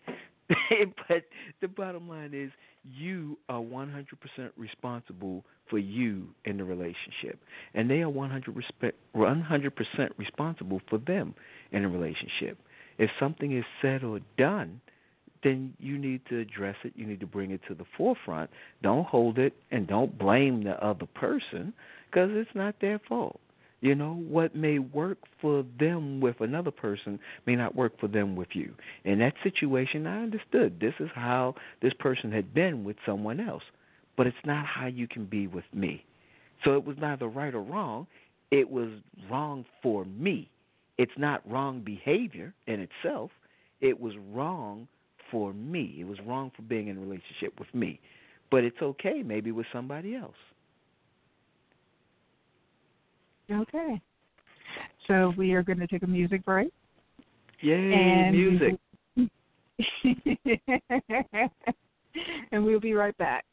[1.08, 1.24] but
[1.62, 2.52] the bottom line is
[2.84, 4.06] you are 100%
[4.58, 7.40] responsible for you in the relationship.
[7.74, 9.72] And they are 100 respect, 100%
[10.18, 11.36] responsible for them
[11.72, 12.58] in a relationship.
[12.98, 14.82] If something is said or done
[15.44, 16.94] then you need to address it.
[16.96, 18.50] You need to bring it to the forefront.
[18.84, 21.74] Don't hold it and don't blame the other person
[22.12, 23.40] because it's not their fault
[23.82, 28.36] you know, what may work for them with another person may not work for them
[28.36, 28.74] with you.
[29.06, 33.64] In that situation, I understood this is how this person had been with someone else,
[34.18, 36.04] but it's not how you can be with me.
[36.66, 38.08] So it was neither right or wrong,
[38.52, 38.90] it was
[39.32, 40.50] wrong for me.
[40.98, 43.32] It's not wrong behavior in itself,
[43.80, 44.88] it was wrong
[45.32, 45.96] for me.
[46.00, 48.00] It was wrong for being in a relationship with me.
[48.52, 50.36] but it's okay maybe with somebody else.
[53.52, 54.02] Okay.
[55.08, 56.72] So we are going to take a music break.
[57.62, 58.80] Yay, and music.
[62.52, 63.44] and we'll be right back.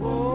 [0.00, 0.27] Oh,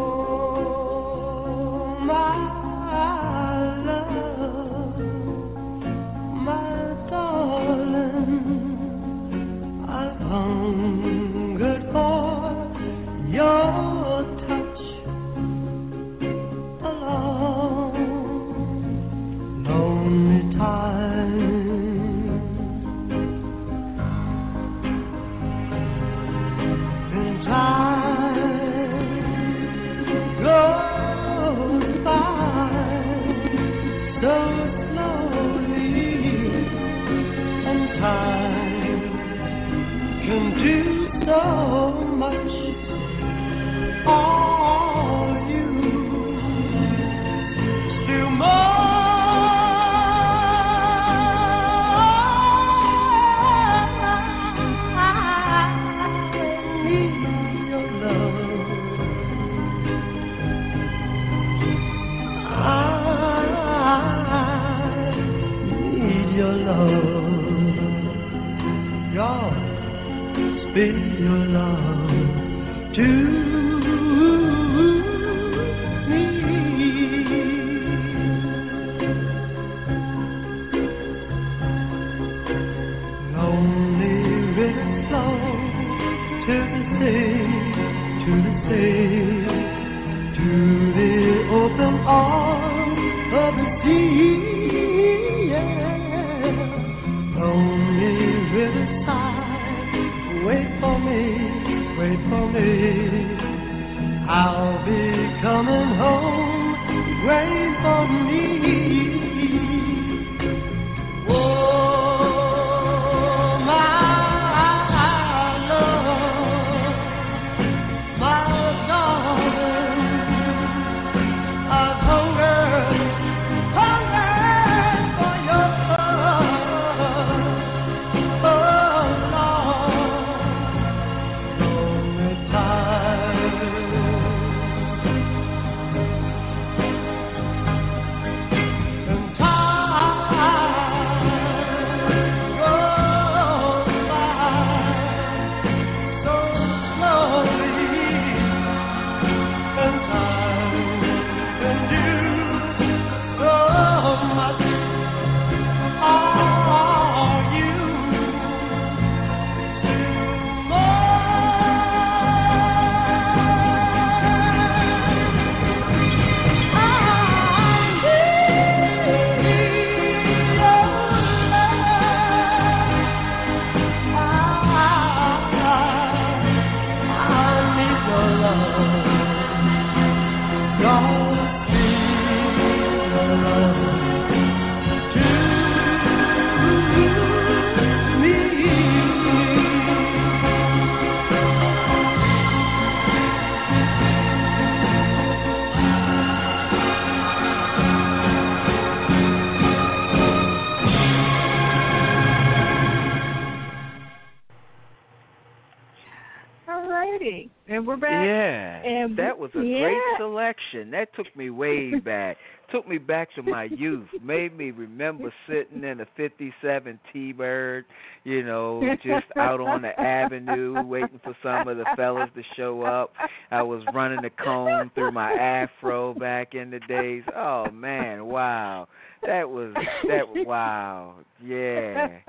[211.04, 212.38] That took me way back.
[212.72, 214.08] took me back to my youth.
[214.24, 217.84] Made me remember sitting in a '57 T-Bird,
[218.24, 222.84] you know, just out on the avenue waiting for some of the fellas to show
[222.84, 223.12] up.
[223.52, 227.24] I was running the comb through my afro back in the days.
[227.36, 228.88] Oh man, wow,
[229.26, 229.74] that was
[230.08, 230.24] that.
[230.48, 232.20] Wow, yeah.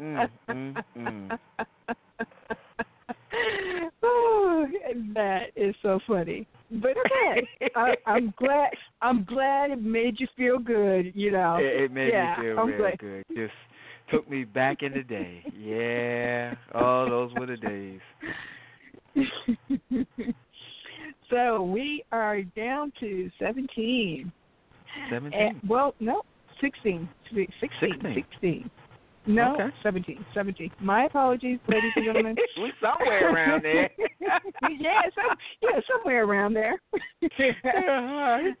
[0.00, 1.38] Mm, mm, mm.
[5.14, 6.48] that is so funny.
[6.70, 8.70] But okay, I, I'm glad.
[9.00, 11.12] I'm glad it made you feel good.
[11.14, 11.56] You know.
[11.56, 12.98] It, it made yeah, me feel I'm real glad.
[12.98, 13.24] good.
[13.34, 13.52] Just
[14.10, 15.42] took me back in the day.
[15.56, 16.54] Yeah.
[16.74, 18.00] Oh, those were the days.
[21.30, 24.32] so we are down to 17.
[25.10, 25.40] Seventeen.
[25.40, 26.22] And, well, no,
[26.60, 27.08] 16.
[27.34, 27.48] 16.
[27.60, 28.24] 16.
[28.32, 28.70] 16.
[29.26, 29.68] No, Okay.
[29.82, 30.24] 17.
[30.34, 30.70] 17.
[30.80, 32.36] My apologies, ladies and gentlemen.
[32.62, 33.90] we somewhere around there.
[34.78, 36.80] yeah, some, yeah, somewhere around there.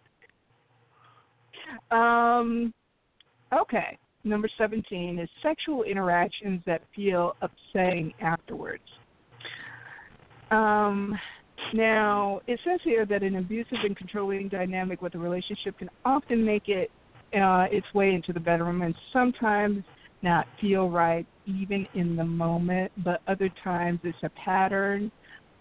[1.90, 2.72] Um,
[3.52, 3.98] Okay.
[4.24, 8.82] Number 17 is sexual interactions that feel upsetting afterwards.
[10.50, 11.16] Um,
[11.72, 16.44] now, it says here that an abusive and controlling dynamic with a relationship can often
[16.44, 16.90] make it
[17.34, 19.84] uh, its way into the bedroom and sometimes
[20.22, 25.10] not feel right even in the moment, but other times it's a pattern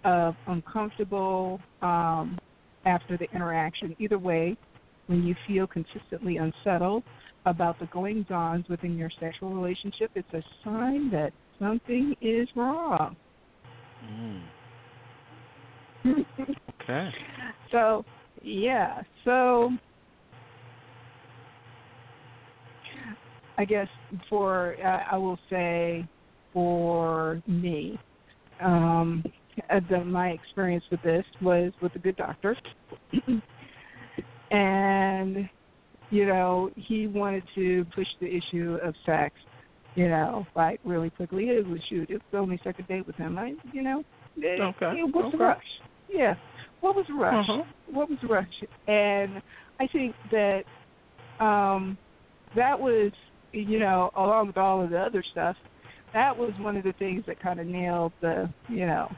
[0.03, 2.37] of uncomfortable um,
[2.85, 3.95] after the interaction.
[3.99, 4.55] Either way,
[5.07, 7.03] when you feel consistently unsettled
[7.45, 13.15] about the goings ons within your sexual relationship, it's a sign that something is wrong.
[14.05, 14.41] Mm.
[16.87, 17.09] Okay.
[17.71, 18.05] So,
[18.43, 19.01] yeah.
[19.23, 19.71] So,
[23.57, 23.87] I guess
[24.29, 26.05] for uh, I will say
[26.53, 27.97] for me,
[28.61, 29.23] um,
[29.89, 32.55] the, my experience with this was with a good doctor,
[34.51, 35.49] and
[36.09, 39.33] you know he wanted to push the issue of sex,
[39.95, 41.45] you know, like really quickly.
[41.49, 43.37] It was shoot, it was only second date with him.
[43.37, 44.03] I, you know,
[44.37, 45.37] Okay, it- what's okay.
[45.37, 45.63] the rush?
[46.09, 46.35] Yeah,
[46.81, 47.49] what was the rush?
[47.49, 47.63] Uh-huh.
[47.91, 48.63] What was the rush?
[48.87, 49.41] And
[49.79, 50.63] I think that
[51.39, 51.97] um
[52.55, 53.11] that was
[53.59, 55.55] you know along with all of the other stuff
[56.15, 59.13] that was one of the things that kind of nailed the you know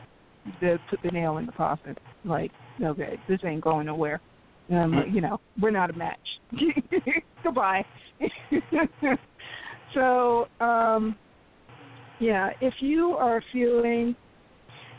[0.61, 1.95] the put the nail in the coffin.
[2.25, 2.51] Like
[2.83, 4.19] okay this ain't going nowhere.
[4.71, 6.17] Um you know we're not a match.
[7.43, 7.85] Goodbye.
[9.93, 11.17] So um
[12.19, 14.15] yeah if you are feeling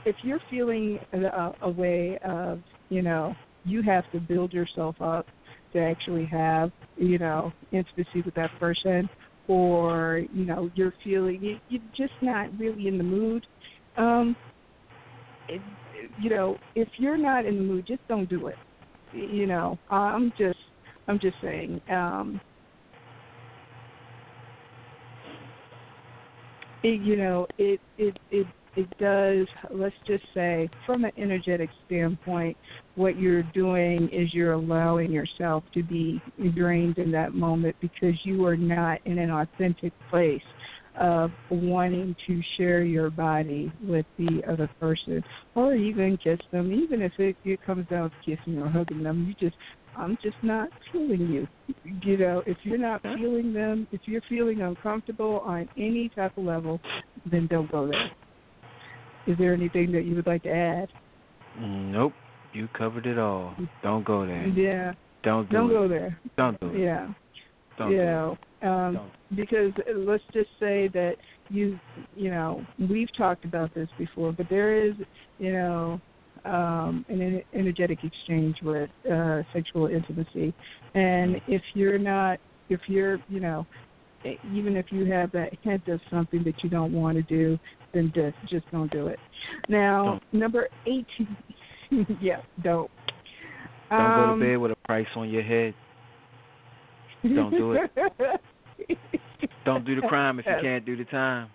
[0.07, 3.35] if you're feeling a, a way of you know
[3.65, 5.27] you have to build yourself up
[5.73, 9.09] to actually have you know intimacy with that person
[9.49, 13.47] or you know you're feeling you, you're just not really in the mood.
[13.97, 14.37] Um
[15.49, 15.63] it,
[16.19, 18.59] you know if you're not in the mood just don't do it.
[19.13, 20.59] You know i'm just
[21.09, 22.41] i'm just saying um
[26.83, 28.47] it, you know it it it
[28.79, 32.57] it does let's just say from an energetic standpoint
[32.95, 36.23] what you're doing is you're allowing yourself to be
[36.55, 40.43] drained in that moment because you are not in an authentic place
[40.97, 45.23] of wanting to share your body with the other person
[45.55, 46.73] or even kiss them.
[46.73, 49.57] Even if it, it comes down to kissing or hugging them you just
[49.97, 51.49] i'm just not feeling you.
[52.03, 56.45] You know if you're not feeling them if you're feeling uncomfortable on any type of
[56.45, 56.81] level
[57.31, 58.11] then don't go there
[59.29, 60.89] is there anything that you would like to add?
[61.61, 62.13] Nope.
[62.53, 63.55] You covered it all.
[63.83, 64.47] Don't go there.
[64.49, 64.93] Yeah.
[65.23, 65.75] Don't do Don't it.
[65.75, 66.19] go there.
[66.37, 66.81] Don't do it.
[66.81, 67.09] Yeah.
[67.77, 68.69] Don't you do it.
[68.69, 71.15] um, because let's just say that
[71.51, 71.79] you,
[72.17, 74.95] you know, we've talked about this before, but there is,
[75.39, 76.01] you know,
[76.45, 80.55] um, an energetic exchange with uh, sexual intimacy,
[80.95, 82.39] and if you're not,
[82.69, 83.67] if you're, you know,
[84.55, 87.59] even if you have that hint of something that you don't want to do,
[87.93, 89.19] then just just don't do it.
[89.69, 91.37] Now, number eighteen,
[92.21, 92.91] yeah, don't.
[93.91, 95.75] Don't go Um, to bed with a price on your head.
[97.23, 97.91] Don't do it.
[99.65, 101.49] Don't do the crime if you can't do the time.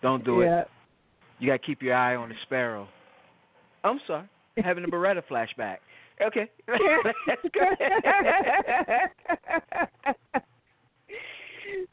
[0.00, 0.60] Don't do yeah.
[0.60, 0.68] it.
[1.38, 2.86] You got to keep your eye on the sparrow.
[3.82, 4.28] I'm sorry.
[4.58, 5.78] Having a Baretta flashback.
[6.24, 6.48] Okay.
[6.68, 7.70] Let's go.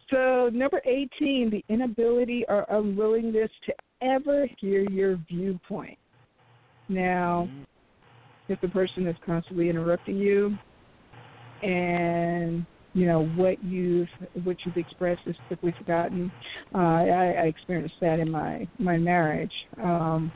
[0.10, 5.98] So number 18, the inability or unwillingness to ever hear your viewpoint.
[6.88, 7.48] Now,
[8.48, 10.58] if the person is constantly interrupting you,
[11.62, 14.08] and you know what you've
[14.44, 16.32] what you've expressed is quickly forgotten.
[16.74, 19.52] Uh, I, I experienced that in my my marriage.
[19.84, 20.32] Um,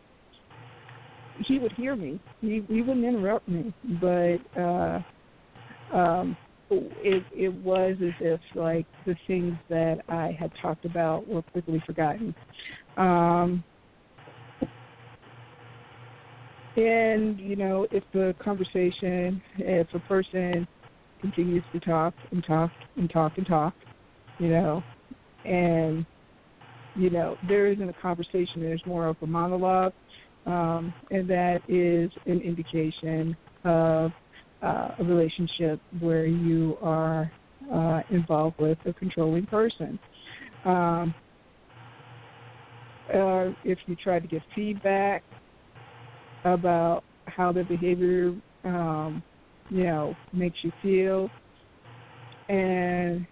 [1.45, 2.19] he would hear me.
[2.41, 5.01] He he wouldn't interrupt me, but uh,
[5.93, 6.37] um,
[6.69, 11.81] it it was as if like the things that I had talked about were quickly
[11.85, 12.33] forgotten.
[12.97, 13.63] Um,
[16.75, 20.67] and you know, if the conversation, if a person
[21.21, 23.73] continues to talk and talk and talk and talk,
[24.39, 24.83] you know,
[25.45, 26.05] and
[26.95, 29.93] you know there isn't a conversation, there's more of a monologue,
[30.45, 34.11] um, and that is an indication of
[34.63, 37.31] uh, a relationship where you are
[37.71, 39.99] uh, involved with a controlling person.
[40.65, 41.13] Um,
[43.13, 45.23] uh, if you try to give feedback
[46.45, 48.33] about how their behavior,
[48.63, 49.21] um,
[49.69, 51.29] you know, makes you feel,
[52.49, 53.25] and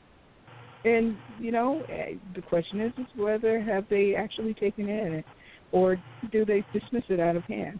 [0.83, 5.25] and you know, eh, the question is, is whether have they actually taken it
[5.71, 5.97] or
[6.31, 7.79] do they dismiss it out of hand?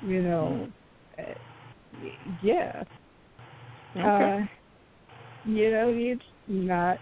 [0.00, 0.68] You know,
[1.18, 1.34] eh,
[2.42, 2.82] yeah.
[3.96, 4.42] Okay.
[4.42, 4.46] Uh,
[5.46, 6.98] you know, it's not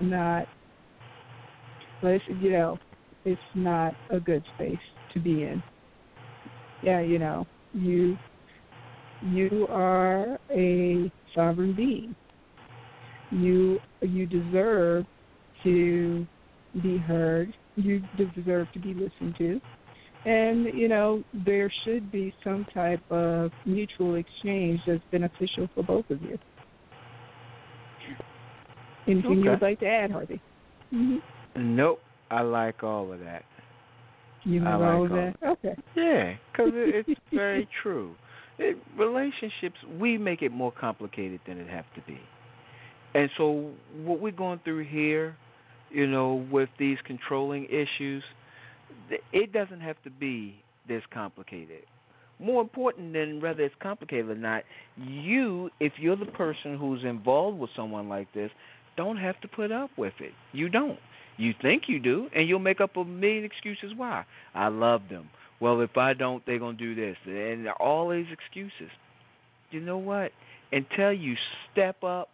[0.00, 0.46] not
[2.02, 2.78] let's you know
[3.24, 4.78] it's not a good space
[5.12, 5.62] to be in
[6.82, 8.16] yeah you know you
[9.22, 12.14] you are a sovereign being
[13.30, 15.04] you you deserve
[15.62, 16.26] to
[16.82, 18.02] be heard you
[18.34, 19.60] deserve to be listened to
[20.24, 26.08] and you know there should be some type of mutual exchange that's beneficial for both
[26.10, 26.38] of you.
[29.06, 30.40] Anything you would like to add harvey?
[30.90, 31.16] Hmm
[31.56, 33.42] Nope, I like all of that.
[34.44, 35.34] you like all of all that?
[35.44, 35.74] okay.
[35.96, 38.14] Yeah, because it, it's very true.
[38.58, 42.18] It, relationships, we make it more complicated than it have to be.
[43.14, 45.36] And so, what we're going through here,
[45.90, 48.22] you know, with these controlling issues,
[49.32, 50.56] it doesn't have to be
[50.88, 51.82] this complicated.
[52.38, 54.62] More important than whether it's complicated or not,
[54.96, 58.50] you, if you're the person who's involved with someone like this,
[58.96, 60.32] don't have to put up with it.
[60.52, 60.98] You don't.
[61.36, 64.24] You think you do, and you'll make up a million excuses why.
[64.54, 65.28] I love them.
[65.60, 67.16] Well, if I don't, they're going to do this.
[67.26, 68.90] And all these excuses.
[69.70, 70.32] You know what?
[70.72, 71.34] Until you
[71.70, 72.28] step up,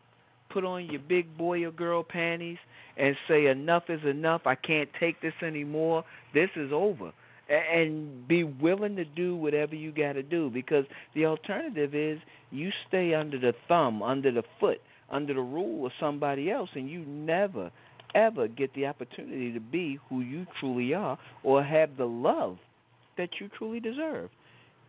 [0.51, 2.59] put on your big boy or girl panties,
[2.97, 4.43] and say, enough is enough.
[4.47, 6.05] I can't take this anymore.
[6.32, 7.12] This is over.
[7.48, 12.18] And be willing to do whatever you got to do because the alternative is
[12.51, 16.90] you stay under the thumb, under the foot, under the rule of somebody else, and
[16.90, 17.70] you never,
[18.14, 22.59] ever get the opportunity to be who you truly are or have the love
[23.16, 24.31] that you truly deserve.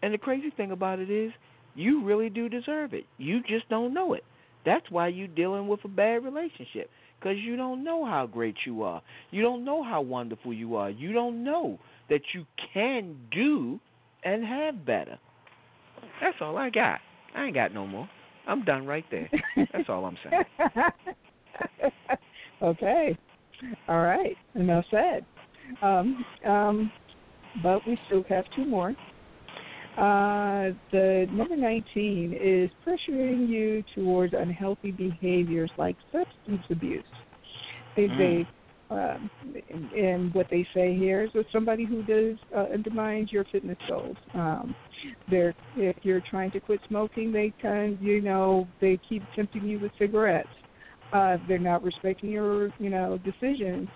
[0.02, 1.32] And the crazy thing about it is,
[1.76, 3.06] you really do deserve it.
[3.20, 4.24] You just don't know it.
[4.68, 8.84] That's why you're dealing with a bad relationship because you don't know how great you
[8.84, 9.02] are.
[9.32, 10.90] You don't know how wonderful you are.
[10.90, 11.80] You don't know
[12.10, 13.80] that you can do
[14.26, 15.18] and have better.
[16.22, 17.00] That's all I got.
[17.34, 18.10] I ain't got no more.
[18.46, 19.30] I'm done right there.
[19.56, 20.44] That's all I'm saying.
[22.62, 23.18] okay.
[23.88, 24.36] All right.
[24.56, 25.26] Enough said.
[25.82, 26.92] Um, um,
[27.64, 28.94] but we still have two more.
[29.98, 37.04] Uh, the number 19 is pressuring you towards unhealthy behaviors like substance abuse.
[37.96, 38.18] They, Mm.
[38.18, 38.48] they
[38.90, 39.30] um,
[39.70, 43.78] and, and what they say here is that somebody who does uh, undermines your fitness
[43.90, 44.16] goals.
[44.34, 44.76] Um,
[45.30, 49.80] they're if you're trying to quit smoking, they kind you know they keep tempting you
[49.80, 50.48] with cigarettes.
[51.12, 53.90] Uh, they're not respecting your you know decisions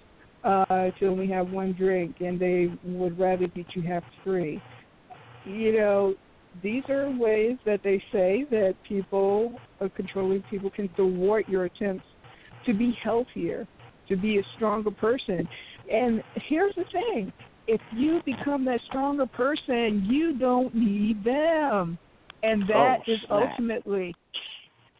[0.44, 4.62] uh, to only have one drink, and they would rather that you have three.
[5.46, 6.16] You know,
[6.62, 12.06] these are ways that they say that people, uh, controlling people, can thwart your attempts
[12.66, 13.68] to be healthier,
[14.08, 15.48] to be a stronger person.
[15.92, 17.32] And here's the thing
[17.68, 21.98] if you become that stronger person, you don't need them.
[22.44, 24.16] And that Oh, is ultimately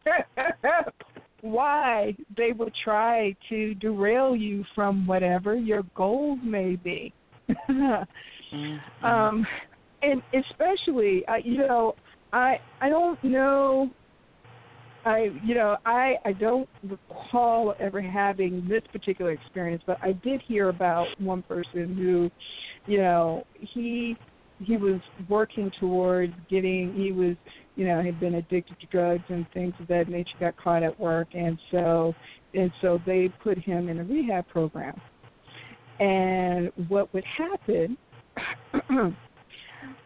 [1.40, 7.12] why they will try to derail you from whatever your goals may be.
[8.54, 9.06] Mm-hmm.
[9.06, 9.46] um,
[10.02, 11.94] and especially, uh, you know,
[12.32, 13.90] I I don't know.
[15.04, 20.42] I you know I I don't recall ever having this particular experience, but I did
[20.42, 22.30] hear about one person who,
[22.90, 24.16] you know, he
[24.60, 27.36] he was working towards getting he was
[27.74, 30.98] you know had been addicted to drugs and things of that nature got caught at
[31.00, 32.14] work and so
[32.54, 35.00] and so they put him in a rehab program
[36.00, 37.96] and what would happen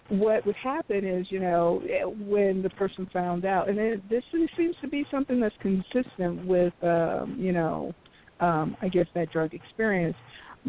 [0.09, 1.83] what would happen is, you know,
[2.19, 6.73] when the person found out, and it, this seems to be something that's consistent with,
[6.83, 7.93] um, you know,
[8.41, 10.17] um, I guess that drug experience.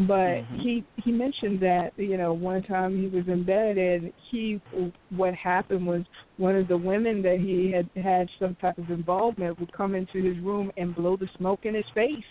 [0.08, 0.62] But Mhm.
[0.62, 4.62] he he mentioned that you know one time he was in bed and he
[5.10, 6.04] what happened was
[6.38, 10.22] one of the women that he had had some type of involvement would come into
[10.22, 12.24] his room and blow the smoke in his face,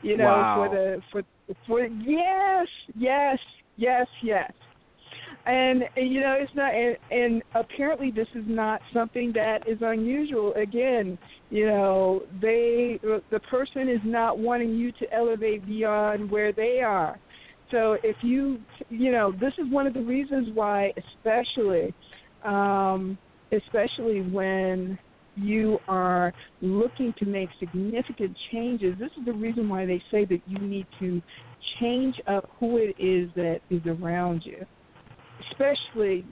[0.00, 0.54] you know, Wow.
[0.54, 1.22] for the for
[1.66, 2.66] for yes
[2.96, 3.38] yes
[3.76, 4.50] yes yes
[5.46, 10.52] and you know it's not and, and apparently this is not something that is unusual.
[10.54, 11.18] Again
[11.50, 17.18] you know they the person is not wanting you to elevate beyond where they are.
[17.70, 21.92] So if you you know this is one of the reasons why especially
[22.44, 23.18] um
[23.50, 24.98] especially when
[25.34, 30.40] you are looking to make significant changes this is the reason why they say that
[30.46, 31.22] you need to
[31.80, 34.66] change up who it is that is around you
[35.50, 36.24] especially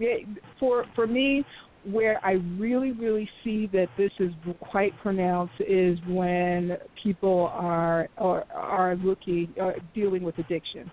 [0.59, 1.45] for for me
[1.85, 8.45] where I really really see that this is quite pronounced is when people are are
[8.55, 10.91] are looking are dealing with addiction.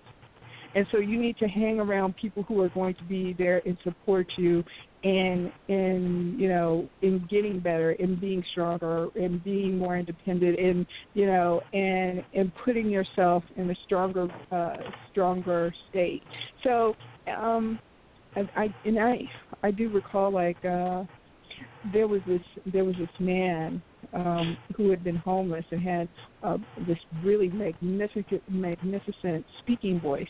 [0.74, 3.76] And so you need to hang around people who are going to be there and
[3.84, 4.62] support you
[5.02, 10.84] in in you know in getting better in being stronger in being more independent and
[11.14, 14.76] you know and and putting yourself in a stronger uh
[15.10, 16.22] stronger state.
[16.64, 16.96] So
[17.36, 17.78] um
[18.56, 19.18] I, I and I
[19.62, 21.04] I do recall like uh
[21.92, 22.42] there was this
[22.72, 23.82] there was this man
[24.12, 26.08] um who had been homeless and had
[26.42, 30.28] uh, this really magnificent magnificent speaking voice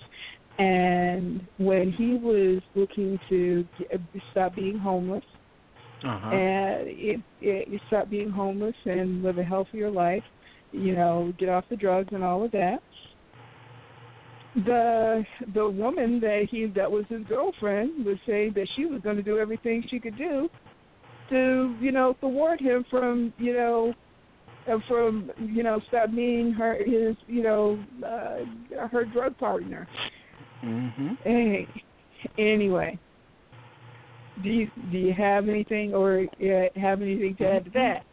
[0.59, 5.24] and when he was looking to get, stop being homeless
[6.05, 6.30] Uh-huh.
[6.35, 10.22] and it, it, you stop being homeless and live a healthier life,
[10.72, 12.78] you know, get off the drugs and all of that.
[14.64, 15.24] The
[15.55, 19.22] the woman that he that was his girlfriend was saying that she was going to
[19.22, 20.48] do everything she could do
[21.30, 23.94] to you know thwart him from you know
[24.68, 29.86] uh, from you know stop being her his you know uh, her drug partner.
[30.64, 31.09] Mm-hmm.
[31.22, 31.68] Hey,
[32.36, 32.98] anyway,
[34.43, 38.05] do you do you have anything or uh, have anything to add to that?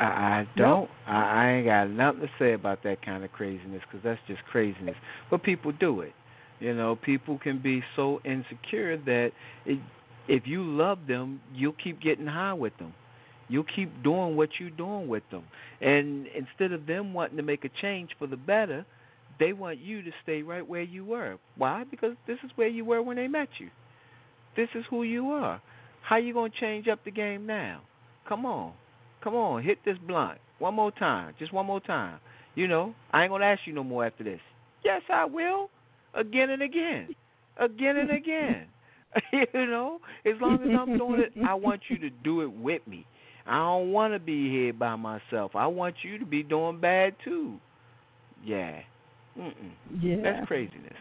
[0.00, 0.90] I, I don't.
[1.06, 4.42] I, I ain't got nothing to say about that kind of craziness because that's just
[4.50, 4.96] craziness.
[5.30, 6.12] But people do it.
[6.60, 9.32] You know, people can be so insecure that
[9.66, 9.78] it,
[10.28, 12.94] if you love them, you'll keep getting high with them.
[13.48, 15.42] You'll keep doing what you're doing with them.
[15.80, 18.86] And instead of them wanting to make a change for the better,
[19.40, 21.36] they want you to stay right where you were.
[21.56, 21.84] Why?
[21.90, 23.68] Because this is where you were when they met you.
[24.56, 25.60] This is who you are.
[26.02, 27.82] How you gonna change up the game now?
[28.28, 28.72] Come on.
[29.22, 30.38] Come on, hit this blunt.
[30.58, 31.34] One more time.
[31.38, 32.18] Just one more time.
[32.54, 34.40] You know, I ain't gonna ask you no more after this.
[34.84, 35.70] Yes, I will.
[36.14, 37.14] Again and again.
[37.58, 38.66] Again and again.
[39.32, 42.86] you know, as long as I'm doing it, I want you to do it with
[42.86, 43.06] me.
[43.46, 45.52] I don't want to be here by myself.
[45.54, 47.58] I want you to be doing bad too.
[48.44, 48.80] Yeah.
[49.38, 49.52] Mm-mm.
[50.00, 50.16] Yeah.
[50.22, 50.94] That's craziness.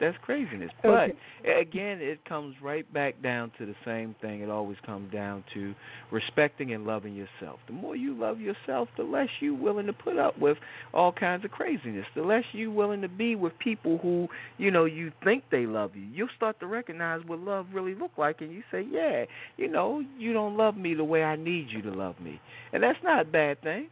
[0.00, 0.70] That's craziness.
[0.84, 1.14] Okay.
[1.42, 4.40] But again, it comes right back down to the same thing.
[4.40, 5.74] It always comes down to
[6.10, 7.60] respecting and loving yourself.
[7.66, 10.58] The more you love yourself, the less you're willing to put up with
[10.92, 12.06] all kinds of craziness.
[12.16, 14.28] The less you're willing to be with people who,
[14.58, 16.02] you know, you think they love you.
[16.12, 20.02] You'll start to recognize what love really look like and you say, "Yeah, you know,
[20.18, 22.40] you don't love me the way I need you to love me."
[22.72, 23.88] And that's not a bad thing.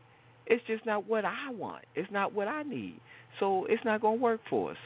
[0.47, 1.85] It's just not what I want.
[1.94, 3.01] It's not what I need.
[3.39, 4.77] So it's not going to work for us.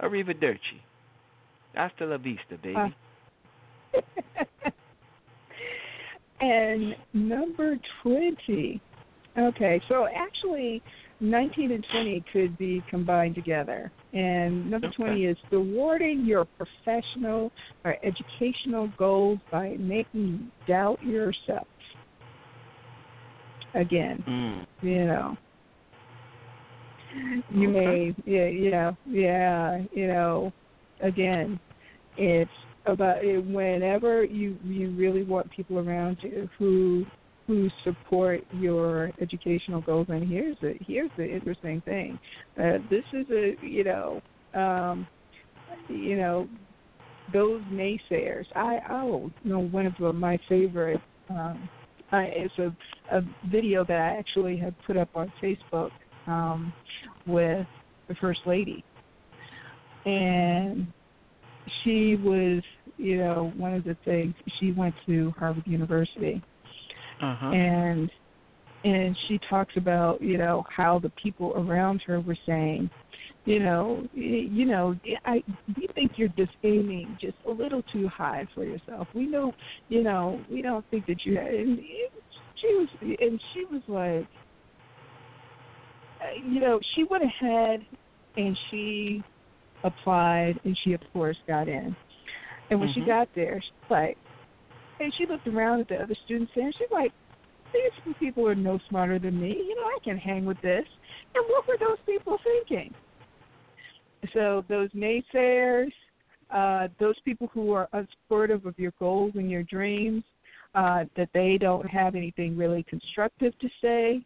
[0.00, 0.80] Arrivederci.
[1.74, 2.76] Hasta la vista, baby.
[3.94, 4.00] Uh,
[6.40, 8.80] and number 20.
[9.36, 10.80] Okay, so actually,
[11.20, 13.90] 19 and 20 could be combined together.
[14.12, 14.96] And number Okay.
[14.96, 17.50] 20 is thwarting your professional
[17.84, 20.38] or educational goals by making you
[20.68, 21.66] doubt yourself.
[23.74, 24.66] Again, Mm.
[24.82, 25.36] you know.
[27.50, 30.52] You may, yeah, yeah, yeah, you know,
[31.00, 31.60] again,
[32.16, 32.50] it's
[32.86, 37.04] about it, whenever you you really want people around you who
[37.46, 40.06] who support your educational goals.
[40.08, 42.18] And here's the here's the interesting thing,
[42.58, 44.20] uh, this is a you know,
[44.54, 45.06] um,
[45.88, 46.48] you know,
[47.32, 48.46] those naysayers.
[48.54, 51.00] I oh, you know, one of my favorite.
[51.30, 51.68] Um,
[52.12, 55.90] I, it's a a video that I actually had put up on Facebook
[56.26, 56.72] um,
[57.26, 57.66] with
[58.08, 58.84] the first lady,
[60.04, 60.86] and
[61.82, 62.62] she was,
[62.98, 66.42] you know, one of the things she went to Harvard University,
[67.20, 67.46] Uh-huh.
[67.46, 68.10] and
[68.84, 72.90] and she talks about, you know, how the people around her were saying,
[73.46, 74.94] you know, you know,
[75.24, 75.42] I
[75.76, 79.08] we think you're just aiming just a little too high for yourself.
[79.14, 79.54] We know,
[79.88, 81.38] you know, we don't think that you.
[81.38, 81.78] And
[82.60, 84.26] she was, and she was like,
[86.42, 87.86] you know, she went ahead
[88.36, 89.22] and she
[89.82, 91.94] applied, and she of course got in.
[92.70, 93.06] And when she Mhm.
[93.06, 94.16] got there, she's like,
[95.00, 97.12] and she looked around at the other students and she's like,
[97.72, 99.50] these people are no smarter than me.
[99.50, 100.86] You know, I can hang with this.
[101.34, 102.94] And what were those people thinking?
[104.32, 105.92] So those naysayers,
[106.50, 110.24] uh, those people who are unsupportive of your goals and your dreams,
[110.74, 114.24] uh, that they don't have anything really constructive to say,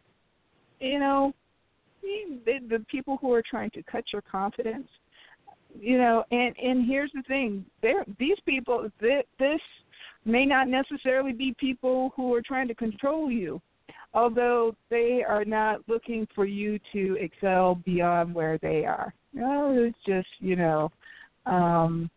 [0.79, 1.33] you know,
[2.01, 4.87] the, the people who are trying to cut your confidence,
[5.79, 9.59] you know, and and here's the thing: there, these people, th- this
[10.25, 13.61] may not necessarily be people who are trying to control you,
[14.13, 19.13] although they are not looking for you to excel beyond where they are.
[19.33, 20.91] No, it's just you know,
[21.45, 22.09] um,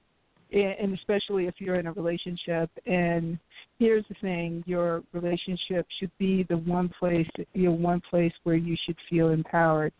[0.53, 2.71] and especially if you're in a relationship.
[2.87, 3.39] And
[3.79, 8.57] here's the thing: your relationship should be the one place, you know, one place where
[8.57, 9.93] you should feel empowered,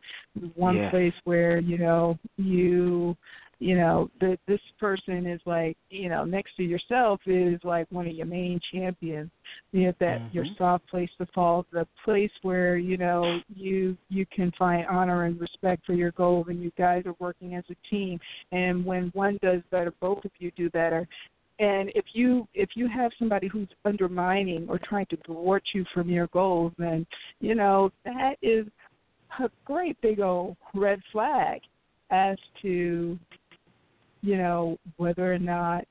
[0.55, 0.91] one Yes.
[0.91, 3.17] place where you know you
[3.63, 8.09] you know that this person is like you know next to yourself is like one
[8.09, 9.31] of your main champions.
[9.71, 10.35] You know that Mhm.
[10.35, 15.25] your soft place to fall the place where you know you you can find honor
[15.25, 18.19] and respect for your goal and you guys are working as a team.
[18.51, 21.07] And when one does better both of you do better.
[21.61, 26.11] And if you if you have somebody who's undermining or trying to thwart you from
[26.11, 27.07] your goals then
[27.41, 28.67] you know that is
[29.39, 31.61] a great big old red flag
[32.11, 33.19] as to
[34.23, 35.85] you know whether or not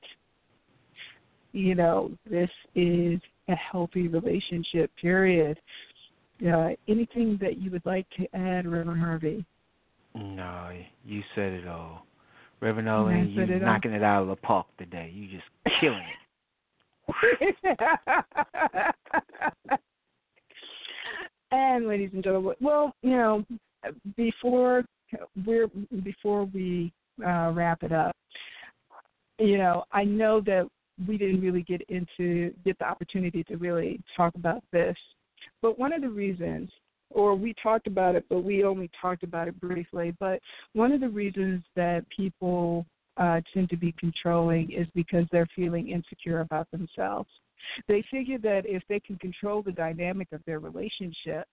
[1.52, 5.58] you know this is a healthy relationship period
[6.46, 9.44] uh, anything that you would like to add reverend harvey
[10.14, 10.70] No,
[11.04, 12.06] you said it all.
[12.60, 12.88] Reverend
[13.36, 13.68] said you're it all.
[13.68, 15.10] knocking it out of the park today.
[15.14, 15.44] You just
[15.80, 16.18] killing it.
[21.50, 23.44] and ladies and gentlemen, well, you know,
[24.16, 24.84] before
[25.44, 25.66] we're
[26.04, 26.92] before we
[27.24, 28.14] uh, wrap it up,
[29.38, 30.68] you know, I know that
[31.06, 34.96] we didn't really get into get the opportunity to really talk about this,
[35.60, 36.70] but one of the reasons,
[37.10, 40.14] or we talked about it, but we only talked about it briefly.
[40.20, 40.40] But
[40.74, 42.86] one of the reasons that people
[43.16, 47.28] uh, tend to be controlling is because they're feeling insecure about themselves.
[47.88, 51.46] They figure that if they can control the dynamic of their relationship,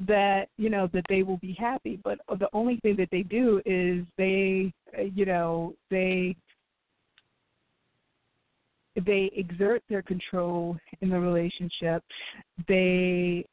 [0.00, 1.98] that you know that they will be happy.
[2.02, 4.72] But the only thing that they do is they,
[5.14, 6.36] you know, they
[9.06, 12.02] they exert their control in the relationship.
[12.68, 13.46] They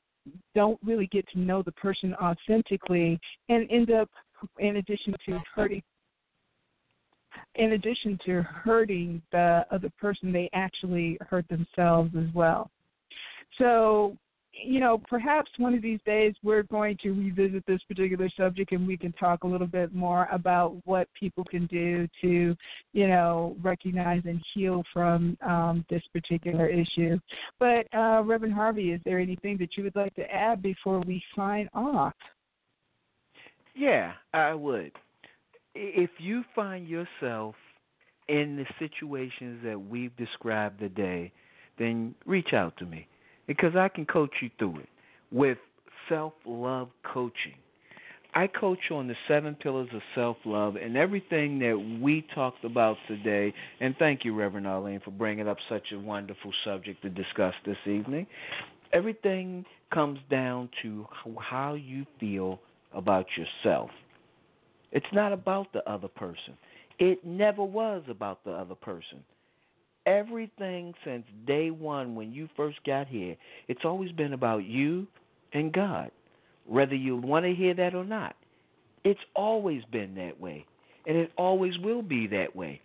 [0.53, 4.09] don't really get to know the person authentically and end up
[4.59, 5.81] in addition to hurting
[7.59, 12.71] in addition to hurting the other person they actually hurt themselves as well.
[13.57, 14.17] So
[14.51, 18.87] you know perhaps one of these days we're going to revisit this particular subject and
[18.87, 22.55] we can talk a little bit more about what people can do to
[22.93, 27.19] you know recognize and heal from um, this particular issue.
[27.59, 31.21] But uh, reverend harvey is there anything that you would like to add before we
[31.35, 32.15] sign off?
[33.75, 34.93] Yeah, I would.
[35.75, 37.55] If you find yourself
[38.27, 41.31] in the situations that we've described today,
[41.77, 43.07] then reach out to me
[43.47, 44.89] because I can coach you through it
[45.31, 45.57] with
[46.07, 47.55] self love coaching.
[48.35, 52.97] I coach on the seven pillars of self love and everything that we talked about
[53.07, 53.53] today.
[53.79, 57.77] And thank you, Reverend Arlene, for bringing up such a wonderful subject to discuss this
[57.87, 58.27] evening.
[58.93, 61.05] Everything comes down to
[61.39, 62.59] how you feel
[62.93, 63.89] about yourself.
[64.91, 66.57] It's not about the other person.
[66.99, 69.23] It never was about the other person.
[70.05, 73.35] Everything since day one when you first got here,
[73.67, 75.07] it's always been about you
[75.53, 76.11] and God,
[76.65, 78.35] whether you want to hear that or not.
[79.03, 80.65] It's always been that way,
[81.05, 82.81] and it always will be that way.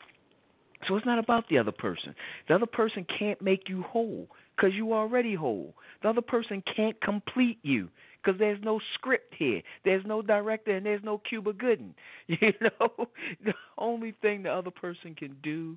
[0.87, 2.15] So it's not about the other person.
[2.47, 5.75] The other person can't make you whole because you already whole.
[6.03, 7.89] The other person can't complete you
[8.25, 9.63] because there's no script here.
[9.85, 11.95] There's no director and there's no Cuba Gooding.
[12.27, 13.09] You know,
[13.45, 15.77] the only thing the other person can do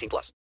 [0.01, 0.29] 18 plus.